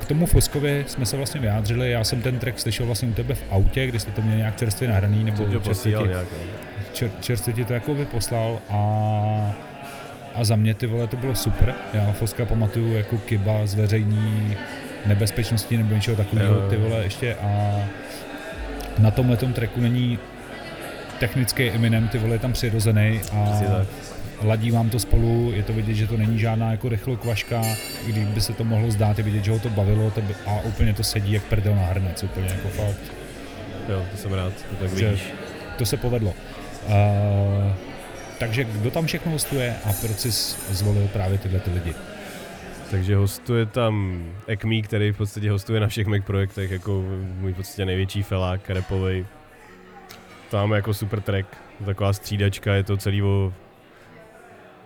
K 0.00 0.04
tomu 0.04 0.26
Foskovi 0.26 0.84
jsme 0.86 1.06
se 1.06 1.16
vlastně 1.16 1.40
vyjádřili, 1.40 1.90
já 1.90 2.04
jsem 2.04 2.22
ten 2.22 2.38
track 2.38 2.58
slyšel 2.58 2.86
vlastně 2.86 3.08
u 3.08 3.12
tebe 3.12 3.34
v 3.34 3.44
autě, 3.50 3.86
kdy 3.86 4.00
jste 4.00 4.10
to 4.10 4.22
měli 4.22 4.36
nějak 4.36 4.56
čerstvě 4.56 4.90
nahraný, 4.90 5.24
nebo 5.24 5.44
čerstvě 5.60 5.92
ti, 5.98 6.08
no. 6.08 6.20
čer, 6.92 7.10
čerstvě 7.20 7.54
ti 7.54 7.64
to 7.64 7.72
jako 7.72 7.94
vyposlal 7.94 8.58
a, 8.70 9.54
a 10.34 10.44
za 10.44 10.56
mě 10.56 10.74
ty 10.74 10.86
vole 10.86 11.06
to 11.06 11.16
bylo 11.16 11.34
super. 11.34 11.74
Já 11.94 12.12
Foska 12.12 12.46
pamatuju 12.46 12.92
jako 12.92 13.18
Kiba 13.18 13.66
zveřejní 13.66 14.56
nebezpečnosti 15.06 15.76
nebo 15.76 15.94
něčeho 15.94 16.16
takového, 16.16 16.68
ty 16.70 16.76
vole 16.76 17.04
ještě 17.04 17.34
a 17.34 17.80
na 18.98 19.10
tomhle 19.10 19.36
tracku 19.36 19.80
není 19.80 20.18
technický 21.20 21.70
Eminem, 21.70 22.08
ty 22.08 22.18
vole 22.18 22.34
je 22.34 22.38
tam 22.38 22.52
přirozený 22.52 23.20
a. 23.32 23.46
ladí 24.44 24.70
vám 24.70 24.90
to 24.90 24.98
spolu, 24.98 25.52
je 25.54 25.62
to 25.62 25.72
vidět, 25.72 25.94
že 25.94 26.06
to 26.06 26.16
není 26.16 26.38
žádná 26.38 26.70
jako 26.70 26.88
rychlokvaška, 26.88 27.62
když 28.06 28.24
by 28.24 28.40
se 28.40 28.52
to 28.52 28.64
mohlo 28.64 28.90
zdát, 28.90 29.18
je 29.18 29.24
vidět, 29.24 29.44
že 29.44 29.50
ho 29.50 29.58
to 29.58 29.70
bavilo 29.70 30.10
to 30.10 30.20
by, 30.20 30.34
a 30.46 30.60
úplně 30.60 30.94
to 30.94 31.02
sedí 31.02 31.32
jak 31.32 31.42
prdel 31.42 31.74
na 31.74 31.82
hrnec, 31.82 32.22
úplně 32.22 32.46
jako 32.46 32.68
fakt. 32.68 33.12
Jo, 33.88 34.04
to 34.10 34.16
jsem 34.16 34.32
rád, 34.32 34.52
to 34.70 34.74
tak 34.74 34.90
vidíš. 34.90 35.24
To 35.78 35.86
se 35.86 35.96
povedlo. 35.96 36.34
Uh, 36.86 37.72
takže 38.38 38.64
kdo 38.64 38.90
tam 38.90 39.06
všechno 39.06 39.32
hostuje 39.32 39.76
a 39.84 39.92
proč 39.92 40.18
jsi 40.18 40.30
zvolil 40.70 41.08
právě 41.08 41.38
tyhle 41.38 41.60
ty 41.60 41.70
lidi? 41.70 41.94
Takže 42.90 43.16
hostuje 43.16 43.66
tam 43.66 44.24
Ekmi, 44.46 44.82
který 44.82 45.12
v 45.12 45.16
podstatě 45.16 45.50
hostuje 45.50 45.80
na 45.80 45.86
všech 45.88 46.06
Mac 46.06 46.24
projektech, 46.24 46.70
jako 46.70 47.04
můj 47.40 47.52
v 47.52 47.56
podstatě 47.56 47.84
největší 47.84 48.22
felák, 48.22 48.70
repovej. 48.70 49.26
Tam 50.50 50.72
jako 50.72 50.94
super 50.94 51.20
track, 51.20 51.46
taková 51.84 52.12
střídačka, 52.12 52.74
je 52.74 52.82
to 52.82 52.96
celý 52.96 53.22
o 53.22 53.52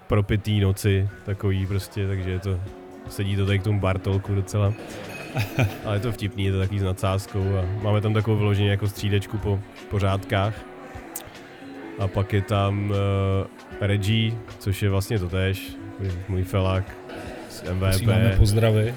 propitý 0.06 0.60
noci, 0.60 1.08
takový 1.24 1.66
prostě, 1.66 2.06
takže 2.06 2.30
je 2.30 2.38
to, 2.38 2.60
sedí 3.08 3.36
to 3.36 3.46
tady 3.46 3.58
k 3.58 3.62
tomu 3.62 3.80
Bartolku 3.80 4.34
docela. 4.34 4.72
Ale 5.84 5.96
je 5.96 6.00
to 6.00 6.12
vtipný, 6.12 6.44
je 6.44 6.52
to 6.52 6.58
takový 6.58 6.78
s 6.78 6.82
nadsázkou 6.82 7.56
a 7.58 7.82
máme 7.82 8.00
tam 8.00 8.14
takovou 8.14 8.36
vyloženě 8.36 8.70
jako 8.70 8.88
střídečku 8.88 9.38
po 9.38 9.60
pořádkách. 9.90 10.54
A 11.98 12.08
pak 12.08 12.32
je 12.32 12.42
tam 12.42 12.90
uh, 12.90 12.96
Reggie, 13.80 14.32
což 14.58 14.82
je 14.82 14.90
vlastně 14.90 15.18
to 15.18 15.28
tež, 15.28 15.76
můj 16.28 16.42
felák 16.42 16.84
z 17.48 17.62
MVP. 17.62 17.92
Posíláme 17.92 18.34
pozdravy. 18.36 18.94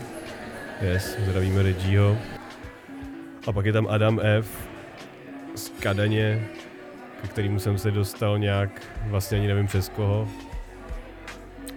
Yes, 0.82 1.18
zdravíme 1.20 1.64
Reggieho. 1.64 2.18
A 3.48 3.52
pak 3.52 3.66
je 3.66 3.74
tam 3.74 3.88
Adam 3.90 4.20
F. 4.24 4.68
z 5.56 5.70
Kadaně, 5.70 6.48
ke 7.22 7.28
kterému 7.28 7.60
jsem 7.60 7.78
se 7.78 7.92
dostal 7.92 8.40
nějak, 8.40 8.82
vlastně 9.08 9.38
ani 9.38 9.48
nevím 9.48 9.68
přes 9.68 9.90
koho. 9.90 10.28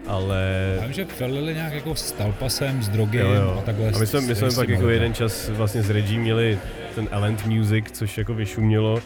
Ale... 0.07 0.75
Já 0.77 0.85
vím, 0.85 0.93
že 0.93 1.05
felili 1.05 1.55
nějak 1.55 1.73
jako 1.73 1.95
s 1.95 2.13
talpasem, 2.13 2.83
s 2.83 2.89
drogy 2.89 3.19
Jo, 3.19 3.33
jo. 3.33 3.57
a 3.59 3.63
takhle. 3.63 3.91
A 3.91 3.99
my 3.99 4.07
jsme, 4.07 4.21
my 4.21 4.35
jsme 4.35 4.49
pak 4.51 4.69
jako 4.69 4.89
jeden 4.89 5.15
čas 5.15 5.49
vlastně 5.49 5.83
s 5.83 5.91
Reggie 5.91 6.21
měli 6.21 6.59
ten 6.95 7.09
Element 7.11 7.47
Music, 7.47 7.85
což 7.93 8.19
jako 8.19 8.35
vyšumělo, 8.35 9.03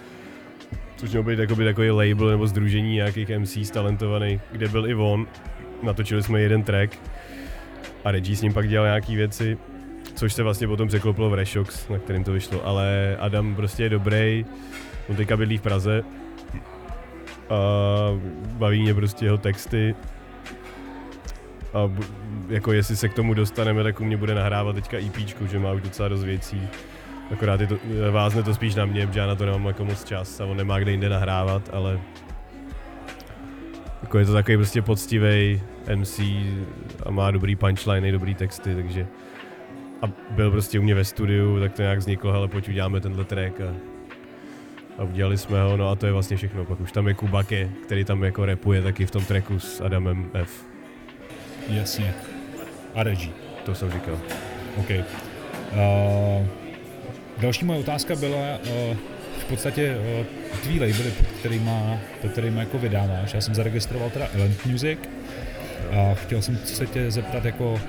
což 0.97 1.11
měl 1.11 1.23
být 1.23 1.39
jakoby 1.39 1.65
takový 1.65 1.91
label 1.91 2.29
nebo 2.29 2.47
združení 2.47 2.95
nějakých 2.95 3.29
MCs 3.39 3.71
talentovaných, 3.71 4.41
kde 4.53 4.69
byl 4.69 4.87
i 4.87 4.95
on. 4.95 5.27
Natočili 5.83 6.23
jsme 6.23 6.41
jeden 6.41 6.63
track 6.63 6.99
a 8.05 8.11
Reggie 8.11 8.37
s 8.37 8.43
ním 8.43 8.53
pak 8.53 8.69
dělal 8.69 8.87
nějaký 8.87 9.17
věci, 9.17 9.59
což 10.15 10.33
se 10.33 10.43
vlastně 10.43 10.67
potom 10.67 10.89
překlopilo 10.89 11.31
v 11.31 11.35
Reshox, 11.35 11.89
na 11.89 11.99
kterým 11.99 12.25
to 12.25 12.33
vyšlo, 12.33 12.67
ale 12.67 13.17
Adam 13.21 13.57
prostě 13.57 13.83
je 13.83 13.89
dobrý, 13.89 14.47
on 15.09 15.17
teďka 15.17 15.37
bydlí 15.37 15.59
v 15.59 15.63
Praze 15.63 16.03
a 17.51 17.59
baví 18.59 18.83
mě 18.83 18.95
prostě 18.95 19.25
jeho 19.25 19.39
texty 19.39 19.95
a 21.75 21.91
jako 22.49 22.73
jestli 22.73 22.97
se 22.97 23.09
k 23.09 23.15
tomu 23.15 23.35
dostaneme, 23.35 23.83
tak 23.83 24.01
u 24.01 24.05
mě 24.05 24.17
bude 24.17 24.35
nahrávat 24.35 24.77
teďka 24.77 24.99
EPčku, 24.99 25.47
že 25.47 25.59
má 25.59 25.73
už 25.73 25.83
docela 25.83 26.09
dost 26.09 26.25
věcí. 26.25 26.69
Akorát 27.33 27.61
je 27.61 27.67
to, 27.67 27.79
vázne 28.11 28.43
to 28.43 28.55
spíš 28.55 28.75
na 28.75 28.87
mě, 28.87 29.07
protože 29.07 29.21
já 29.21 29.27
na 29.27 29.35
to 29.35 29.47
nemám 29.47 29.67
jako 29.67 29.85
moc 29.85 30.05
čas 30.05 30.41
a 30.41 30.45
on 30.45 30.57
nemá 30.57 30.79
kde 30.79 30.91
jinde 30.91 31.09
nahrávat, 31.09 31.71
ale 31.73 32.01
jako 34.03 34.19
je 34.19 34.25
to 34.25 34.33
takový 34.33 34.57
prostě 34.57 34.83
poctivý 34.83 35.63
MC 35.95 36.21
a 37.07 37.11
má 37.11 37.31
dobrý 37.31 37.57
punchline, 37.57 38.13
dobrý 38.13 38.35
texty, 38.35 38.75
takže 38.75 39.07
a 40.03 40.07
byl 40.31 40.51
prostě 40.51 40.79
u 40.79 40.83
mě 40.83 40.95
ve 40.95 41.05
studiu, 41.05 41.61
tak 41.61 41.73
to 41.73 41.83
nějak 41.83 41.99
vzniklo, 41.99 42.33
hele 42.33 42.49
pojď 42.49 42.69
uděláme 42.69 43.01
tenhle 43.01 43.25
track 43.25 43.61
a 43.61 43.95
a 44.99 45.03
udělali 45.03 45.39
jsme 45.39 45.63
ho, 45.63 45.77
no 45.77 45.91
a 45.91 45.95
to 45.95 46.07
je 46.07 46.13
vlastně 46.13 46.37
všechno. 46.37 46.65
Pak 46.65 46.81
už 46.81 46.93
tam 46.93 47.09
je 47.09 47.15
Kubake, 47.15 47.71
který 47.83 48.05
tam 48.05 48.25
jako 48.25 48.45
repuje 48.45 48.83
taky 48.83 49.07
v 49.07 49.11
tom 49.11 49.25
tracku 49.25 49.59
s 49.59 49.81
Adamem 49.81 50.31
F. 50.35 50.74
Jasně. 51.69 52.15
A 52.95 53.03
Reggie. 53.03 53.33
To 53.65 53.75
jsem 53.75 53.93
říkal. 53.93 54.19
OK. 54.77 54.91
Uh, 54.91 56.47
další 57.39 57.65
moje 57.65 57.81
otázka 57.81 58.17
byla 58.17 58.59
uh, 58.59 58.97
v 59.39 59.45
podstatě 59.45 59.97
uh, 59.97 60.27
tvý 60.63 60.81
labely, 60.81 61.11
pod 61.11 61.27
kterýma, 61.27 61.99
pod 62.23 62.31
kterýma 62.31 62.61
jako 62.61 62.79
vydáváš. 62.79 63.35
Já 63.35 63.41
jsem 63.41 63.55
zaregistroval 63.55 64.11
teda 64.11 64.29
Element 64.35 64.67
Music 64.67 64.99
a 65.93 66.15
chtěl 66.15 66.43
jsem 66.43 66.59
se 66.65 66.87
tě 66.87 67.11
zeptat 67.11 67.45
jako 67.45 67.81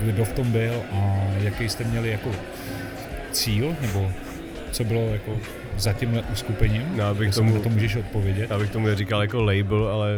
kdo 0.00 0.24
v 0.24 0.32
tom 0.32 0.52
byl 0.52 0.82
a 0.92 1.26
jaký 1.40 1.68
jste 1.68 1.84
měli 1.84 2.10
jako 2.10 2.30
cíl, 3.32 3.76
nebo 3.80 4.12
co 4.72 4.84
bylo 4.84 5.08
jako 5.08 5.36
za 5.78 5.92
tímhle 5.92 6.22
uskupením? 6.32 6.96
No, 6.96 7.04
abych 7.04 7.34
tomu, 7.34 7.60
to 7.60 7.68
můžeš 7.68 7.96
odpovědět. 7.96 8.50
Já 8.50 8.58
bych 8.58 8.70
tomu 8.70 8.86
neříkal 8.86 9.22
jako 9.22 9.42
label, 9.42 9.88
ale 9.88 10.16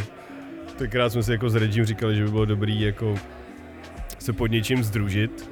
tenkrát 0.79 1.11
jsme 1.11 1.23
si 1.23 1.33
jako 1.33 1.51
s 1.51 1.55
Regim 1.55 1.85
říkali, 1.85 2.17
že 2.17 2.25
by 2.25 2.31
bylo 2.31 2.45
dobrý 2.45 2.81
jako 2.81 3.15
se 4.19 4.33
pod 4.33 4.47
něčím 4.47 4.85
združit. 4.85 5.51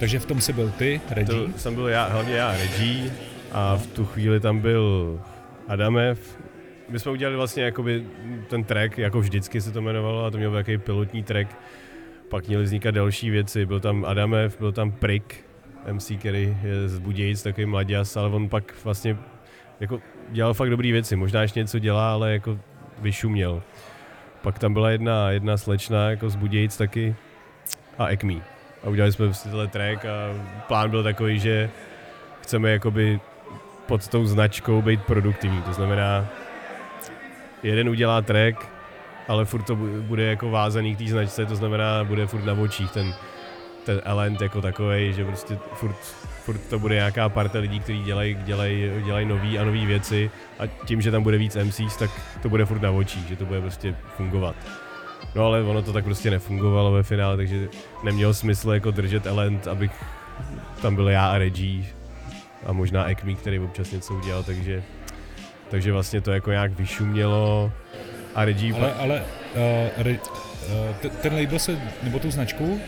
Takže 0.00 0.18
v 0.18 0.26
tom 0.26 0.40
si 0.40 0.52
byl 0.52 0.70
ty, 0.70 1.00
Reggie? 1.10 1.52
To 1.52 1.58
jsem 1.58 1.74
byl 1.74 1.88
já, 1.88 2.04
hlavně 2.04 2.34
já, 2.34 2.56
Reggie, 2.56 3.10
a 3.52 3.76
v 3.76 3.86
tu 3.86 4.04
chvíli 4.04 4.40
tam 4.40 4.58
byl 4.58 5.20
Adamev. 5.68 6.38
My 6.88 6.98
jsme 6.98 7.12
udělali 7.12 7.36
vlastně 7.36 7.62
jakoby 7.62 8.06
ten 8.48 8.64
track, 8.64 8.98
jako 8.98 9.20
vždycky 9.20 9.60
se 9.60 9.72
to 9.72 9.78
jmenovalo, 9.78 10.24
a 10.24 10.30
to 10.30 10.38
měl 10.38 10.52
takový 10.52 10.78
pilotní 10.78 11.22
track. 11.22 11.56
Pak 12.28 12.48
měly 12.48 12.64
vznikat 12.64 12.90
další 12.90 13.30
věci, 13.30 13.66
byl 13.66 13.80
tam 13.80 14.04
Adamev, 14.04 14.58
byl 14.58 14.72
tam 14.72 14.92
Prick, 14.92 15.34
MC, 15.92 16.12
který 16.18 16.56
je 16.62 16.88
z 16.88 16.98
Budějic, 16.98 17.42
takový 17.42 17.66
mladěs, 17.66 18.16
ale 18.16 18.28
on 18.28 18.48
pak 18.48 18.74
vlastně 18.84 19.16
jako 19.80 20.00
dělal 20.30 20.54
fakt 20.54 20.70
dobré 20.70 20.92
věci. 20.92 21.16
Možná 21.16 21.42
ještě 21.42 21.60
něco 21.60 21.78
dělá, 21.78 22.12
ale 22.12 22.32
jako 22.32 22.58
vyšuměl. 23.04 23.62
Pak 24.42 24.58
tam 24.58 24.72
byla 24.72 24.90
jedna, 24.90 25.30
jedna 25.30 25.56
slečna 25.56 26.10
jako 26.10 26.30
z 26.30 26.36
Budějic 26.36 26.76
taky 26.76 27.14
a 27.98 28.06
Ekmi. 28.06 28.42
A 28.84 28.88
udělali 28.88 29.12
jsme 29.12 29.26
prostě 29.26 29.48
tenhle 29.48 29.68
track 29.68 30.04
a 30.04 30.12
plán 30.68 30.90
byl 30.90 31.02
takový, 31.02 31.40
že 31.40 31.70
chceme 32.42 32.70
jakoby 32.70 33.20
pod 33.86 34.08
tou 34.08 34.26
značkou 34.26 34.82
být 34.82 35.02
produktivní. 35.02 35.62
To 35.62 35.72
znamená, 35.72 36.26
jeden 37.62 37.88
udělá 37.88 38.22
track, 38.22 38.66
ale 39.28 39.44
furt 39.44 39.62
to 39.62 39.76
bude 40.00 40.24
jako 40.24 40.50
vázaný 40.50 40.94
k 40.94 40.98
té 40.98 41.04
značce, 41.04 41.46
to 41.46 41.56
znamená, 41.56 42.04
bude 42.04 42.26
furt 42.26 42.44
na 42.44 42.52
očích 42.52 42.90
ten, 42.90 43.14
ten 43.84 44.00
element 44.04 44.40
jako 44.40 44.60
takový, 44.60 45.12
že 45.12 45.24
prostě 45.24 45.58
furt, 45.74 45.96
furt 46.44 46.58
to 46.58 46.78
bude 46.78 46.94
nějaká 46.94 47.28
parta 47.28 47.58
lidí, 47.58 47.80
kteří 47.80 48.02
dělají 48.02 48.38
dělaj, 48.44 48.92
dělaj 49.04 49.24
nový 49.24 49.58
a 49.58 49.64
nové 49.64 49.86
věci 49.86 50.30
a 50.58 50.66
tím, 50.66 51.00
že 51.00 51.10
tam 51.10 51.22
bude 51.22 51.38
víc 51.38 51.56
MCs, 51.56 51.96
tak 51.96 52.10
to 52.42 52.48
bude 52.48 52.64
furt 52.64 52.82
na 52.82 52.90
očích, 52.90 53.28
že 53.28 53.36
to 53.36 53.46
bude 53.46 53.60
prostě 53.60 53.96
fungovat. 54.16 54.56
No 55.34 55.46
ale 55.46 55.62
ono 55.62 55.82
to 55.82 55.92
tak 55.92 56.04
prostě 56.04 56.30
nefungovalo 56.30 56.92
ve 56.92 57.02
finále, 57.02 57.36
takže 57.36 57.68
nemělo 58.02 58.34
smysl 58.34 58.70
jako 58.70 58.90
držet 58.90 59.26
element, 59.26 59.68
abych 59.68 60.04
tam 60.82 60.94
byl 60.94 61.08
já 61.08 61.26
a 61.26 61.38
Reggie 61.38 61.84
a 62.66 62.72
možná 62.72 63.04
Ekmi, 63.04 63.34
který 63.34 63.58
občas 63.58 63.90
něco 63.90 64.14
udělal, 64.14 64.42
takže, 64.42 64.82
takže 65.70 65.92
vlastně 65.92 66.20
to 66.20 66.32
jako 66.32 66.50
nějak 66.50 66.72
vyšumělo 66.72 67.72
a 68.34 68.44
Reggie... 68.44 68.74
Ale, 68.74 68.94
ale 68.94 69.20
uh, 69.20 70.02
re, 70.02 70.10
uh, 71.04 71.10
ten 71.10 71.34
label 71.34 71.58
se, 71.58 71.78
nebo 72.02 72.18
tu 72.18 72.30
značku, 72.30 72.80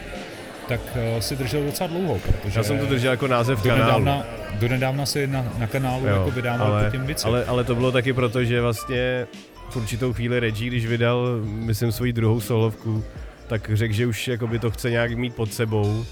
tak 0.68 0.80
uh, 1.14 1.20
si 1.20 1.36
držel 1.36 1.64
docela 1.64 1.86
dlouho, 1.86 2.18
protože... 2.18 2.58
Já 2.58 2.64
jsem 2.64 2.78
to 2.78 2.86
držel 2.86 3.10
jako 3.10 3.26
název 3.26 3.62
do 3.62 3.70
kanálu. 3.70 4.04
Nedávna, 4.04 4.24
do 4.60 4.68
nedávna 4.68 5.06
si 5.06 5.26
na, 5.26 5.44
na 5.58 5.66
kanálu 5.66 6.06
jo, 6.06 6.16
jako 6.16 6.30
vydával 6.30 6.66
ale, 6.66 6.90
těm 6.90 7.06
věcem. 7.06 7.30
Ale, 7.30 7.44
ale 7.44 7.64
to 7.64 7.74
bylo 7.74 7.92
taky 7.92 8.12
proto, 8.12 8.44
že 8.44 8.60
vlastně 8.60 9.26
v 9.70 9.76
určitou 9.76 10.12
chvíli 10.12 10.40
Reggie, 10.40 10.70
když 10.70 10.86
vydal, 10.86 11.26
myslím, 11.44 11.92
svoji 11.92 12.12
druhou 12.12 12.40
solovku, 12.40 13.04
tak 13.46 13.70
řekl, 13.72 13.94
že 13.94 14.06
už 14.06 14.28
jakoby 14.28 14.58
to 14.58 14.70
chce 14.70 14.90
nějak 14.90 15.12
mít 15.12 15.34
pod 15.34 15.52
sebou, 15.52 16.04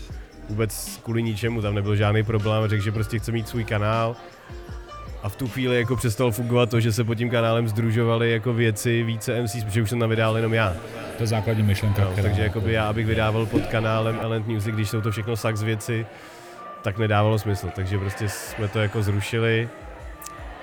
vůbec 0.48 1.00
kvůli 1.02 1.22
ničemu, 1.22 1.62
tam 1.62 1.74
nebyl 1.74 1.96
žádný 1.96 2.22
problém, 2.22 2.68
řekl, 2.70 2.84
že 2.84 2.92
prostě 2.92 3.18
chce 3.18 3.32
mít 3.32 3.48
svůj 3.48 3.64
kanál 3.64 4.16
a 5.24 5.28
v 5.28 5.36
tu 5.36 5.48
chvíli 5.48 5.76
jako 5.76 5.96
přestalo 5.96 6.30
fungovat 6.30 6.70
to, 6.70 6.80
že 6.80 6.92
se 6.92 7.04
pod 7.04 7.14
tím 7.14 7.30
kanálem 7.30 7.68
združovaly 7.68 8.30
jako 8.30 8.52
věci 8.52 9.02
více 9.02 9.42
MCs, 9.42 9.64
protože 9.64 9.82
už 9.82 9.90
jsem 9.90 10.00
tam 10.00 10.10
vydal 10.10 10.36
jenom 10.36 10.54
já. 10.54 10.74
To 11.16 11.22
je 11.22 11.26
základní 11.26 11.62
myšlenka. 11.62 12.04
No, 12.04 12.22
takže 12.22 12.42
jakoby 12.42 12.72
já, 12.72 12.88
abych 12.88 13.06
vydával 13.06 13.46
pod 13.46 13.66
kanálem 13.66 14.18
Element 14.22 14.46
Music, 14.46 14.74
když 14.74 14.90
jsou 14.90 15.00
to 15.00 15.10
všechno 15.10 15.36
sax 15.36 15.62
věci, 15.62 16.06
tak 16.82 16.98
nedávalo 16.98 17.38
smysl, 17.38 17.70
takže 17.74 17.98
prostě 17.98 18.28
jsme 18.28 18.68
to 18.68 18.78
jako 18.78 19.02
zrušili 19.02 19.68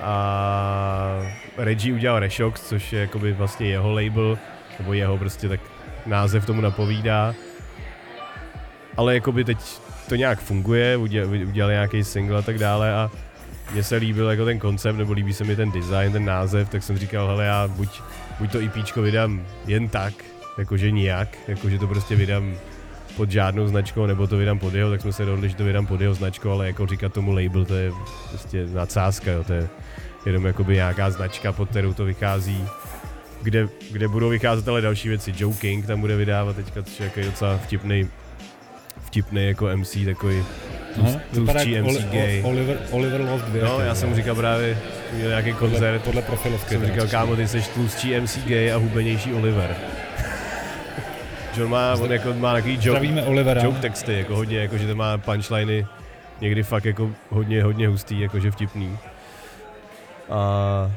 a 0.02 1.34
Reggie 1.58 1.96
udělal 1.96 2.20
Reshox, 2.20 2.70
což 2.70 2.94
je 2.94 3.02
jakoby 3.02 3.34
vlastně 3.34 3.68
jeho 3.68 3.92
label, 3.92 4.38
nebo 4.80 4.94
jeho 4.94 5.18
prostě 5.18 5.50
tak 5.50 5.60
název 6.06 6.46
tomu 6.46 6.62
napovídá. 6.62 7.34
Ale 8.98 9.14
jakoby 9.14 9.44
teď 9.44 9.58
to 10.10 10.16
nějak 10.16 10.40
funguje, 10.40 10.98
udělali, 10.98 11.46
udělali 11.46 11.74
nějaký 11.74 12.04
single 12.04 12.40
a 12.40 12.42
tak 12.42 12.58
dále 12.58 12.94
a 12.94 13.12
mně 13.72 13.84
se 13.84 13.96
líbil 13.96 14.30
jako 14.30 14.46
ten 14.46 14.60
koncept, 14.60 14.98
nebo 14.98 15.14
líbí 15.14 15.34
se 15.34 15.44
mi 15.44 15.56
ten 15.56 15.72
design, 15.72 16.12
ten 16.12 16.26
název, 16.26 16.70
tak 16.70 16.84
jsem 16.84 16.98
říkal, 16.98 17.28
hele 17.28 17.46
já 17.46 17.68
buď, 17.68 18.02
buď 18.40 18.52
to 18.52 18.62
IPčko 18.62 19.02
vydám 19.02 19.46
jen 19.68 19.90
tak, 19.90 20.14
jakože 20.58 20.92
nijak, 20.92 21.38
jakože 21.48 21.80
to 21.80 21.88
prostě 21.88 22.16
vydám 22.16 22.54
pod 23.18 23.32
žádnou 23.32 23.68
značkou, 23.68 24.06
nebo 24.06 24.28
to 24.28 24.38
vydám 24.38 24.60
pod 24.60 24.74
jeho, 24.74 24.90
tak 24.90 25.02
jsme 25.02 25.14
se 25.14 25.26
dohodli, 25.26 25.50
že 25.50 25.56
to 25.56 25.64
vydám 25.64 25.86
pod 25.86 26.02
jeho 26.02 26.14
značkou, 26.14 26.50
ale 26.50 26.68
jako 26.68 26.86
říkat 26.86 27.14
tomu 27.14 27.32
label, 27.32 27.66
to 27.66 27.76
je 27.76 27.92
prostě 28.30 28.66
nadsázka, 28.74 29.32
jo, 29.32 29.44
to 29.44 29.54
je 29.54 29.70
jenom 30.26 30.46
jakoby 30.46 30.74
nějaká 30.74 31.12
značka, 31.12 31.52
pod 31.52 31.70
kterou 31.70 31.94
to 31.94 32.06
vychází, 32.06 32.66
kde, 33.42 33.68
kde 33.92 34.08
budou 34.08 34.30
vycházet 34.30 34.68
ale 34.68 34.82
další 34.82 35.10
věci. 35.10 35.34
Joe 35.38 35.56
King 35.56 35.88
tam 35.88 36.02
bude 36.02 36.18
vydávat 36.18 36.56
teďka, 36.56 36.84
což 36.84 37.00
je 37.00 37.06
jako 37.06 37.22
docela 37.22 37.58
vtipný, 37.58 38.08
vtipný 39.12 39.48
jako 39.48 39.70
MC, 39.76 39.98
takový 40.06 40.44
tlustší 41.34 41.82
MC 41.82 41.88
Oli, 41.88 42.04
gay. 42.12 42.42
Oliver, 42.44 42.78
Oliver 42.92 43.22
Lost 43.22 43.46
Beer. 43.46 43.66
No, 43.66 43.80
já 43.80 43.96
jsem 43.96 44.10
mu 44.10 44.16
říkal 44.16 44.36
právě, 44.36 44.78
měl 45.14 45.30
nějaký 45.30 45.54
koncert. 45.54 45.80
Podle, 45.80 46.00
podle 46.00 46.22
profilovky. 46.22 46.70
Jsem 46.76 46.86
říkal, 46.86 47.08
kámo, 47.08 47.36
ty 47.36 47.48
jsi 47.48 47.62
tlustší 47.62 48.20
MC 48.20 48.38
gay 48.46 48.72
a 48.72 48.78
hubenější 48.78 49.34
Oliver. 49.34 49.76
John 51.58 51.70
má, 51.70 51.94
on 51.94 52.12
jako 52.12 52.34
má 52.34 52.54
takový 52.54 52.80
joke, 52.82 53.24
Olivera. 53.26 53.64
joke 53.64 53.80
texty, 53.80 54.14
jako 54.14 54.36
hodně, 54.36 54.58
jako 54.58 54.78
že 54.78 54.88
to 54.88 54.96
má 54.96 55.18
punchliny 55.18 55.88
někdy 56.42 56.64
fakt 56.64 56.86
jako 56.86 57.12
hodně, 57.30 57.64
hodně 57.64 57.88
hustý, 57.88 58.20
jakože 58.20 58.52
vtipný. 58.52 58.98
A 60.30 60.92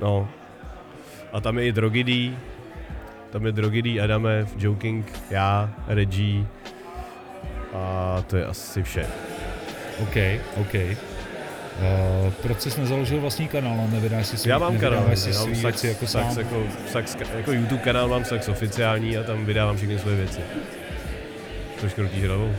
no, 0.00 0.28
a 1.32 1.40
tam 1.40 1.58
je 1.58 1.66
i 1.66 1.72
Drogidý, 1.72 2.36
tam 3.30 3.46
je 3.46 3.52
Drogidý, 3.52 4.00
Adame, 4.00 4.46
Joking, 4.58 5.12
já, 5.30 5.70
Reggie 5.86 6.46
a 7.74 8.24
to 8.26 8.36
je 8.36 8.46
asi 8.46 8.82
vše. 8.82 9.06
OK, 10.02 10.16
OK. 10.56 10.74
Uh, 10.74 12.32
proč 12.32 12.60
jsi 12.60 12.80
nezaložil 12.80 13.20
vlastní 13.20 13.48
kanál 13.48 13.80
a 13.80 13.90
nevydáš 13.90 14.26
si 14.26 14.36
svůj, 14.36 14.50
Já 14.50 14.58
mám 14.58 14.78
kanál, 14.78 15.16
si 15.16 15.30
já 15.30 15.44
mám 15.44 15.54
sax, 15.54 15.84
jako, 15.84 16.06
sax, 16.06 16.36
jako, 16.36 16.66
sax, 16.92 17.16
jako 17.36 17.52
YouTube 17.52 17.80
kanál 17.80 18.08
mám 18.08 18.24
Sax 18.24 18.48
oficiální 18.48 19.16
a 19.16 19.22
tam 19.22 19.44
vydávám 19.44 19.76
všechny 19.76 19.98
svoje 19.98 20.16
věci. 20.16 20.40
Trošku 21.80 22.00
krutíš 22.00 22.24
hlavou. 22.24 22.54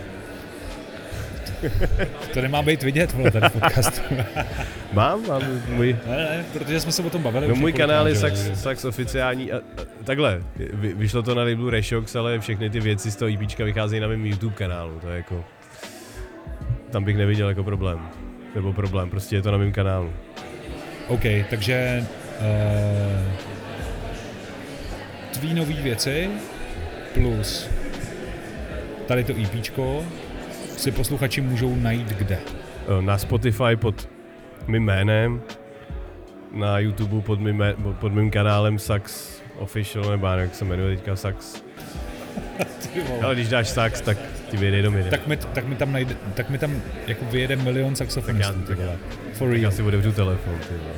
to 2.34 2.42
nemá 2.42 2.62
být 2.62 2.84
vidět, 2.84 3.14
vole, 3.14 3.32
tady 3.32 3.50
v 3.50 3.54
podcastu. 3.54 4.02
mám, 4.94 5.28
mám 5.28 5.42
můj... 5.68 5.98
Ne, 6.08 6.18
ne, 6.18 6.46
protože 6.54 6.80
jsme 6.80 6.92
se 6.92 7.02
o 7.04 7.10
tom 7.10 7.24
bavili. 7.24 7.48
No 7.48 7.56
můj 7.56 7.74
kanál 7.74 8.08
je 8.08 8.16
Sax, 8.16 8.62
Sax 8.62 8.86
oficiální 8.86 9.52
a, 9.52 9.58
a, 9.58 9.62
takhle, 10.04 10.44
vy, 10.56 10.94
vyšlo 10.94 11.24
to 11.24 11.36
na 11.36 11.44
labelu 11.44 11.70
Reshox, 11.70 12.16
ale 12.16 12.40
všechny 12.40 12.70
ty 12.70 12.80
věci 12.80 13.12
z 13.12 13.16
toho 13.16 13.32
EPčka 13.32 13.66
vycházejí 13.66 14.02
na 14.02 14.08
mém 14.08 14.26
YouTube 14.26 14.56
kanálu, 14.56 15.00
to 15.00 15.10
je 15.10 15.18
jako... 15.18 15.44
Tam 16.90 17.04
bych 17.04 17.18
neviděl 17.18 17.50
jako 17.50 17.64
problém 17.64 18.10
nebo 18.56 18.74
problém, 18.74 19.10
prostě 19.10 19.36
je 19.36 19.42
to 19.42 19.52
na 19.52 19.58
mém 19.58 19.72
kanálu. 19.72 20.14
OK, 21.08 21.24
takže 21.50 22.06
uh, 22.40 23.34
tvý 25.32 25.54
nový 25.54 25.74
věci 25.74 26.30
plus 27.14 27.70
tady 29.08 29.24
to 29.24 29.34
EPčko 29.34 30.06
si 30.80 30.92
posluchači 30.92 31.42
můžou 31.42 31.76
najít 31.76 32.08
kde? 32.08 32.40
Eh, 32.40 33.02
na 33.02 33.18
Spotify 33.18 33.76
pod 33.76 34.10
mým 34.68 34.84
jménem, 34.84 35.42
na 36.52 36.80
YouTube 36.80 37.22
pod 37.22 37.40
mým, 37.40 37.64
pod 38.00 38.14
mým 38.14 38.32
kanálem 38.32 38.80
Sax 38.80 39.30
Official, 39.58 40.12
nebo 40.12 40.28
jak 40.28 40.56
se 40.56 40.66
jmenuje 40.66 40.96
teďka 40.96 41.16
Sax. 41.16 41.64
Ale 43.24 43.36
když 43.36 43.50
dáš 43.50 43.70
Sax, 43.70 44.02
tak 44.02 44.18
ti 44.52 44.58
vyjede 44.58 44.78
jenom 44.78 44.96
jeden. 44.96 45.12
Tak 45.12 45.28
mi, 45.28 45.38
tak 45.38 45.66
mi 45.66 45.76
tam, 45.76 45.92
najde, 45.92 46.16
tak 46.34 46.50
mi 46.50 46.58
tam 46.58 46.82
jako 47.08 47.26
vyjede 47.26 47.56
milion 47.56 47.96
saxofonistů, 47.96 48.62
tak 48.68 48.80
já, 48.80 48.92
For 49.34 49.50
real. 49.50 49.62
Já 49.62 49.72
si 49.72 49.82
otevřu 49.82 50.12
telefon, 50.12 50.54
ty 50.60 50.74
vole. 50.74 50.94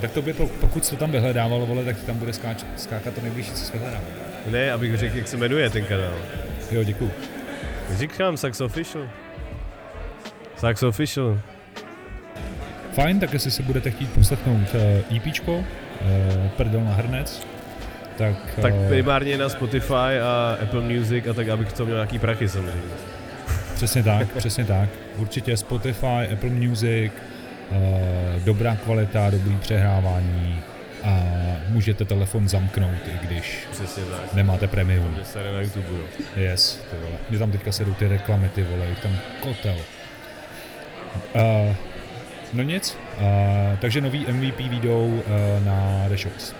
Tak 0.00 0.10
to 0.10 0.22
by, 0.22 0.32
pokud 0.32 0.90
to 0.90 0.96
tam 0.96 1.10
vyhledával, 1.10 1.66
vole, 1.66 1.84
tak 1.84 2.02
tam 2.02 2.18
bude 2.18 2.32
skáč, 2.32 2.64
skákat 2.76 3.14
to 3.14 3.20
nejbližší, 3.20 3.50
co 3.50 3.64
jsi 3.64 3.72
vyhledával. 3.72 4.08
Ne, 4.50 4.72
abych 4.72 4.96
řekl, 4.96 5.16
jak 5.16 5.28
se 5.28 5.36
jmenuje 5.36 5.70
ten 5.70 5.84
kanál. 5.84 6.14
Jo, 6.70 6.84
děkuju. 6.84 7.10
Říkám 7.96 8.36
Sax 8.36 8.60
Official. 8.60 9.08
Sax 10.56 10.82
Official. 10.82 11.38
Fajn, 12.92 13.20
tak 13.20 13.32
jestli 13.32 13.50
si 13.50 13.62
budete 13.62 13.90
chtít 13.90 14.12
poslechnout 14.12 14.68
EPčko, 15.16 15.52
uh, 15.52 15.64
Prdel 16.56 16.84
na 16.84 16.92
hrnec, 16.92 17.46
tak... 18.18 18.36
Tak 18.62 18.74
uh, 18.74 18.88
primárně 18.88 19.38
na 19.38 19.48
Spotify 19.48 20.20
a 20.22 20.58
Apple 20.62 20.80
Music 20.80 21.26
a 21.26 21.32
tak, 21.32 21.48
abych 21.48 21.72
to 21.72 21.84
měl 21.84 21.96
nějaký 21.96 22.18
prachy 22.18 22.48
samozřejmě. 22.48 22.92
Přesně 23.74 24.02
tak, 24.02 24.28
přesně 24.36 24.64
tak. 24.64 24.88
Určitě 25.16 25.56
Spotify, 25.56 26.28
Apple 26.32 26.50
Music, 26.50 27.12
dobrá 28.44 28.76
kvalita, 28.76 29.30
dobrý 29.30 29.56
přehrávání 29.56 30.62
a 31.04 31.20
můžete 31.68 32.04
telefon 32.04 32.48
zamknout, 32.48 33.06
i 33.06 33.26
když 33.26 33.66
Přesně 33.70 34.04
tak. 34.04 34.34
nemáte 34.34 34.66
premium. 34.68 35.16
Se 35.22 35.52
na 35.52 35.60
YouTube, 35.60 35.86
jo. 35.90 36.04
Yes, 36.36 36.80
ty 36.90 36.96
vole. 36.96 37.16
Mě 37.30 37.38
tam 37.38 37.52
teďka 37.52 37.72
sedou 37.72 37.94
ty 37.94 38.08
reklamy, 38.08 38.48
ty 38.48 38.62
vole, 38.62 38.86
jich 38.86 39.00
tam 39.00 39.16
kotel. 39.40 39.76
Uh, 41.34 41.74
no 42.52 42.62
nic, 42.62 42.98
uh, 43.20 43.24
takže 43.80 44.00
nový 44.00 44.26
MVP 44.32 44.58
výjdou 44.58 45.06
uh, 45.06 45.64
na 45.66 46.04
Reshox. 46.08 46.54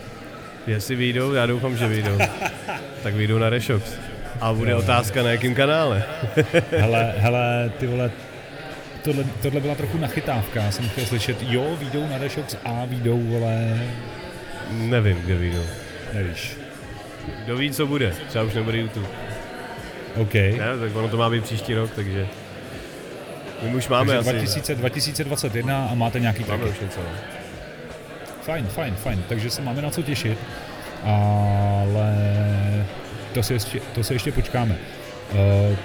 Jestli 0.66 0.97
vyjdou, 0.97 1.32
já 1.32 1.47
doufám, 1.47 1.76
že 1.76 1.88
vyjdou. 1.88 2.18
tak 3.03 3.14
vyjdou 3.14 3.38
na 3.38 3.51
Reshox. 3.51 3.95
A 4.40 4.53
bude 4.53 4.70
Jo. 4.70 4.78
otázka 4.78 5.22
na 5.22 5.30
jakém 5.30 5.55
kanále. 5.55 6.03
hele, 6.78 7.14
hele, 7.16 7.70
ty 7.78 7.86
vole, 7.86 8.11
tohle, 9.05 9.24
tohle 9.43 9.61
byla 9.61 9.74
trochu 9.74 9.99
nachytávka, 9.99 10.62
já 10.62 10.70
jsem 10.70 10.88
chtěl 10.88 11.07
slyšet, 11.07 11.36
jo, 11.43 11.76
výjdou 11.80 12.09
na 12.09 12.18
Reshox 12.18 12.57
a 12.64 12.84
výjdou, 12.84 13.20
vole, 13.20 13.80
Nevím, 14.72 15.16
kde 15.16 15.34
vyjdou. 15.34 15.64
nevíš. 16.12 16.56
Kdo 17.44 17.56
ví, 17.56 17.70
co 17.70 17.86
bude. 17.86 18.14
Třeba 18.28 18.44
už 18.44 18.54
nebude 18.54 18.78
YouTube. 18.78 19.06
OK. 20.16 20.34
Ne, 20.34 20.78
tak 20.80 20.96
ono 20.96 21.08
to 21.08 21.16
má 21.16 21.30
být 21.30 21.44
příští 21.44 21.74
rok, 21.74 21.90
takže... 21.94 22.26
My 23.62 23.74
už 23.76 23.88
máme 23.88 24.14
Takže 24.14 24.30
asi... 24.30 24.32
2000, 24.32 24.74
2021 24.74 25.86
a 25.86 25.94
máte 25.94 26.20
nějaký 26.20 26.44
Máme 26.48 26.64
už 26.64 26.80
něco. 26.80 27.00
Fajn, 28.42 28.66
fajn, 28.66 28.94
fajn, 28.94 29.24
takže 29.28 29.50
se 29.50 29.62
máme 29.62 29.82
na 29.82 29.90
co 29.90 30.02
těšit, 30.02 30.38
ale 31.04 32.16
to 33.34 33.42
se 33.42 33.54
ještě, 33.54 33.80
to 33.94 34.04
se 34.04 34.14
ještě 34.14 34.32
počkáme. 34.32 34.76
Uh, 35.32 35.76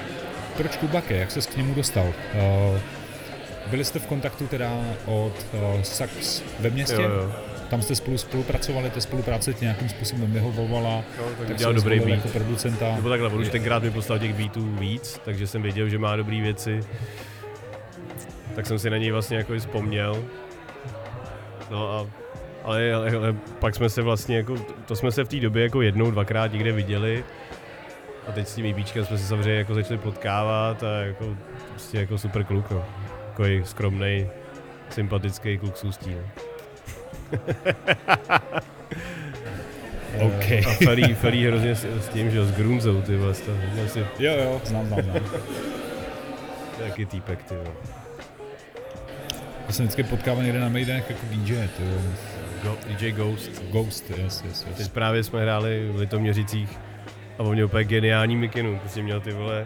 proč 0.58 0.78
Kubake, 0.78 1.18
jak 1.18 1.32
se 1.32 1.42
k 1.42 1.58
němu 1.58 1.74
dostal? 1.74 2.06
Uh, 2.06 2.80
byli 3.68 3.86
jste 3.86 4.00
v 4.00 4.06
kontaktu 4.06 4.48
teda 4.48 4.72
od 5.06 5.46
uh, 5.54 5.82
Sax 5.82 6.42
ve 6.60 6.70
městě? 6.70 7.02
Jo, 7.02 7.10
jo. 7.10 7.32
Tam 7.70 7.82
jste 7.82 7.96
spolu 7.96 8.18
spolupracovali, 8.18 8.90
ta 8.90 9.00
spolupráce 9.02 9.54
tě 9.54 9.66
nějakým 9.66 9.90
způsobem 9.90 10.32
vyhovovala, 10.32 11.04
No, 11.18 11.24
tak 11.24 11.48
tak 11.48 11.50
udělal 11.56 11.74
se 11.74 11.76
dobrý 11.80 12.00
beat. 12.00 12.10
jako 12.10 12.28
producenta. 12.28 12.96
Nebo 12.96 13.10
takhle, 13.10 13.30
on 13.30 13.40
už 13.42 13.50
tenkrát 13.50 13.84
mi 13.84 13.92
poslal 13.92 14.20
těch 14.20 14.34
beatů 14.34 14.76
víc, 14.76 15.22
takže 15.26 15.48
jsem 15.48 15.62
věděl, 15.62 15.90
že 15.90 15.98
má 15.98 16.16
dobrý 16.16 16.42
věci. 16.42 16.80
Tak 18.56 18.66
jsem 18.66 18.80
si 18.80 18.90
na 18.90 18.98
něj 18.98 19.12
vlastně 19.12 19.38
jako 19.38 19.54
i 19.54 19.60
vzpomněl. 19.60 20.24
No 21.72 21.92
a 21.92 22.08
ale, 22.64 22.94
ale, 22.94 23.12
ale 23.16 23.34
pak 23.60 23.76
jsme 23.76 23.90
se 23.90 24.02
vlastně 24.02 24.38
jako, 24.38 24.56
to 24.86 24.96
jsme 24.96 25.12
se 25.12 25.24
v 25.24 25.28
té 25.28 25.40
době 25.40 25.64
jako 25.64 25.82
jednou, 25.82 26.12
dvakrát 26.12 26.52
někde 26.52 26.72
viděli. 26.72 27.24
A 28.28 28.32
teď 28.32 28.48
s 28.48 28.56
tím 28.56 28.66
EPčkem 28.66 29.06
jsme 29.06 29.18
se 29.18 29.28
samozřejmě 29.28 29.58
jako 29.58 29.74
začali 29.74 29.98
potkávat 29.98 30.84
a 30.84 31.02
jako, 31.02 31.36
prostě 31.70 31.98
jako 32.00 32.18
super 32.18 32.44
kluk, 32.44 32.72
no. 32.72 32.86
Takový 33.30 33.62
skromnej, 33.66 34.30
sympatický 34.90 35.58
kluk 35.58 35.78
s 35.78 35.84
ústí, 35.84 36.16
no. 36.16 36.47
OK. 40.22 40.52
A 40.68 40.74
Ferry, 40.84 41.16
Ferry 41.16 41.44
hrozně 41.48 41.76
s, 41.76 41.86
s 42.06 42.08
tím, 42.08 42.32
že 42.32 42.46
s 42.46 42.52
Grunzou, 42.52 43.02
ty 43.02 43.16
vlastně. 43.16 43.54
Asi 43.86 44.00
Jo, 44.00 44.34
jo, 44.44 44.62
znám, 44.66 44.88
znám, 44.88 45.02
znám. 45.02 45.20
Jaký 46.86 47.06
týpek, 47.06 47.44
ty 47.44 47.54
jo. 47.56 47.64
Já 49.68 49.74
jsem 49.74 49.86
vždycky 49.86 50.04
potkával 50.04 50.44
někde 50.44 50.60
na 50.60 50.70
Maidenech 50.70 51.10
jako 51.10 51.22
DJ, 51.32 51.54
ty 51.78 51.84
jo. 51.84 52.02
Go, 52.64 52.78
DJ 52.88 53.12
Ghost. 53.12 53.64
Ghost, 53.72 54.10
yes, 54.10 54.44
yes, 54.48 54.62
Teď 54.64 54.80
yes. 54.80 54.88
právě 54.88 55.24
jsme 55.24 55.42
hráli 55.42 55.90
v 55.92 55.96
Litoměřicích 56.00 56.80
a 57.40 57.44
on 57.44 57.54
měl 57.54 57.66
úplně 57.66 57.84
geniální 57.84 58.36
mikinu. 58.36 58.80
Prostě 58.80 59.04
měl 59.04 59.22
ty 59.22 59.32
vole 59.32 59.66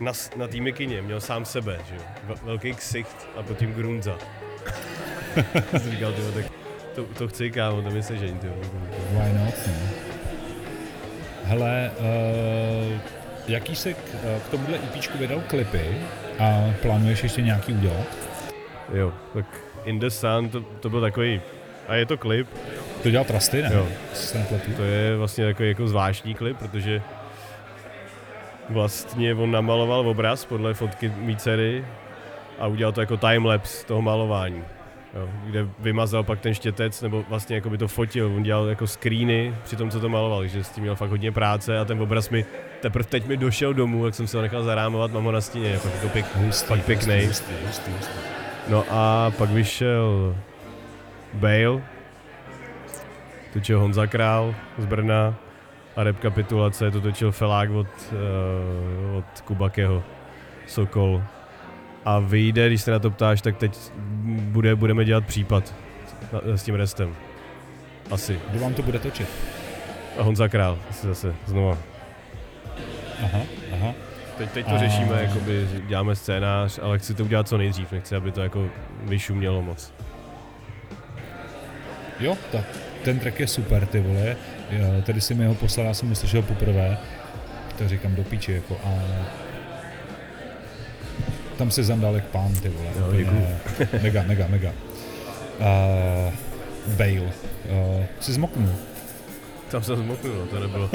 na, 0.00 0.12
na 0.36 0.46
té 0.48 0.56
mikině, 0.60 1.02
měl 1.02 1.20
sám 1.20 1.44
sebe, 1.44 1.78
že 1.88 1.94
jo. 1.94 2.02
Ve- 2.24 2.34
Velký 2.46 2.74
ksicht 2.74 3.28
a 3.36 3.42
pod 3.42 3.58
tím 3.58 3.72
Grunza. 3.74 4.18
jsem 5.78 5.90
říkal, 5.92 6.12
ty 6.12 6.20
vole, 6.20 6.32
tak 6.32 6.44
to, 7.00 7.14
to 7.18 7.28
chci, 7.28 7.50
kámo, 7.50 7.82
to 7.82 7.90
mi 7.90 8.02
se 8.02 8.14
vole. 8.14 8.34
Why 9.10 9.32
not, 9.38 9.54
no? 9.66 9.72
Hele, 11.44 11.90
uh, 11.98 12.98
jaký 13.48 13.76
se 13.76 13.94
k, 13.94 13.98
eh, 14.24 14.40
k 14.46 14.48
tomuhle 14.50 14.78
EPčku 14.78 15.18
vydal 15.18 15.42
klipy 15.48 15.96
a 16.38 16.74
plánuješ 16.82 17.22
ještě 17.22 17.42
nějaký 17.42 17.72
udělat? 17.72 18.06
Jo, 18.94 19.12
tak 19.34 19.46
In 19.84 19.98
the 19.98 20.08
Sun, 20.08 20.48
to, 20.48 20.60
to 20.60 20.90
byl 20.90 21.00
takový, 21.00 21.40
a 21.88 21.94
je 21.94 22.06
to 22.06 22.16
klip, 22.16 22.48
To 23.02 23.10
dělal 23.10 23.24
Trusty, 23.24 23.62
ne? 23.62 23.70
Jo. 23.74 23.86
To 24.76 24.82
je 24.82 25.16
vlastně 25.16 25.44
takový 25.44 25.68
jako 25.68 25.88
zvláštní 25.88 26.34
klip, 26.34 26.58
protože 26.58 27.02
vlastně 28.68 29.34
on 29.34 29.50
namaloval 29.50 30.08
obraz 30.08 30.44
podle 30.44 30.74
fotky 30.74 31.12
mý 31.16 31.36
dcery 31.36 31.84
a 32.58 32.66
udělal 32.66 32.92
to 32.92 33.00
jako 33.00 33.16
timelapse 33.16 33.86
toho 33.86 34.02
malování. 34.02 34.64
Jo, 35.14 35.28
kde 35.44 35.68
vymazal 35.78 36.22
pak 36.22 36.40
ten 36.40 36.54
štětec, 36.54 37.02
nebo 37.02 37.24
vlastně 37.28 37.56
jako 37.56 37.70
by 37.70 37.78
to 37.78 37.88
fotil, 37.88 38.26
on 38.36 38.42
dělal 38.42 38.66
jako 38.66 38.86
screeny 38.86 39.54
při 39.64 39.76
tom, 39.76 39.90
co 39.90 40.00
to 40.00 40.08
maloval, 40.08 40.38
takže 40.40 40.64
s 40.64 40.70
tím 40.70 40.82
měl 40.82 40.96
fakt 40.96 41.10
hodně 41.10 41.32
práce 41.32 41.78
a 41.78 41.84
ten 41.84 42.02
obraz 42.02 42.30
mi 42.30 42.44
teprve 42.80 43.04
teď 43.04 43.26
mi 43.26 43.36
došel 43.36 43.74
domů, 43.74 44.04
jak 44.06 44.14
jsem 44.14 44.26
se 44.26 44.36
ho 44.36 44.42
nechal 44.42 44.62
zarámovat, 44.62 45.12
mám 45.12 45.24
ho 45.24 45.32
na 45.32 45.40
stěně, 45.40 45.70
jako, 45.70 45.88
jako 45.88 46.08
pěk, 46.08 46.36
Hustý, 46.36 46.66
fakt 46.66 46.84
pěknej. 46.84 47.26
Hustý, 47.26 47.52
hustý, 47.66 47.90
hustý. 47.90 48.12
No 48.68 48.84
a 48.90 49.32
pak 49.38 49.50
vyšel 49.50 50.36
Bale, 51.34 51.82
točil 53.52 53.80
Honza 53.80 54.06
Král 54.06 54.54
z 54.78 54.86
Brna 54.86 55.34
a 55.96 56.02
rekapitulace 56.04 56.90
to 56.90 57.00
točil 57.00 57.32
Felák 57.32 57.70
od, 57.70 57.86
uh, 57.86 59.16
od 59.16 59.40
Kubakého, 59.40 60.02
Sokol. 60.66 61.22
A 62.04 62.18
vyjde, 62.18 62.66
když 62.66 62.82
se 62.82 62.90
na 62.90 62.98
to 62.98 63.10
ptáš, 63.10 63.42
tak 63.42 63.56
teď 63.56 63.78
bude, 64.24 64.76
budeme 64.76 65.04
dělat 65.04 65.26
případ 65.26 65.74
na, 66.32 66.56
s 66.56 66.62
tím 66.62 66.74
restem. 66.74 67.14
Asi. 68.10 68.40
Kdo 68.50 68.60
vám 68.60 68.74
to 68.74 68.82
bude 68.82 68.98
točit? 68.98 69.28
A 70.18 70.22
Honza 70.22 70.48
Král, 70.48 70.78
asi 70.90 71.06
zase, 71.06 71.34
znova. 71.46 71.78
Aha, 73.24 73.40
aha. 73.72 73.94
Teď, 74.38 74.50
teď 74.50 74.66
to 74.66 74.72
A- 74.74 74.78
řešíme, 74.78 75.22
jakoby 75.22 75.68
děláme 75.88 76.16
scénář, 76.16 76.78
ale 76.82 76.98
chci 76.98 77.14
to 77.14 77.24
udělat 77.24 77.48
co 77.48 77.58
nejdřív, 77.58 77.92
nechci, 77.92 78.16
aby 78.16 78.32
to 78.32 78.40
jako 78.42 78.68
vyšumělo 79.02 79.62
moc. 79.62 79.92
Jo, 82.20 82.36
ta, 82.52 82.58
ten 83.04 83.18
track 83.18 83.40
je 83.40 83.46
super, 83.46 83.86
ty 83.86 84.00
vole. 84.00 84.36
Tady 85.06 85.20
si 85.20 85.34
mi 85.34 85.46
ho 85.46 85.54
poslal, 85.54 85.86
já 85.86 85.94
jsem 85.94 86.08
ho 86.08 86.14
slyšel 86.14 86.42
poprvé. 86.42 86.98
To 87.78 87.88
říkám 87.88 88.14
do 88.14 88.24
píči, 88.24 88.52
jako 88.52 88.80
a... 88.84 88.88
Tam 91.60 91.70
se 91.70 91.82
zandal 91.84 92.14
jak 92.14 92.24
pán, 92.24 92.54
ty 92.54 92.68
vole. 92.68 92.88
Jo, 92.98 93.12
děkuju. 93.16 93.46
mega, 94.02 94.22
mega, 94.26 94.46
mega. 94.48 94.72
Uh, 95.58 96.32
Bale. 96.96 97.20
Uh, 97.20 98.04
jsi 98.20 98.32
zmoknul. 98.32 98.68
Tam 99.70 99.82
jsem 99.82 99.96
zmoknul, 99.96 100.34
no, 100.38 100.46
to 100.46 100.60
nebylo. 100.60 100.90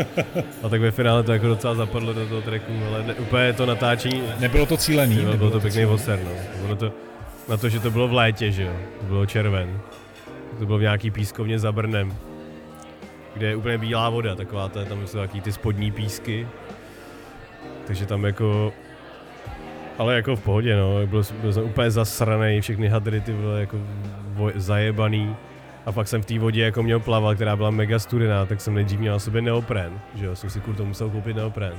A 0.64 0.70
tak 0.70 0.82
ve 0.82 0.92
finále 0.92 1.24
to 1.24 1.34
jako 1.34 1.48
docela 1.48 1.76
zapadlo 1.76 2.14
do 2.14 2.26
toho 2.26 2.42
tracku, 2.42 2.72
ale 2.90 3.04
ne, 3.04 3.14
úplně 3.14 3.54
to 3.54 3.66
natáčení, 3.66 4.24
Nebylo 4.40 4.66
to 4.66 4.78
cílený. 4.78 5.16
bylo, 5.16 5.38
bylo 5.38 5.52
to 5.52 5.60
pěkný 5.60 5.72
cílený. 5.72 5.92
voser, 5.92 6.20
no. 6.24 6.32
Bylo 6.62 6.76
to, 6.76 6.94
na 7.50 7.58
to, 7.58 7.70
že 7.70 7.80
to 7.80 7.92
bylo 7.92 8.08
v 8.08 8.14
létě, 8.14 8.52
že 8.52 8.64
jo, 8.64 8.74
to 9.00 9.06
bylo 9.06 9.26
červen. 9.26 9.80
To 10.60 10.66
bylo 10.66 10.78
v 10.78 10.82
nějaký 10.82 11.12
pískovně 11.12 11.60
za 11.60 11.72
Brnem, 11.72 12.16
kde 13.34 13.48
je 13.48 13.56
úplně 13.56 13.78
bílá 13.78 14.10
voda, 14.10 14.36
taková 14.36 14.70
ta, 14.70 14.86
tam 14.86 15.08
jsou 15.08 15.18
takový 15.18 15.42
ty 15.42 15.52
spodní 15.52 15.92
písky. 15.92 16.48
Takže 17.88 18.06
tam 18.06 18.24
jako, 18.26 18.74
ale 19.98 20.16
jako 20.16 20.36
v 20.36 20.44
pohodě, 20.44 20.76
no, 20.76 21.08
byl, 21.08 21.24
byl 21.42 21.54
jsem 21.54 21.64
úplně 21.64 21.92
zasraný, 21.92 22.62
všechny 22.62 22.88
hadry 22.88 23.22
ty 23.22 23.34
byly 23.34 23.60
jako 23.60 23.78
vo, 24.34 24.52
zajebaný. 24.56 25.36
A 25.86 25.92
pak 25.92 26.08
jsem 26.08 26.22
v 26.22 26.26
té 26.26 26.40
vodě 26.40 26.64
jako 26.64 26.84
měl 26.84 27.00
plavat, 27.00 27.36
která 27.36 27.56
byla 27.56 27.70
mega 27.70 28.00
studená, 28.00 28.46
tak 28.46 28.62
jsem 28.62 28.74
nejdřív 28.74 29.00
měl 29.00 29.14
na 29.14 29.20
sobě 29.20 29.42
neopren, 29.42 30.00
že 30.16 30.26
jo, 30.26 30.36
jsem 30.36 30.50
si 30.50 30.60
kurto 30.60 30.86
musel 30.86 31.10
koupit 31.10 31.36
neopren. 31.36 31.74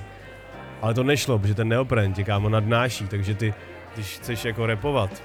Ale 0.82 0.94
to 0.94 1.02
nešlo, 1.02 1.38
protože 1.38 1.54
ten 1.54 1.68
neopren 1.68 2.12
tě 2.12 2.24
kámo 2.24 2.48
nadnáší, 2.48 3.08
takže 3.08 3.34
ty, 3.34 3.54
když 3.94 4.18
chceš 4.18 4.44
jako 4.44 4.66
repovat, 4.66 5.22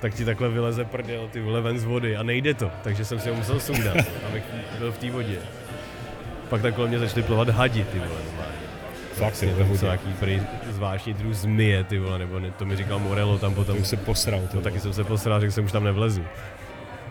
tak 0.00 0.14
ti 0.14 0.24
takhle 0.24 0.48
vyleze 0.48 0.84
prdel, 0.84 1.28
ty 1.32 1.40
vole 1.40 1.60
ven 1.60 1.78
z 1.78 1.84
vody 1.84 2.16
a 2.16 2.22
nejde 2.22 2.54
to, 2.54 2.70
takže 2.82 3.04
jsem 3.04 3.20
si 3.20 3.30
ho 3.30 3.34
musel 3.34 3.60
sundat, 3.60 3.96
abych 4.28 4.44
byl 4.78 4.92
v 4.92 4.98
té 4.98 5.10
vodě. 5.10 5.38
Pak 6.48 6.62
takhle 6.62 6.88
mě 6.88 6.98
začaly 6.98 7.22
plavat 7.22 7.48
hadi, 7.48 7.84
ty 7.84 7.98
vole. 7.98 8.35
Fakt, 9.16 9.22
Vlastně 9.22 9.48
jo, 9.48 9.56
tam 9.58 9.68
ve 9.68 9.78
jsou 9.78 9.84
nějaký 9.84 10.12
prý 10.20 10.42
zvláštní 10.70 11.14
druh 11.14 11.34
zmije, 11.34 11.84
ty 11.84 11.98
vole, 11.98 12.18
nebo 12.18 12.38
ne, 12.38 12.50
to 12.50 12.64
mi 12.64 12.76
říkal 12.76 12.98
Morello 12.98 13.38
tam 13.38 13.54
potom. 13.54 13.78
To 13.78 13.84
se 13.84 13.96
posral, 13.96 14.40
ty 14.40 14.56
No 14.56 14.62
taky 14.62 14.80
jsem 14.80 14.92
se 14.92 15.04
posral, 15.04 15.40
řekl 15.40 15.52
jsem, 15.52 15.64
už 15.64 15.72
tam 15.72 15.84
nevlezu. 15.84 16.24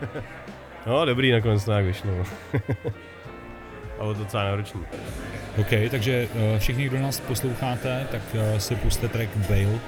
no 0.86 1.04
dobrý, 1.04 1.32
nakonec 1.32 1.64
to 1.64 1.70
nějak 1.70 1.84
vyšlo. 1.84 2.10
A 3.98 4.02
bylo 4.02 4.14
to 4.14 4.20
docela 4.20 4.44
náročný. 4.44 4.80
OK, 5.56 5.70
takže 5.90 6.28
uh, 6.34 6.58
všichni, 6.58 6.88
kdo 6.88 6.98
nás 6.98 7.20
posloucháte, 7.20 8.06
tak 8.10 8.22
uh, 8.34 8.58
si 8.58 8.76
puste 8.76 9.08
track 9.08 9.36
Bale 9.36 9.78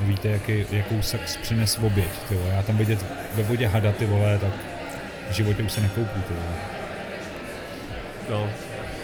Víte, 0.00 0.28
jaký, 0.28 0.64
jakou 0.70 1.02
sex 1.02 1.36
přines 1.36 1.76
v 1.76 1.84
oběť, 1.84 2.10
ty 2.28 2.34
vole. 2.34 2.50
Já 2.50 2.62
tam 2.62 2.76
vidět 2.76 3.06
ve 3.34 3.42
vodě 3.42 3.66
hada, 3.66 3.92
ty 3.92 4.06
vole, 4.06 4.38
tak 4.38 4.52
v 5.30 5.32
životě 5.32 5.62
už 5.62 5.72
se 5.72 5.80
nekoupí, 5.80 6.22
ty 6.28 6.34
vole. 6.34 6.56
No, 8.30 8.50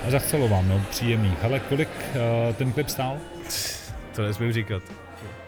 A 0.06 0.10
zachcelo 0.10 0.48
vám, 0.48 0.68
no, 0.68 0.82
příjemný. 0.90 1.34
Hele, 1.42 1.60
kolik 1.60 1.88
uh, 1.88 2.54
ten 2.54 2.72
klip 2.72 2.88
stál? 2.88 3.16
to 4.16 4.22
nesmím 4.22 4.52
říkat. 4.52 4.82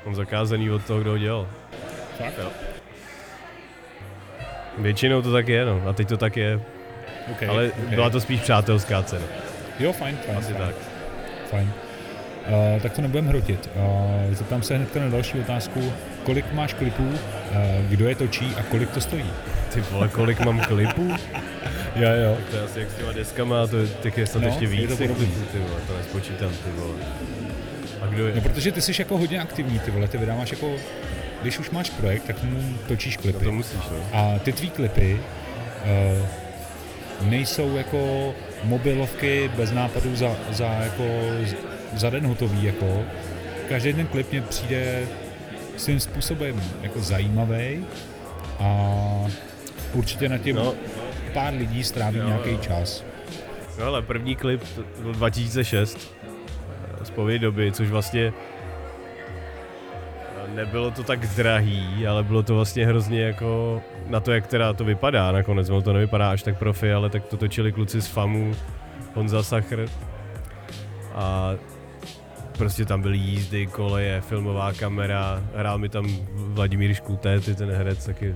Mám 0.06 0.14
zakázaný 0.14 0.70
od 0.70 0.84
toho, 0.84 1.00
kdo 1.00 1.10
ho 1.10 1.18
dělal. 1.18 1.48
Fakt? 2.18 2.38
Jo. 2.38 2.50
Většinou 4.78 5.22
to 5.22 5.32
tak 5.32 5.48
je, 5.48 5.64
no. 5.64 5.82
A 5.88 5.92
teď 5.92 6.08
to 6.08 6.16
tak 6.16 6.36
je. 6.36 6.60
Okay, 7.32 7.48
Ale 7.48 7.66
okay. 7.66 7.94
byla 7.94 8.10
to 8.10 8.20
spíš 8.20 8.40
přátelská 8.40 9.02
cena. 9.02 9.26
Jo, 9.78 9.92
fajn, 9.92 10.16
fajn. 10.26 10.38
Asi 10.38 10.52
fajn. 10.52 10.66
tak. 10.66 10.74
Fajn. 11.50 11.72
Uh, 12.48 12.82
tak 12.82 12.92
to 12.92 13.02
nebudeme 13.02 13.28
hrotit. 13.28 13.70
Uh, 13.74 14.34
zeptám 14.34 14.62
se 14.62 14.76
hned 14.76 14.94
na 14.94 15.08
další 15.08 15.40
otázku. 15.40 15.92
Kolik 16.22 16.52
máš 16.52 16.74
klipů, 16.74 17.02
uh, 17.02 17.16
kdo 17.88 18.08
je 18.08 18.14
točí 18.14 18.54
a 18.58 18.62
kolik 18.62 18.90
to 18.90 19.00
stojí? 19.00 19.30
Ty 19.74 19.80
vole, 19.80 20.08
kolik 20.08 20.40
mám 20.40 20.60
klipů? 20.60 21.08
Jo, 21.96 22.08
jo. 22.24 22.38
To 22.50 22.56
je 22.56 22.62
asi 22.62 22.80
jak 22.80 22.90
s 22.90 22.94
těma 22.94 23.12
deskama, 23.12 23.66
to 23.66 23.76
je, 23.76 23.88
těch 23.88 24.18
je 24.18 24.26
snad 24.26 24.40
No, 24.42 24.46
ještě 24.48 24.64
je 24.64 24.68
víc 24.70 24.90
to 24.90 24.96
podobný. 24.96 25.26
klipů, 25.26 25.44
ty 25.52 25.58
vole, 25.58 25.80
to 25.86 25.96
nespočítám, 25.96 26.48
ty 26.50 26.70
vole. 26.76 26.94
A 28.02 28.06
kdo 28.06 28.26
je? 28.26 28.34
No, 28.34 28.40
protože 28.40 28.72
ty 28.72 28.82
jsi 28.82 28.92
jako 28.98 29.18
hodně 29.18 29.40
aktivní, 29.40 29.78
ty 29.78 29.90
vole, 29.90 30.08
ty 30.08 30.18
vydáváš 30.18 30.50
jako, 30.50 30.72
když 31.42 31.58
už 31.58 31.70
máš 31.70 31.90
projekt, 31.90 32.22
tak 32.26 32.42
mu 32.42 32.74
točíš 32.88 33.16
No 33.16 33.22
klipy. 33.22 33.44
to 33.44 33.52
musíš, 33.52 33.80
no. 33.90 33.96
A 34.12 34.38
ty 34.38 34.52
tvý 34.52 34.70
klipy 34.70 35.20
uh, 35.20 36.26
nejsou 37.30 37.76
jako 37.76 38.34
mobilovky 38.64 39.50
bez 39.56 39.72
nápadů 39.72 40.16
za, 40.16 40.36
za, 40.50 40.66
jako, 40.66 41.04
za 41.96 42.10
den 42.10 42.26
hotový. 42.26 42.64
Jako. 42.64 43.02
Každý 43.68 43.92
ten 43.92 44.06
klip 44.06 44.30
mě 44.30 44.42
přijde 44.42 45.02
svým 45.76 46.00
způsobem 46.00 46.62
jako 46.82 47.00
zajímavý 47.00 47.84
a 48.60 48.66
určitě 49.94 50.28
na 50.28 50.38
tím 50.38 50.56
No. 50.56 50.74
pár 51.34 51.54
lidí 51.54 51.84
stráví 51.84 52.18
Jo, 52.18 52.26
nějaký 52.26 52.50
jo. 52.50 52.58
čas. 52.60 53.04
No 53.78 53.84
ale 53.86 54.02
první 54.02 54.36
klip 54.36 54.62
byl 55.02 55.12
2006 55.12 56.14
eh, 57.00 57.04
z 57.04 57.38
doby, 57.38 57.72
což 57.72 57.88
vlastně 57.88 58.32
eh, 60.44 60.54
nebylo 60.54 60.90
to 60.90 61.02
tak 61.02 61.26
drahý, 61.26 62.06
ale 62.06 62.22
bylo 62.22 62.42
to 62.42 62.54
vlastně 62.54 62.86
hrozně 62.86 63.22
jako 63.22 63.82
na 64.06 64.20
to, 64.20 64.32
jak 64.32 64.46
teda 64.46 64.72
to 64.72 64.84
vypadá 64.84 65.32
nakonec, 65.32 65.70
ono 65.70 65.82
to 65.82 65.92
nevypadá 65.92 66.30
až 66.30 66.42
tak 66.42 66.58
profi, 66.58 66.92
ale 66.92 67.10
tak 67.10 67.24
to 67.26 67.36
točili 67.36 67.72
kluci 67.72 68.00
z 68.02 68.06
FAMu, 68.06 68.52
Honza 69.14 69.42
Sachr 69.42 69.86
a 71.14 71.50
prostě 72.60 72.84
tam 72.84 73.02
byly 73.02 73.16
jízdy, 73.16 73.66
koleje, 73.66 74.20
filmová 74.20 74.72
kamera, 74.72 75.42
hrál 75.56 75.78
mi 75.78 75.88
tam 75.88 76.06
Vladimír 76.32 76.94
Škultéty, 76.94 77.54
ten 77.54 77.70
herec, 77.70 78.06
taky 78.06 78.34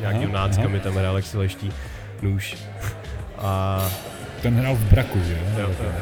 nějakým 0.00 0.32
náckami 0.32 0.80
tam 0.80 0.94
hrál, 0.94 1.16
jak 1.16 1.24
se 1.24 1.38
leští 1.38 1.72
nůž. 2.22 2.56
A 3.38 3.80
Ten 4.42 4.54
hrál 4.54 4.74
v 4.74 4.84
braku, 4.90 5.18
že 5.28 5.38
Jo, 5.58 5.70
jo. 5.84 5.92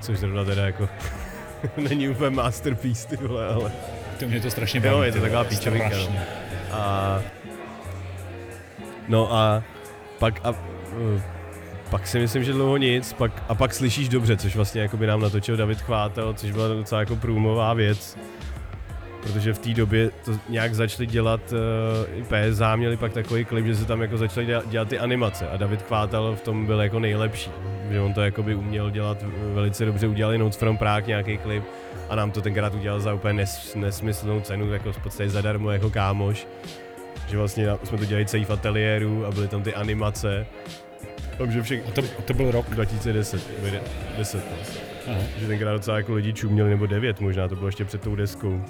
Což 0.00 0.18
zrovna 0.18 0.44
teda 0.44 0.66
jako 0.66 0.88
není 1.76 2.08
úplně 2.08 2.30
masterpiece, 2.30 3.08
ty 3.08 3.16
vole, 3.16 3.46
ale... 3.46 3.72
To 4.18 4.26
mě 4.28 4.40
to 4.40 4.50
strašně 4.50 4.80
Jo, 4.84 4.92
baví. 4.92 5.06
je 5.06 5.12
to 5.12 5.20
taková 5.20 5.44
píčovinka, 5.44 5.96
no. 5.96 6.18
A... 6.72 7.20
No 9.08 9.32
a 9.34 9.62
pak 10.18 10.40
a... 10.44 10.54
Pak 11.92 12.06
si 12.06 12.18
myslím, 12.18 12.44
že 12.44 12.52
dlouho 12.52 12.76
nic, 12.76 13.12
pak, 13.12 13.42
a 13.48 13.54
pak 13.54 13.74
slyšíš 13.74 14.08
dobře, 14.08 14.36
což 14.36 14.56
vlastně 14.56 14.80
jako 14.80 14.96
by 14.96 15.06
nám 15.06 15.20
natočil 15.20 15.56
David 15.56 15.80
Chvátel, 15.80 16.34
což 16.34 16.50
byla 16.50 16.68
docela 16.68 17.00
jako 17.00 17.16
průmová 17.16 17.74
věc. 17.74 18.18
Protože 19.22 19.52
v 19.52 19.58
té 19.58 19.74
době 19.74 20.10
to 20.24 20.32
nějak 20.48 20.74
začali 20.74 21.06
dělat, 21.06 21.40
uh, 21.52 22.18
i 22.18 22.22
PSA 22.22 22.76
měli 22.76 22.96
pak 22.96 23.12
takový 23.12 23.44
klip, 23.44 23.66
že 23.66 23.76
se 23.76 23.84
tam 23.84 24.02
jako 24.02 24.18
začali 24.18 24.46
dělat, 24.46 24.68
dělat 24.68 24.88
ty 24.88 24.98
animace 24.98 25.48
a 25.48 25.56
David 25.56 25.82
Chvátal 25.82 26.36
v 26.36 26.40
tom 26.40 26.66
byl 26.66 26.80
jako 26.80 27.00
nejlepší. 27.00 27.50
Že 27.90 28.00
on 28.00 28.14
to 28.14 28.20
jako 28.20 28.42
by 28.42 28.54
uměl 28.54 28.90
dělat 28.90 29.24
velice 29.54 29.84
dobře, 29.84 30.06
udělali 30.06 30.38
Notes 30.38 30.58
from 30.58 30.78
Prague 30.78 31.08
nějaký 31.08 31.38
klip 31.38 31.64
a 32.08 32.16
nám 32.16 32.30
to 32.30 32.40
tenkrát 32.40 32.74
udělal 32.74 33.00
za 33.00 33.14
úplně 33.14 33.34
nes, 33.34 33.74
nesmyslnou 33.74 34.40
cenu, 34.40 34.72
jako 34.72 34.92
v 34.92 34.98
podstatě 34.98 35.30
zadarmo 35.30 35.70
jako 35.70 35.90
kámoš. 35.90 36.46
Že 37.28 37.38
vlastně 37.38 37.66
jsme 37.84 37.98
to 37.98 38.04
dělali 38.04 38.26
celý 38.26 38.44
v 38.44 38.50
ateliéru 38.50 39.26
a 39.26 39.30
byly 39.30 39.48
tam 39.48 39.62
ty 39.62 39.74
animace. 39.74 40.46
Takže 41.42 41.62
všech, 41.62 41.82
to, 41.92 42.02
to 42.02 42.34
byl 42.34 42.50
rok. 42.50 42.70
2010, 42.70 43.42
10, 44.18 44.44
no. 44.50 44.56
Aha. 45.06 45.20
že 45.38 45.46
tenkrát 45.46 45.72
docela 45.72 45.96
jako 45.96 46.14
lidi 46.14 46.32
čuměli, 46.32 46.70
nebo 46.70 46.86
9 46.86 47.20
možná, 47.20 47.48
to 47.48 47.54
bylo 47.54 47.68
ještě 47.68 47.84
před 47.84 48.00
tou 48.00 48.16
deskou. 48.16 48.64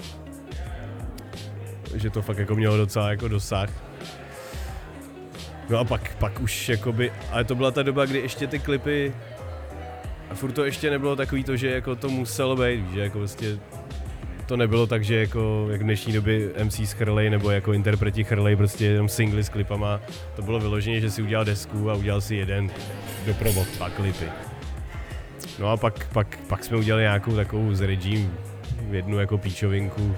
Že 1.94 2.10
to 2.10 2.22
fakt 2.22 2.38
jako 2.38 2.54
mělo 2.54 2.76
docela 2.76 3.10
jako 3.10 3.28
dosah. 3.28 3.70
No 5.70 5.78
a 5.78 5.84
pak, 5.84 6.16
pak 6.16 6.40
už 6.40 6.68
jakoby, 6.68 7.12
ale 7.30 7.44
to 7.44 7.54
byla 7.54 7.70
ta 7.70 7.82
doba, 7.82 8.04
kdy 8.04 8.18
ještě 8.18 8.46
ty 8.46 8.58
klipy, 8.58 9.12
a 10.30 10.34
furt 10.34 10.52
to 10.52 10.64
ještě 10.64 10.90
nebylo 10.90 11.16
takový 11.16 11.44
to, 11.44 11.56
že 11.56 11.70
jako 11.70 11.96
to 11.96 12.08
muselo 12.08 12.56
být, 12.56 12.92
že 12.92 13.00
jako 13.00 13.18
vlastně 13.18 13.48
to 14.46 14.56
nebylo 14.56 14.86
tak, 14.86 15.04
že 15.04 15.16
jako 15.16 15.68
jak 15.70 15.80
v 15.80 15.84
dnešní 15.84 16.12
době 16.12 16.48
MC 16.64 16.92
chrlej 16.92 17.30
nebo 17.30 17.50
jako 17.50 17.72
interpreti 17.72 18.24
chrlej 18.24 18.56
prostě 18.56 18.86
jenom 18.86 19.08
singly 19.08 19.44
s 19.44 19.48
klipama. 19.48 20.00
To 20.36 20.42
bylo 20.42 20.60
vyloženě, 20.60 21.00
že 21.00 21.10
si 21.10 21.22
udělal 21.22 21.44
desku 21.44 21.90
a 21.90 21.94
udělal 21.94 22.20
si 22.20 22.36
jeden 22.36 22.70
Doprovod. 23.26 23.68
dva 23.76 23.90
klipy. 23.90 24.24
No 25.58 25.68
a 25.68 25.76
pak, 25.76 26.06
pak, 26.12 26.38
pak 26.48 26.64
jsme 26.64 26.76
udělali 26.76 27.02
nějakou 27.02 27.36
takovou 27.36 27.74
s 27.74 27.80
Regime, 27.80 28.30
jednu 28.90 29.18
jako 29.18 29.38
píčovinku. 29.38 30.16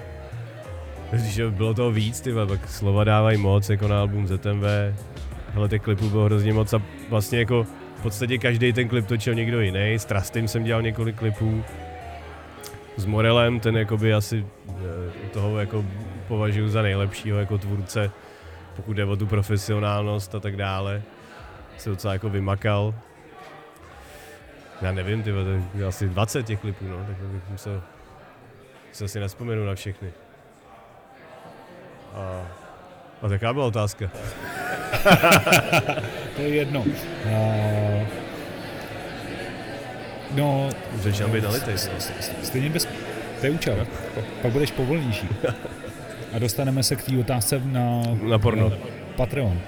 Že 1.13 1.49
bylo 1.49 1.73
toho 1.73 1.91
víc, 1.91 2.21
ty 2.21 2.33
pak 2.33 2.69
slova 2.69 3.03
dávají 3.03 3.37
moc, 3.37 3.69
jako 3.69 3.87
na 3.87 3.99
album 3.99 4.27
ZMV. 4.27 4.63
Hele, 5.53 5.69
těch 5.69 5.81
klipů 5.81 6.09
bylo 6.09 6.25
hrozně 6.25 6.53
moc 6.53 6.73
a 6.73 6.81
vlastně 7.09 7.39
jako 7.39 7.63
v 7.95 8.01
podstatě 8.01 8.37
každý 8.37 8.73
ten 8.73 8.87
klip 8.87 9.05
točil 9.05 9.33
někdo 9.33 9.61
jiný. 9.61 9.93
S 9.93 10.05
Trustym 10.05 10.47
jsem 10.47 10.63
dělal 10.63 10.81
několik 10.81 11.15
klipů. 11.15 11.63
S 12.97 13.05
Morelem, 13.05 13.59
ten 13.59 13.77
jakoby 13.77 14.13
asi 14.13 14.45
eh, 14.69 15.29
toho 15.33 15.59
jako 15.59 15.85
považuji 16.27 16.69
za 16.69 16.81
nejlepšího 16.81 17.39
jako 17.39 17.57
tvůrce, 17.57 18.11
pokud 18.75 18.93
jde 18.93 19.05
o 19.05 19.15
tu 19.15 19.25
profesionálnost 19.25 20.35
a 20.35 20.39
tak 20.39 20.55
dále. 20.55 21.01
Se 21.77 21.89
docela 21.89 22.13
jako 22.13 22.29
vymakal. 22.29 22.93
Já 24.81 24.91
nevím, 24.91 25.23
ty 25.23 25.31
asi 25.87 26.09
20 26.09 26.43
těch 26.43 26.59
klipů, 26.59 26.85
no, 26.87 26.97
tak 26.97 27.15
bych 27.15 27.49
musel, 27.49 27.81
se 28.91 29.05
asi 29.05 29.19
nespomenu 29.19 29.65
na 29.65 29.75
všechny. 29.75 30.11
A, 32.13 32.47
a 33.21 33.29
taká 33.29 33.53
byla 33.53 33.65
otázka. 33.65 34.09
To 36.35 36.41
je 36.41 36.47
jedno. 36.49 36.79
Uh, 36.81 38.07
no, 40.31 40.69
Začínám 41.01 41.31
být 41.31 41.43
nalitej. 41.43 41.73
stejně 42.43 42.69
bez... 42.69 42.87
To 43.39 43.45
je 43.45 43.51
účel. 43.51 43.87
Pak 44.41 44.51
budeš 44.51 44.71
povolnější. 44.71 45.29
A 46.33 46.39
dostaneme 46.39 46.83
se 46.83 46.95
k 46.95 47.03
té 47.03 47.17
otázce 47.19 47.61
na, 47.65 48.01
Na 48.29 48.39
porno. 48.39 48.69
na 48.69 48.75
Patreon. 49.15 49.59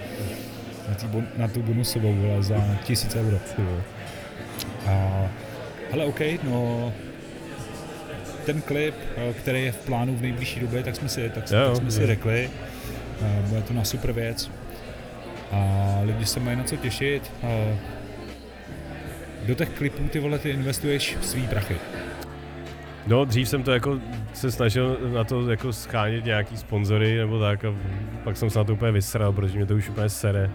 Na, 0.89 0.95
tý, 0.95 1.07
na 1.37 1.47
tu 1.47 1.61
bonusovou 1.63 2.13
vole, 2.15 2.43
za 2.43 2.55
tisíc 2.83 3.15
euro. 3.15 3.37
A, 4.87 4.91
hele, 5.91 6.05
OK, 6.05 6.19
no 6.43 6.93
ten 8.45 8.61
klip, 8.61 8.95
eh, 9.17 9.33
který 9.33 9.63
je 9.63 9.71
v 9.71 9.75
plánu 9.85 10.15
v 10.15 10.21
nejbližší 10.21 10.59
době, 10.59 10.83
tak 10.83 10.95
jsme 10.95 11.09
si, 11.09 11.29
tak, 11.29 11.51
Jo, 11.51 11.67
tak 11.67 11.75
jsme 11.75 11.91
si 11.91 12.01
jo. 12.01 12.07
řekli. 12.07 12.49
Eh, 13.21 13.41
Bude 13.47 13.61
to 13.61 13.73
na 13.73 13.83
super 13.83 14.11
věc. 14.11 14.51
A 15.51 15.93
lidi 16.03 16.25
se 16.25 16.39
mají 16.39 16.57
na 16.57 16.63
co 16.63 16.75
těšit. 16.75 17.31
Do 19.45 19.55
těch 19.55 19.69
klipů 19.69 20.07
ty 20.07 20.19
vole, 20.19 20.39
ty 20.39 20.49
investuješ 20.49 21.17
svý 21.21 21.47
prachy. 21.47 21.75
No, 23.07 23.25
dřív 23.25 23.49
jsem 23.49 23.63
to 23.63 23.71
jako 23.71 23.99
se 24.33 24.51
snažil 24.51 24.97
na 25.13 25.23
to 25.23 25.49
jako 25.49 25.73
schánět 25.73 26.25
nějaký 26.25 26.57
sponzory 26.57 27.17
nebo 27.17 27.39
tak 27.39 27.65
a 27.65 27.75
pak 28.23 28.37
jsem 28.37 28.49
se 28.49 28.59
na 28.59 28.63
to 28.63 28.73
úplně 28.73 28.91
vysral, 28.91 29.33
protože 29.33 29.57
mě 29.57 29.65
to 29.65 29.75
už 29.75 29.89
úplně 29.89 30.09
sere. 30.09 30.49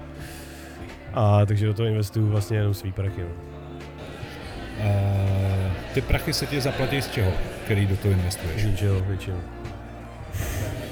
A 1.14 1.46
takže 1.46 1.66
do 1.66 1.74
toho 1.74 1.88
investuju 1.88 2.28
vlastně 2.28 2.56
jenom 2.56 2.74
svý 2.74 2.92
prachy. 2.92 3.20
No. 3.20 3.28
A 4.82 4.92
ty 5.94 6.00
prachy 6.00 6.32
se 6.32 6.46
ti 6.46 6.60
zaplatí 6.60 7.02
z 7.02 7.10
čeho, 7.10 7.32
který 7.64 7.86
do 7.86 7.96
toho 7.96 8.14
investuješ. 8.14 8.62
Z 8.62 8.64
ničeho, 8.64 9.00
většinou. 9.00 9.40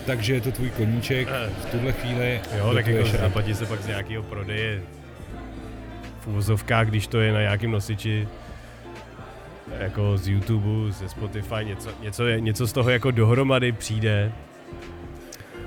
Takže 0.06 0.34
je 0.34 0.40
to 0.40 0.52
tvůj 0.52 0.70
koníček, 0.70 1.28
v 1.62 1.66
tuhle 1.66 1.92
chvíli 1.92 2.40
Jo, 2.58 2.74
tak 2.74 2.86
jako 2.86 3.08
zaplatí 3.08 3.54
se 3.54 3.66
pak 3.66 3.82
z 3.82 3.86
nějakého 3.86 4.22
prodeje 4.22 4.80
v 6.20 6.26
uvozovkách, 6.26 6.88
když 6.88 7.06
to 7.06 7.20
je 7.20 7.32
na 7.32 7.40
nějakém 7.40 7.70
nosiči 7.70 8.28
jako 9.78 10.16
z 10.16 10.28
YouTube, 10.28 10.92
ze 10.92 11.08
Spotify, 11.08 11.64
něco, 11.64 11.90
něco, 12.02 12.26
je, 12.26 12.40
něco 12.40 12.66
z 12.66 12.72
toho 12.72 12.90
jako 12.90 13.10
dohromady 13.10 13.72
přijde. 13.72 14.32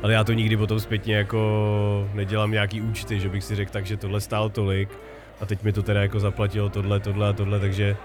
Ale 0.04 0.14
já 0.14 0.24
to 0.24 0.34
nikdy 0.34 0.58
potom 0.58 0.80
zpětně 0.80 1.16
jako 1.16 2.10
nedělám 2.14 2.52
nějaký 2.52 2.82
účty, 2.82 3.20
že 3.20 3.30
bych 3.30 3.44
si 3.44 3.56
řekl 3.56 3.72
tak, 3.72 3.86
že 3.86 3.98
tohle 3.98 4.22
stálo 4.22 4.50
tolik 4.50 4.90
a 5.42 5.46
teď 5.46 5.64
mi 5.64 5.74
to 5.74 5.84
teda 5.84 6.02
jako 6.02 6.20
zaplatilo 6.20 6.70
tohle, 6.70 7.00
tohle 7.00 7.30
a 7.30 7.34
tohle, 7.34 7.60
takže 7.60 7.98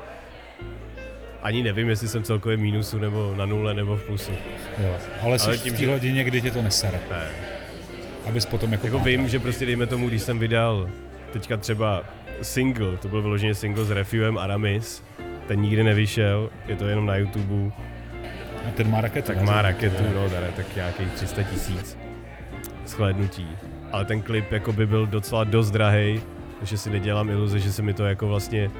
ani 1.42 1.62
nevím, 1.62 1.88
jestli 1.88 2.08
jsem 2.08 2.22
celkově 2.22 2.56
mínusu, 2.56 2.98
nebo 2.98 3.34
na 3.36 3.46
nule, 3.46 3.74
nebo 3.74 3.96
v 3.96 4.02
plusu. 4.02 4.32
Jo. 4.78 4.94
Ale, 5.22 5.38
ale 5.44 5.58
tím, 5.58 5.72
v 5.72 5.76
té 5.76 5.84
že... 5.84 5.90
hodině, 5.90 6.24
kdy 6.24 6.42
tě 6.42 6.50
to 6.50 6.62
nesere. 6.62 7.00
Ne. 7.10 7.26
Abys 8.26 8.46
potom 8.46 8.72
jako... 8.72 8.86
Jako 8.86 8.98
vím, 8.98 9.28
že 9.28 9.38
prostě 9.38 9.66
dejme 9.66 9.86
tomu, 9.86 10.08
když 10.08 10.22
jsem 10.22 10.38
vydal 10.38 10.88
teďka 11.32 11.56
třeba 11.56 12.04
single, 12.42 12.96
to 12.96 13.08
byl 13.08 13.22
vyloženě 13.22 13.54
single 13.54 13.84
s 13.84 13.90
Refuem 13.90 14.38
Aramis, 14.38 15.04
ten 15.46 15.60
nikdy 15.60 15.84
nevyšel, 15.84 16.50
je 16.66 16.76
to 16.76 16.86
jenom 16.86 17.06
na 17.06 17.16
YouTube. 17.16 17.72
A 18.68 18.70
ten 18.74 18.90
má 18.90 19.00
raketu. 19.00 19.26
Tak 19.26 19.42
má 19.42 19.62
raketu, 19.62 20.04
no, 20.14 20.28
dane, 20.28 20.48
tak 20.56 20.76
nějakých 20.76 21.12
300 21.12 21.42
tisíc 21.42 21.98
shlédnutí. 22.86 23.48
Ale 23.92 24.04
ten 24.04 24.22
klip 24.22 24.52
jako 24.52 24.72
by 24.72 24.86
byl 24.86 25.06
docela 25.06 25.44
dost 25.44 25.70
drahý, 25.70 26.20
takže 26.58 26.78
si 26.78 26.90
nedělám 26.90 27.30
iluze, 27.30 27.58
že 27.58 27.72
se 27.72 27.82
mi 27.82 27.94
to 27.94 28.04
jako 28.04 28.28
vlastně 28.28 28.70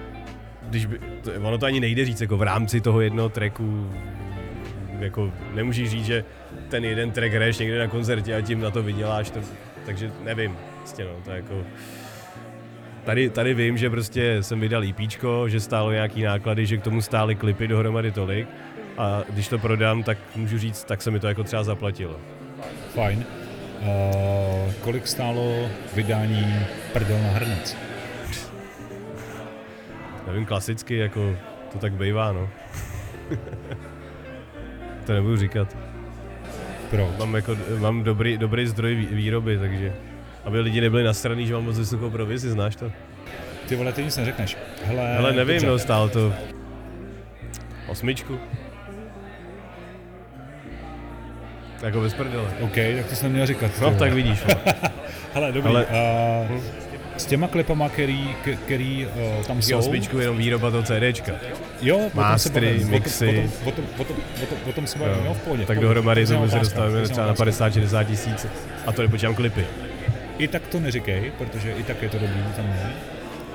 když 0.68 0.86
by, 0.86 0.98
to, 1.22 1.32
ono 1.42 1.58
to 1.58 1.66
ani 1.66 1.80
nejde 1.80 2.04
říct, 2.04 2.20
jako 2.20 2.36
v 2.36 2.42
rámci 2.42 2.80
toho 2.80 3.00
jednoho 3.00 3.28
tracku, 3.28 3.90
jako 4.98 5.32
nemůžeš 5.54 5.90
říct, 5.90 6.04
že 6.04 6.24
ten 6.68 6.84
jeden 6.84 7.10
track 7.10 7.32
hraješ 7.32 7.58
někde 7.58 7.78
na 7.78 7.86
koncertě 7.86 8.36
a 8.36 8.40
tím 8.40 8.60
na 8.60 8.70
to 8.70 8.82
vyděláš, 8.82 9.30
to, 9.30 9.40
takže 9.86 10.12
nevím, 10.24 10.56
prostě 10.78 11.04
no, 11.04 11.10
to 11.24 11.30
jako... 11.30 11.64
Tady, 13.08 13.30
tady 13.30 13.54
vím, 13.54 13.76
že 13.78 13.90
prostě 13.90 14.42
jsem 14.42 14.60
vydal 14.60 14.84
EP, 14.84 15.00
že 15.46 15.60
stálo 15.60 15.92
nějaký 15.92 16.22
náklady, 16.22 16.66
že 16.66 16.76
k 16.76 16.82
tomu 16.82 17.02
stály 17.02 17.34
klipy 17.34 17.68
dohromady 17.68 18.12
tolik 18.12 18.48
a 18.98 19.22
když 19.30 19.48
to 19.48 19.58
prodám, 19.58 20.02
tak 20.02 20.18
můžu 20.36 20.58
říct, 20.58 20.84
tak 20.84 21.02
se 21.02 21.10
mi 21.10 21.20
to 21.20 21.28
jako 21.28 21.44
třeba 21.44 21.64
zaplatilo. 21.64 22.20
Fajn. 22.94 23.24
Uh, 23.80 24.72
kolik 24.80 25.06
stálo 25.06 25.68
vydání 25.94 26.54
Prdel 26.92 27.22
na 27.22 27.30
hrnec? 27.30 27.76
Nevím, 30.26 30.46
klasicky, 30.46 30.96
jako 30.96 31.36
to 31.72 31.78
tak 31.78 31.92
bývá, 31.92 32.32
no. 32.32 32.48
to 35.06 35.12
nebudu 35.12 35.36
říkat. 35.36 35.76
Proč? 36.90 37.18
Mám, 37.18 37.34
jako, 37.34 37.56
mám 37.78 38.02
dobrý, 38.02 38.38
dobrý 38.38 38.66
zdroj 38.66 38.94
výroby, 38.94 39.58
takže 39.58 39.92
aby 40.48 40.60
lidi 40.60 40.80
nebyli 40.80 41.04
nasraný, 41.04 41.46
že 41.46 41.54
mám 41.54 41.64
moc 41.64 41.78
vysokou 41.78 42.10
provizi, 42.10 42.50
znáš 42.50 42.76
to? 42.76 42.92
Ty 43.68 43.76
vole, 43.76 43.92
ty 43.92 44.04
nic 44.04 44.16
neřekneš. 44.16 44.56
Hele, 44.84 45.14
Hele 45.14 45.32
nevím, 45.32 45.54
dobře. 45.54 45.66
no, 45.66 45.78
stál 45.78 46.08
to 46.08 46.32
osmičku. 47.88 48.38
Jako 51.82 52.00
bez 52.00 52.14
prdele. 52.14 52.50
OK, 52.60 52.74
tak 52.96 53.06
to 53.08 53.14
jsem 53.14 53.32
měl 53.32 53.46
říkat. 53.46 53.70
No, 53.80 53.94
tak 53.94 54.12
vidíš. 54.12 54.38
No. 54.48 54.54
Hele, 55.34 55.52
dobrý. 55.52 55.70
Ale... 55.70 55.86
Uh, 56.50 56.56
s 57.16 57.26
těma 57.26 57.48
klipama, 57.48 57.88
který, 57.88 58.34
který 58.64 59.06
uh, 59.06 59.44
tam 59.44 59.62
jsou. 59.62 59.78
osmičku 59.78 60.18
jenom 60.18 60.36
výroba 60.36 60.70
toho 60.70 60.82
CDčka. 60.82 61.32
Jo, 61.82 62.00
Mastery, 62.14 62.84
mixy. 62.84 63.50
O 63.64 63.70
tom, 63.70 63.84
o 63.98 64.04
tom, 64.04 64.16
o 64.42 64.46
tom, 64.46 64.58
o 64.68 64.72
tom 64.72 64.86
se 64.86 64.98
bavíme, 64.98 65.34
v 65.34 65.38
pohodě. 65.44 65.66
Tak 65.66 65.80
dohromady 65.80 66.26
se 66.26 66.36
dostáváme 66.58 67.02
třeba 67.02 67.26
na 67.26 67.34
50-60 67.34 68.04
tisíc. 68.04 68.46
A 68.86 68.92
to 68.92 69.02
nepočítám 69.02 69.34
klipy. 69.34 69.64
I 70.38 70.48
tak 70.48 70.66
to 70.66 70.80
neříkej, 70.80 71.32
protože 71.38 71.72
i 71.72 71.82
tak 71.82 72.02
je 72.02 72.08
to 72.08 72.18
dobrý 72.18 72.42
tam 72.56 72.66
je. 72.66 72.92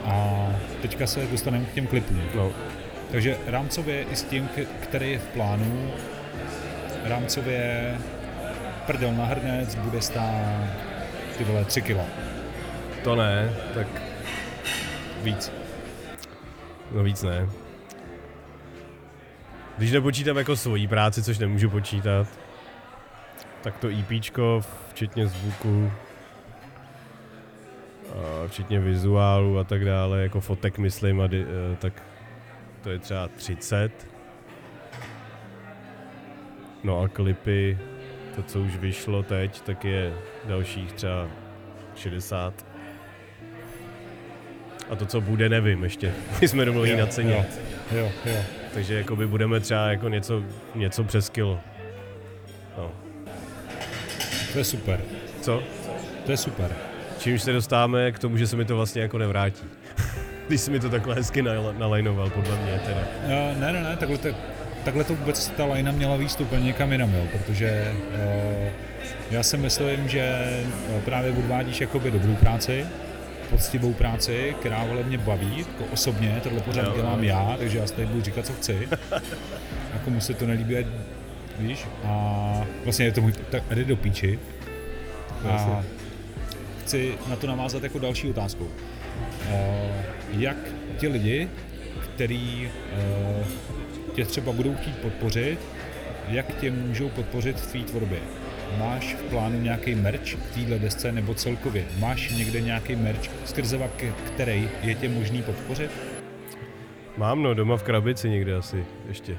A 0.05 0.47
teďka 0.81 1.07
se 1.07 1.27
dostaneme 1.27 1.65
k 1.65 1.73
těm 1.73 1.87
klipům. 1.87 2.21
No. 2.35 2.51
Takže 3.11 3.37
rámcově 3.47 4.03
i 4.03 4.15
s 4.15 4.23
tím, 4.23 4.49
který 4.81 5.11
je 5.11 5.19
v 5.19 5.27
plánu, 5.27 5.91
rámcově 7.03 7.95
prdel 8.85 9.11
na 9.11 9.25
hrnec 9.25 9.75
bude 9.75 10.01
stát 10.01 10.63
ty 11.37 11.43
vole 11.43 11.65
3 11.65 11.81
kila. 11.81 12.03
To 13.03 13.15
ne, 13.15 13.53
tak 13.73 13.87
víc. 15.23 15.51
No 16.91 17.03
víc 17.03 17.23
ne. 17.23 17.49
Když 19.77 19.91
nepočítám 19.91 20.37
jako 20.37 20.55
svoji 20.55 20.87
práci, 20.87 21.23
což 21.23 21.39
nemůžu 21.39 21.69
počítat, 21.69 22.27
tak 23.61 23.77
to 23.77 23.87
EPčko, 23.87 24.61
včetně 24.89 25.27
zvuku, 25.27 25.91
včetně 28.47 28.79
vizuálu 28.79 29.59
a 29.59 29.63
tak 29.63 29.85
dále, 29.85 30.23
jako 30.23 30.41
fotek 30.41 30.77
myslím, 30.77 31.21
a 31.21 31.27
di, 31.27 31.41
eh, 31.41 31.75
tak 31.75 32.03
to 32.81 32.89
je 32.89 32.99
třeba 32.99 33.27
30. 33.27 33.91
No 36.83 37.01
a 37.01 37.07
klipy, 37.07 37.77
to 38.35 38.43
co 38.43 38.59
už 38.59 38.75
vyšlo 38.77 39.23
teď, 39.23 39.61
tak 39.61 39.85
je 39.85 40.13
dalších 40.45 40.91
třeba 40.91 41.27
60. 41.95 42.65
A 44.89 44.95
to, 44.95 45.05
co 45.05 45.21
bude, 45.21 45.49
nevím 45.49 45.83
ještě. 45.83 46.13
My 46.41 46.47
jsme 46.47 46.65
domluvili 46.65 46.97
na 46.97 47.05
ceně. 47.05 47.33
Jo, 47.33 47.45
jo, 47.91 48.11
jo. 48.25 48.41
Takže 48.73 48.93
jakoby 48.93 49.27
budeme 49.27 49.59
třeba 49.59 49.87
jako 49.87 50.09
něco, 50.09 50.43
něco 50.75 51.03
přes 51.03 51.29
kilo. 51.29 51.59
No. 52.77 52.91
To 54.53 54.57
je 54.57 54.63
super. 54.63 55.01
Co? 55.41 55.63
To 56.25 56.31
je 56.31 56.37
super. 56.37 56.92
Čímž 57.23 57.41
se 57.41 57.53
dostáváme 57.53 58.11
k 58.11 58.19
tomu, 58.19 58.37
že 58.37 58.47
se 58.47 58.55
mi 58.55 58.65
to 58.65 58.75
vlastně 58.75 59.01
jako 59.01 59.17
nevrátí. 59.17 59.63
Když 60.47 60.61
jsi 60.61 60.71
mi 60.71 60.79
to 60.79 60.89
takhle 60.89 61.15
hezky 61.15 61.41
nalajnoval, 61.77 62.29
podle 62.29 62.57
mě 62.57 62.81
teda. 62.85 62.99
Uh, 62.99 63.59
ne, 63.59 63.73
ne, 63.73 63.83
ne, 63.83 63.97
takhle 63.97 64.17
to, 64.17 64.29
takhle 64.85 65.03
to 65.03 65.15
vůbec 65.15 65.47
ta 65.47 65.65
lajna 65.65 65.91
měla 65.91 66.15
výstup 66.15 66.51
někam 66.51 66.91
jinam, 66.91 67.13
jo, 67.13 67.23
protože 67.31 67.93
uh, 68.09 68.67
já 69.31 69.43
si 69.43 69.57
myslím, 69.57 70.07
že 70.07 70.45
právě 71.05 71.31
odvádíš 71.31 71.81
jakoby 71.81 72.11
dobrou 72.11 72.35
práci, 72.35 72.85
poctivou 73.49 73.93
práci, 73.93 74.55
která 74.59 74.83
vole 74.83 75.03
mě 75.03 75.17
baví, 75.17 75.57
jako 75.57 75.83
osobně, 75.91 76.39
tohle 76.43 76.61
pořád 76.61 76.85
jo, 76.85 76.93
dělám 76.95 77.23
jo. 77.23 77.29
já, 77.29 77.55
takže 77.57 77.77
já 77.77 77.87
si 77.87 77.93
tady 77.93 78.07
budu 78.07 78.21
říkat, 78.21 78.45
co 78.45 78.53
chci. 78.53 78.87
jako 79.93 80.09
mu 80.09 80.21
se 80.21 80.33
to 80.33 80.45
nelíbí, 80.45 80.75
víš, 81.59 81.85
a 82.05 82.63
vlastně 82.83 83.05
je 83.05 83.11
to 83.11 83.21
můj, 83.21 83.33
tak 83.49 83.63
jde 83.69 83.83
do 83.83 83.95
píči. 83.95 84.39
A 85.49 85.83
chci 86.83 87.13
na 87.29 87.35
to 87.35 87.47
navázat 87.47 87.83
jako 87.83 87.99
další 87.99 88.29
otázkou. 88.29 88.67
jak 90.37 90.57
ti 90.97 91.07
lidi, 91.07 91.49
který 92.03 92.71
tě 94.13 94.25
třeba 94.25 94.51
budou 94.51 94.75
chtít 94.75 94.97
podpořit, 94.97 95.59
jak 96.27 96.55
tě 96.59 96.71
můžou 96.71 97.09
podpořit 97.09 97.59
v 97.59 97.67
tvý 97.67 97.83
tvorbě? 97.83 98.19
Máš 98.79 99.15
v 99.15 99.21
plánu 99.21 99.61
nějaký 99.61 99.95
merch 99.95 100.35
k 100.35 100.53
téhle 100.53 100.79
desce 100.79 101.11
nebo 101.11 101.33
celkově? 101.33 101.85
Máš 101.99 102.31
někde 102.31 102.61
nějaký 102.61 102.95
merch, 102.95 103.29
skrze 103.45 103.89
který 104.25 104.69
je 104.81 104.95
tě 104.95 105.09
možný 105.09 105.41
podpořit? 105.43 105.91
Mám 107.17 107.43
no, 107.43 107.53
doma 107.53 107.77
v 107.77 107.83
krabici 107.83 108.29
někde 108.29 108.55
asi 108.55 108.85
ještě. 109.07 109.37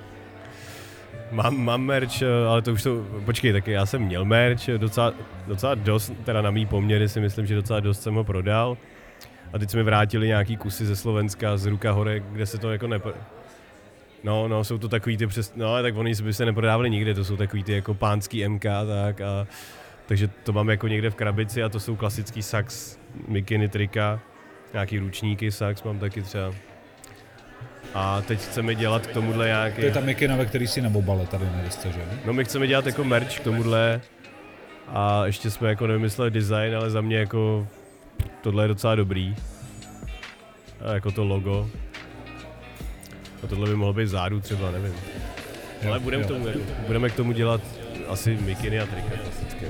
Mám, 1.34 1.64
mám 1.64 1.82
merch, 1.82 2.22
eh, 2.22 2.46
ale 2.48 2.62
to 2.62 2.72
už 2.72 2.82
to, 2.82 3.06
počkej, 3.24 3.52
taky 3.52 3.70
já 3.70 3.86
jsem 3.86 4.02
měl 4.02 4.24
merch, 4.24 4.66
docela, 4.76 5.14
docela 5.46 5.74
dost, 5.74 6.12
teda 6.24 6.42
na 6.42 6.50
mý 6.50 6.66
poměry 6.66 7.08
si 7.08 7.20
myslím, 7.20 7.46
že 7.46 7.54
docela 7.54 7.80
dost 7.80 8.02
jsem 8.02 8.14
ho 8.14 8.24
prodal. 8.24 8.76
A 9.52 9.58
teď 9.58 9.70
jsme 9.70 9.82
vrátili 9.82 10.26
nějaký 10.26 10.56
kusy 10.56 10.86
ze 10.86 10.96
Slovenska, 10.96 11.56
z 11.56 11.66
Ruka 11.66 11.92
Hore, 11.92 12.20
kde 12.20 12.46
se 12.46 12.58
to 12.58 12.72
jako 12.72 12.86
nepo, 12.86 13.12
No, 14.24 14.48
no, 14.48 14.64
jsou 14.64 14.78
to 14.78 14.88
takový 14.88 15.16
ty 15.16 15.26
přes, 15.26 15.54
no 15.56 15.68
ale 15.68 15.82
tak 15.82 15.96
oni 15.96 16.14
by 16.22 16.32
se 16.32 16.44
neprodávali 16.44 16.90
nikde, 16.90 17.14
to 17.14 17.24
jsou 17.24 17.36
takový 17.36 17.64
ty 17.64 17.72
jako 17.72 17.94
pánský 17.94 18.48
MK, 18.48 18.64
tak 18.86 19.20
a 19.20 19.46
takže 20.06 20.28
to 20.28 20.52
mám 20.52 20.70
jako 20.70 20.88
někde 20.88 21.10
v 21.10 21.14
krabici 21.14 21.62
a 21.62 21.68
to 21.68 21.80
jsou 21.80 21.96
klasický 21.96 22.42
sax, 22.42 22.98
mikiny, 23.28 23.68
trika, 23.68 24.20
nějaký 24.72 24.98
ručníky, 24.98 25.52
sax 25.52 25.82
mám 25.82 25.98
taky 25.98 26.22
třeba. 26.22 26.54
A 27.94 28.22
teď 28.22 28.40
chceme 28.40 28.74
dělat 28.74 29.06
k 29.06 29.12
tomuhle 29.12 29.46
nějaký... 29.46 29.80
To 29.80 29.86
je 29.86 29.92
ta 29.92 30.00
mikina, 30.00 30.36
ve 30.36 30.46
který 30.46 30.66
si 30.66 30.82
na 30.82 30.90
tady 31.30 31.44
na 31.44 31.62
desce, 31.64 31.92
že? 31.92 32.00
No 32.24 32.32
my 32.32 32.44
chceme 32.44 32.66
dělat 32.66 32.86
jako 32.86 33.04
merch 33.04 33.38
k 33.38 33.44
tomuhle 33.44 34.00
a 34.88 35.26
ještě 35.26 35.50
jsme 35.50 35.68
jako 35.68 35.86
nevymysleli 35.86 36.30
design, 36.30 36.76
ale 36.76 36.90
za 36.90 37.00
mě 37.00 37.16
jako 37.16 37.66
tohle 38.40 38.64
je 38.64 38.68
docela 38.68 38.94
dobrý. 38.94 39.36
A 40.80 40.94
jako 40.94 41.10
to 41.10 41.24
logo, 41.24 41.70
a 43.44 43.46
tohle 43.46 43.68
by 43.68 43.76
mohlo 43.76 43.92
být 43.92 44.08
zádu 44.08 44.40
třeba, 44.40 44.70
nevím. 44.70 44.94
Jo, 45.82 45.90
Ale 45.90 46.00
budeme, 46.00 46.24
k 46.24 46.26
tomu, 46.26 46.46
budeme 46.86 47.10
k 47.10 47.16
tomu 47.16 47.32
dělat 47.32 47.60
asi 48.08 48.38
mikiny 48.40 48.80
a 48.80 48.86
trika 48.86 49.16
klasické. 49.22 49.66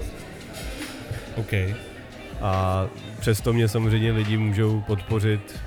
OK. 1.36 1.52
A 2.40 2.86
přesto 3.20 3.52
mě 3.52 3.68
samozřejmě 3.68 4.12
lidi 4.12 4.36
můžou 4.36 4.80
podpořit 4.80 5.60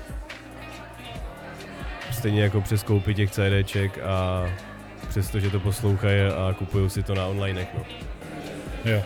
stejně 2.18 2.42
jako 2.42 2.60
přes 2.60 2.82
koupy 2.82 3.14
těch 3.14 3.30
CDček 3.30 3.98
a 3.98 4.46
přesto, 5.08 5.40
že 5.40 5.50
to 5.50 5.60
poslouchají 5.60 6.20
a 6.20 6.54
kupují 6.58 6.90
si 6.90 7.02
to 7.02 7.14
na 7.14 7.26
online. 7.26 7.66
No. 7.74 7.84
Jo. 8.84 9.02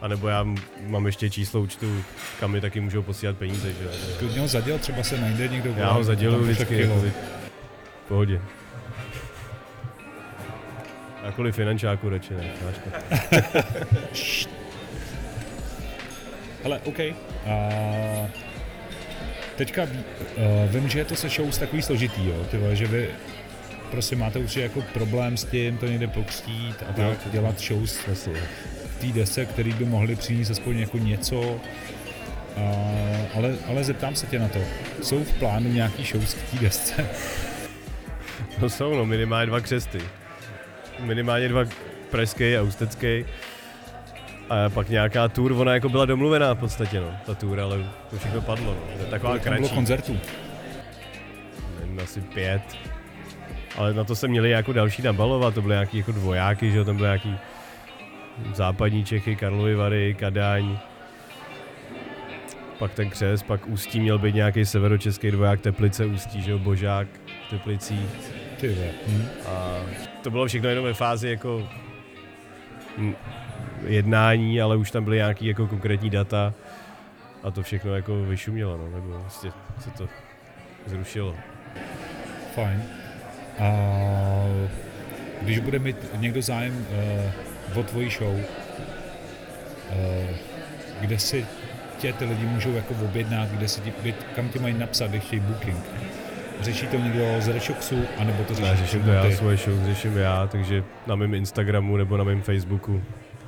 A 0.00 0.08
nebo 0.08 0.28
já 0.28 0.46
mám 0.86 1.06
ještě 1.06 1.30
číslo 1.30 1.60
účtu, 1.60 2.02
kam 2.40 2.50
mi 2.50 2.60
taky 2.60 2.80
můžou 2.80 3.02
posílat 3.02 3.36
peníze. 3.36 3.68
Že? 3.68 3.88
Klidně 4.18 4.40
ho 4.40 4.48
zaděl, 4.48 4.78
třeba 4.78 5.02
se 5.02 5.20
najde 5.20 5.48
někdo. 5.48 5.74
Já 5.76 5.92
ho 5.92 6.04
zaděluju 6.04 6.44
vždycky. 6.44 6.80
Jako, 6.80 7.04
pohodě. 8.08 8.40
Jakoliv 11.24 11.54
finančáku 11.54 12.08
radši 12.08 12.34
ne, 12.34 12.50
to. 12.60 12.90
Hele, 16.62 16.80
OK. 16.84 16.98
Uh, 16.98 18.45
teďka 19.56 19.82
uh, 19.82 19.90
vím, 20.70 20.88
že 20.88 20.98
je 20.98 21.04
to 21.04 21.16
se 21.16 21.28
show 21.28 21.58
takový 21.58 21.82
složitý, 21.82 22.26
jo, 22.26 22.44
ty 22.50 22.58
vole, 22.58 22.76
že 22.76 22.86
vy 22.86 23.08
prostě 23.90 24.16
máte 24.16 24.38
určitě 24.38 24.60
jako 24.60 24.82
problém 24.82 25.36
s 25.36 25.44
tím 25.44 25.78
to 25.78 25.86
někde 25.86 26.06
pokřtít 26.06 26.82
a 26.90 26.92
tak 26.92 27.32
dělat 27.32 27.60
shows 27.60 27.98
Jasně. 28.08 28.32
v 28.96 29.00
té 29.00 29.06
desce, 29.06 29.46
který 29.46 29.72
by 29.72 29.84
mohli 29.84 30.16
přinést 30.16 30.50
aspoň 30.50 30.78
jako 30.78 30.98
něco. 30.98 31.60
A, 32.56 32.60
ale, 33.34 33.54
ale 33.68 33.84
zeptám 33.84 34.14
se 34.14 34.26
tě 34.26 34.38
na 34.38 34.48
to. 34.48 34.58
Jsou 35.02 35.24
v 35.24 35.32
plánu 35.32 35.72
nějaký 35.72 36.04
shows 36.04 36.34
k 36.34 36.50
té 36.50 36.58
desce? 36.58 37.06
No 38.58 38.70
jsou, 38.70 38.94
no, 38.94 39.06
minimálně 39.06 39.46
dva 39.46 39.60
křesty. 39.60 40.00
Minimálně 41.00 41.48
dva 41.48 41.64
pražský 42.10 42.56
a 42.56 42.62
ústecký. 42.62 43.24
A 44.50 44.70
pak 44.70 44.88
nějaká 44.88 45.28
tour, 45.28 45.52
ona 45.52 45.74
jako 45.74 45.88
byla 45.88 46.04
domluvená 46.04 46.54
v 46.54 46.58
podstatě, 46.58 47.00
no, 47.00 47.10
ta 47.26 47.34
tour, 47.34 47.60
ale 47.60 47.90
to 48.10 48.18
všechno 48.18 48.40
padlo, 48.40 48.74
no. 48.74 48.96
To 48.96 49.02
je 49.02 49.10
taková 49.10 49.32
tam 49.32 49.42
bylo 49.42 49.58
kratší, 49.58 49.74
koncertů? 49.74 50.18
nevím, 51.80 52.00
asi 52.00 52.20
pět. 52.20 52.62
Ale 53.76 53.94
na 53.94 54.04
to 54.04 54.14
se 54.16 54.28
měli 54.28 54.50
jako 54.50 54.72
další 54.72 55.02
nabalovat, 55.02 55.54
to 55.54 55.62
byly 55.62 55.72
nějaký 55.72 55.98
jako 55.98 56.12
dvojáky, 56.12 56.70
že 56.70 56.78
jo, 56.78 56.84
tam 56.84 56.96
byly 56.96 57.06
nějaký 57.06 57.36
západní 58.54 59.04
Čechy, 59.04 59.36
Karlovy 59.36 59.74
Vary, 59.74 60.14
Kadaň. 60.18 60.78
Pak 62.78 62.94
ten 62.94 63.10
křes, 63.10 63.42
pak 63.42 63.66
Ústí 63.66 64.00
měl 64.00 64.18
být 64.18 64.34
nějaký 64.34 64.64
severočeský 64.64 65.30
dvoják, 65.30 65.60
Teplice, 65.60 66.06
Ústí, 66.06 66.42
že 66.42 66.50
jo, 66.50 66.58
Božák, 66.58 67.08
v 67.46 67.50
Teplicích. 67.50 68.10
Ty. 68.60 68.76
Hm. 69.08 69.28
A 69.46 69.76
to 70.22 70.30
bylo 70.30 70.46
všechno 70.46 70.68
jenom 70.68 70.84
ve 70.84 70.94
fázi 70.94 71.28
jako 71.28 71.68
jednání, 73.86 74.60
ale 74.60 74.76
už 74.76 74.90
tam 74.90 75.04
byly 75.04 75.16
nějaký 75.16 75.46
jako 75.46 75.66
konkrétní 75.66 76.10
data 76.10 76.54
a 77.42 77.50
to 77.50 77.62
všechno 77.62 77.94
jako 77.94 78.24
vyšumělo, 78.24 78.76
no, 78.78 78.90
nebo 78.90 79.18
vlastně 79.18 79.50
se 79.80 79.90
to 79.90 80.08
zrušilo. 80.86 81.34
Fajn. 82.54 82.82
A 83.58 83.70
když 85.42 85.58
bude 85.58 85.78
mít 85.78 85.96
někdo 86.16 86.42
zájem 86.42 86.86
uh, 87.72 87.78
o 87.78 87.82
tvoji 87.82 88.10
show, 88.10 88.34
uh, 88.34 88.42
kde 91.00 91.18
si 91.18 91.46
tě 91.98 92.12
ty 92.12 92.24
lidi 92.24 92.46
můžou 92.46 92.72
jako 92.72 92.94
objednat, 93.04 93.48
kde 93.48 93.68
si 93.68 93.80
ti, 93.80 93.92
kde- 94.02 94.12
kam 94.36 94.48
ti 94.48 94.58
mají 94.58 94.74
napsat, 94.78 95.10
když 95.10 95.22
chtějí 95.22 95.40
booking? 95.40 95.76
Řeší 96.60 96.86
to 96.86 96.96
někdo 96.96 97.40
z 97.40 97.48
Rešoxu, 97.48 98.04
anebo 98.18 98.44
to 98.44 98.54
Ne, 98.54 98.60
řešíš 98.60 98.78
řeším 98.78 99.02
to 99.02 99.10
já, 99.10 99.30
svoje 99.30 99.56
show 99.56 99.84
řeším 99.86 100.16
já, 100.16 100.46
takže 100.46 100.84
na 101.06 101.14
mém 101.16 101.34
Instagramu 101.34 101.96
nebo 101.96 102.16
na 102.16 102.24
mém 102.24 102.42
Facebooku 102.42 103.02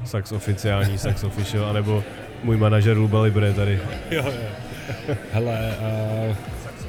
Sax 0.05 0.33
oficiální, 0.33 0.99
Sax 0.99 1.25
official, 1.25 1.67
anebo 1.67 2.05
můj 2.43 2.57
manažer 2.57 2.97
Luba 2.97 3.23
Libre 3.23 3.53
tady. 3.53 3.81
Jo, 4.11 4.25
jo. 4.27 5.15
Hele, 5.33 5.75
uh, 6.29 6.37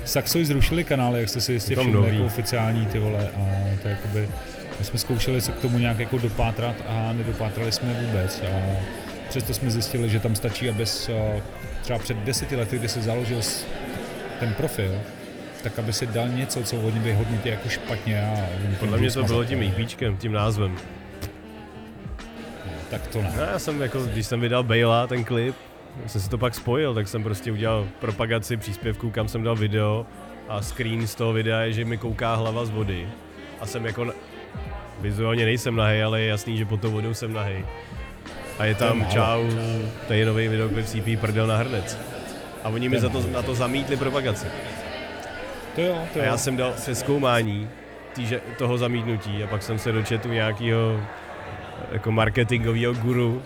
Saxovi 0.06 0.46
zrušili 0.46 0.84
kanály, 0.84 1.20
jak 1.20 1.30
jste 1.30 1.42
si 1.42 1.54
jistě 1.54 1.76
všimli, 1.76 2.10
jako 2.10 2.26
oficiální 2.26 2.86
ty 2.86 3.00
vole, 3.00 3.30
a 3.36 3.46
to 3.82 3.88
je 3.88 3.92
jakoby, 3.92 4.30
my 4.80 4.86
jsme 4.86 5.00
zkoušeli 5.00 5.42
se 5.42 5.52
k 5.52 5.60
tomu 5.60 5.78
nějak 5.78 6.00
jako 6.00 6.18
dopátrat 6.18 6.76
a 6.88 7.14
nedopátrali 7.14 7.72
jsme 7.72 7.94
vůbec 7.94 8.42
a 8.42 8.76
přesto 9.30 9.54
jsme 9.54 9.72
zjistili, 9.72 10.10
že 10.10 10.20
tam 10.20 10.36
stačí, 10.36 10.70
abys 10.70 11.10
třeba 11.82 12.00
před 12.00 12.18
deseti 12.18 12.56
lety, 12.56 12.78
kdy 12.80 12.90
se 12.90 13.02
založil 13.02 13.40
ten 14.40 14.54
profil, 14.54 14.92
tak 15.64 15.80
aby 15.80 15.94
si 15.94 16.08
dal 16.08 16.28
něco, 16.28 16.64
co 16.64 16.78
oni 16.78 17.00
vyhodnotí 17.00 17.50
jako 17.50 17.70
špatně 17.70 18.22
a 18.22 18.46
Podle 18.80 18.98
mě 18.98 19.12
to 19.12 19.24
bylo 19.24 19.46
tím 19.46 19.64
EPčkem, 19.64 20.18
tím 20.18 20.32
názvem. 20.32 20.78
Tak 22.90 23.08
to 23.08 23.22
ne. 23.22 23.34
No, 23.38 23.44
já 23.44 23.60
jsem 23.60 23.82
jako, 23.82 24.04
když 24.04 24.26
jsem 24.28 24.42
vydal 24.42 24.64
Bejla, 24.64 25.08
ten 25.08 25.24
klip, 25.24 25.56
jsem 26.08 26.22
si 26.22 26.30
to 26.30 26.38
pak 26.38 26.56
spojil, 26.56 26.94
tak 26.94 27.08
jsem 27.08 27.24
prostě 27.24 27.52
udělal 27.52 27.88
propagaci 28.00 28.58
příspěvku, 28.58 29.12
kam 29.12 29.28
jsem 29.28 29.44
dal 29.44 29.56
video 29.56 30.06
a 30.50 30.62
screen 30.62 31.08
z 31.08 31.16
toho 31.16 31.34
videa 31.34 31.60
je, 31.60 31.74
že 31.74 31.86
mi 31.86 31.98
kouká 31.98 32.36
hlava 32.36 32.66
z 32.66 32.70
vody. 32.70 33.08
A 33.62 33.66
jsem 33.66 33.86
jako, 33.86 34.06
na- 34.06 34.14
vizuálně 35.02 35.46
nejsem 35.46 35.76
nahej, 35.76 36.04
ale 36.04 36.22
je 36.22 36.28
jasný, 36.28 36.58
že 36.58 36.66
pod 36.66 36.82
tou 36.82 36.92
vodou 36.92 37.14
jsem 37.14 37.34
nahej. 37.34 37.66
A 38.60 38.66
je 38.66 38.72
je 38.72 38.76
tam 38.76 39.00
málo. 39.00 39.12
čau, 39.12 39.44
to 40.08 40.14
je 40.14 40.26
nový 40.26 40.48
videoklip 40.48 40.86
CP 40.86 41.20
Prdel 41.22 41.48
na 41.48 41.58
hrnec. 41.58 41.98
A 42.64 42.70
oni 42.70 42.90
mi 42.90 42.96
je 42.96 43.00
za 43.02 43.10
to, 43.10 43.24
na 43.32 43.42
to 43.42 43.56
zamítli 43.56 43.98
propagaci. 43.98 44.48
To 45.76 45.82
jo, 45.82 45.94
to 46.14 46.20
A 46.20 46.24
jo. 46.24 46.30
já 46.30 46.38
jsem 46.38 46.58
dal 46.58 46.72
přeskoumání 46.72 47.70
týže, 48.14 48.42
toho 48.58 48.78
zamítnutí 48.78 49.44
a 49.44 49.48
pak 49.48 49.64
jsem 49.64 49.80
se 49.80 49.92
dočetl 49.92 50.28
nějakého 50.30 51.02
jako 51.92 52.12
marketingového 52.12 52.94
guru, 52.94 53.44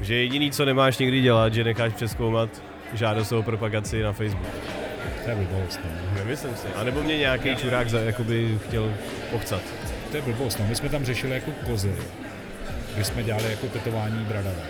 že 0.00 0.14
jediný, 0.14 0.50
co 0.50 0.64
nemáš 0.64 0.98
nikdy 0.98 1.20
dělat, 1.20 1.54
že 1.54 1.64
necháš 1.64 1.92
přeskoumat 1.92 2.62
žádost 2.92 3.32
o 3.32 3.42
propagaci 3.42 4.02
na 4.02 4.12
Facebook. 4.12 4.48
To 5.24 5.30
je 5.30 5.36
blbost, 5.36 5.80
no. 5.84 6.18
Nemyslím 6.18 6.56
si. 6.56 6.66
A 6.76 6.84
nebo 6.84 7.02
mě 7.02 7.18
nějaký 7.18 7.56
čurák 7.56 7.90
za, 7.90 8.00
jakoby 8.00 8.58
chtěl 8.66 8.94
pochcat. 9.30 9.62
To 10.10 10.16
je 10.16 10.22
blbost, 10.22 10.58
no. 10.58 10.66
My 10.68 10.74
jsme 10.74 10.88
tam 10.88 11.04
řešili 11.04 11.34
jako 11.34 11.50
kozy, 11.66 11.94
když 12.94 13.06
jsme 13.06 13.22
dělali 13.22 13.50
jako 13.50 13.66
tetování 13.66 14.24
bradavé. 14.24 14.62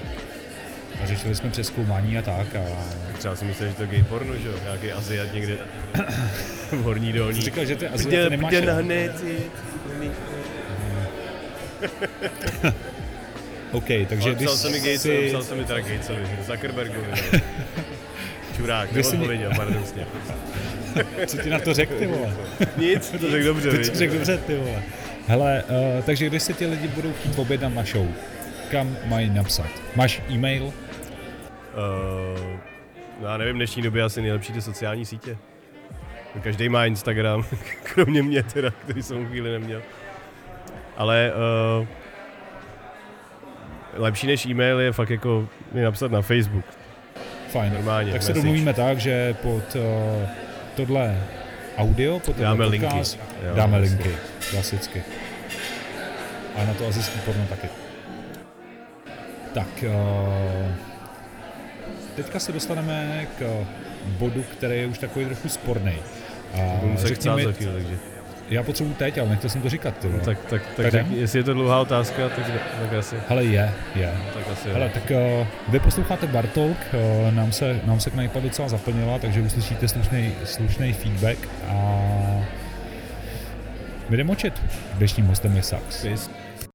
A 1.03 1.07
řešili 1.07 1.35
jsme 1.35 1.51
přeskoumání 1.51 2.19
a 2.19 2.23
tak 2.23 2.57
a 2.57 2.63
Třeba 3.19 3.37
si 3.37 3.45
myslel, 3.45 3.69
že 3.69 3.75
to 3.75 3.83
je 3.83 3.89
gay 3.89 4.03
porno, 4.03 4.37
že 4.37 4.49
jo? 4.49 4.55
Nějaký 4.63 4.93
Aziat 4.93 5.33
někde 5.33 5.59
v 6.71 6.83
horní 6.83 7.13
dolní. 7.13 7.39
Jsi 7.39 7.45
říkal, 7.45 7.65
že 7.65 7.77
ty 7.77 7.87
Prdě, 7.87 7.95
Aziaty 7.95 8.31
nemáš 8.31 8.55
prdě 8.55 8.67
na 8.67 8.75
hned, 8.75 9.25
OK, 13.73 13.89
takže 14.09 14.29
Ale 14.29 14.35
když 14.35 14.47
psal 14.47 14.57
jsem 14.57 14.73
mi 14.73 14.79
Gates, 14.79 15.03
si... 15.03 15.27
psal 15.29 15.43
jsem 15.43 15.59
mi 15.59 15.65
teda 15.65 15.81
Gatesovi, 15.81 16.23
Zuckerbergovi. 16.47 17.07
Čurák, 18.57 18.93
Když 18.93 19.07
neodpověděl, 19.07 19.51
paradoxně. 19.57 20.07
Co 21.27 21.37
ti 21.37 21.51
na 21.51 21.59
to 21.59 21.75
řekl, 21.75 21.95
ty 21.99 22.07
vole? 22.07 22.35
Nic, 22.77 23.11
to 23.11 23.31
řekl 23.31 23.45
dobře, 23.45 23.71
Ty 23.71 23.91
to 23.91 23.97
řekl 23.99 24.15
dobře, 24.15 24.39
ty 24.39 24.57
vole. 24.57 24.83
Hele, 25.27 25.65
uh, 25.69 26.03
takže 26.05 26.27
když 26.27 26.43
se 26.43 26.53
ti 26.53 26.67
lidi 26.67 26.89
budou 26.89 27.13
chtít 27.13 27.39
objednat 27.39 27.75
na 27.75 27.85
show, 27.85 28.07
kam 28.71 28.97
mají 29.07 29.31
napsat? 29.31 29.67
Máš 29.97 30.23
e-mail? 30.31 30.65
Uh, 30.65 30.73
no 33.21 33.29
já 33.29 33.37
nevím, 33.37 33.55
v 33.55 33.57
dnešní 33.57 33.83
době 33.83 34.03
asi 34.03 34.23
nejlepší 34.23 34.53
ty 34.53 34.63
sociální 34.63 35.07
sítě. 35.07 35.37
Každý 36.43 36.69
má 36.69 36.87
Instagram, 36.87 37.45
kromě 37.83 38.23
mě 38.23 38.43
teda, 38.43 38.71
který 38.71 39.03
jsem 39.03 39.27
chvíli 39.27 39.53
neměl. 39.53 39.83
Ale 40.97 41.33
uh, 41.81 41.87
lepší 43.95 44.27
než 44.27 44.47
e-mail 44.47 44.81
je 44.81 44.93
fakt 44.93 45.11
jako 45.11 45.49
mi 45.73 45.83
napsat 45.83 46.11
na 46.13 46.23
Facebook. 46.23 46.65
Fajn. 47.49 47.73
Normálně, 47.73 48.13
tak 48.13 48.23
se 48.23 48.29
message. 48.29 48.41
domluvíme 48.43 48.75
tak, 48.75 48.99
že 48.99 49.35
pod 49.35 49.77
uh, 49.77 49.83
tohle 50.77 51.19
audio, 51.77 52.19
pod 52.19 52.27
tohle 52.27 52.43
Dáme 52.43 52.65
linky. 52.67 52.87
podcast, 52.87 53.19
Jo, 53.49 53.55
dáme 53.55 53.79
jasně. 53.81 53.97
linky, 53.97 54.17
klasicky. 54.51 55.03
A 56.57 56.65
na 56.65 56.75
to 56.75 56.87
azijský 56.87 57.19
porno 57.19 57.47
taky. 57.49 57.69
Tak, 59.55 59.85
uh, 59.87 60.73
teďka 62.17 62.39
se 62.39 62.53
dostaneme 62.53 63.27
k 63.39 63.67
bodu, 64.07 64.43
který 64.43 64.79
je 64.79 64.87
už 64.87 64.99
takový 64.99 65.25
trochu 65.25 65.49
sporný. 65.49 65.95
A 66.55 66.57
Budu 66.81 66.97
za 66.97 67.15
chvíli, 67.15 67.45
takže. 67.45 68.12
Já 68.51 68.63
potřebuji 68.63 68.95
teď, 68.95 69.19
ale 69.19 69.29
nechtěl 69.29 69.51
jsem 69.51 69.63
to 69.63 69.69
říkat. 69.69 69.99
Ty, 69.99 70.09
vole. 70.09 70.25
Tak, 70.25 70.39
tak, 70.51 70.63
tak, 70.77 70.93
Tak 70.93 71.07
jestli 71.11 71.39
je 71.39 71.43
to 71.43 71.55
dlouhá 71.55 71.81
otázka, 71.81 72.29
tak, 72.29 72.47
tak 72.81 72.99
asi. 72.99 73.17
Hele, 73.29 73.45
je, 73.45 73.73
je. 73.95 74.15
Tak 74.35 74.43
asi. 74.53 74.69
Hele, 74.71 74.89
tak 74.89 75.11
uh, 75.11 75.47
vy 75.69 75.81
posloucháte 75.81 76.27
Bartolk, 76.27 76.77
uh, 77.27 77.35
nám 77.35 77.53
se, 77.53 77.81
nám 77.85 78.01
se 78.01 78.11
knipa 78.11 78.41
docela 78.41 78.69
zaplnila, 78.69 79.19
takže 79.19 79.41
uslyšíte 79.41 79.89
slušný, 79.89 80.33
slušný 80.45 80.93
feedback 80.93 81.39
a 81.69 82.01
my 84.09 84.17
jdeme 84.17 84.29
močit. 84.29 84.63
Dnešním 84.95 85.27
hostem 85.27 85.57
je 85.57 85.63
Sax. 85.63 86.03
Peace. 86.03 86.42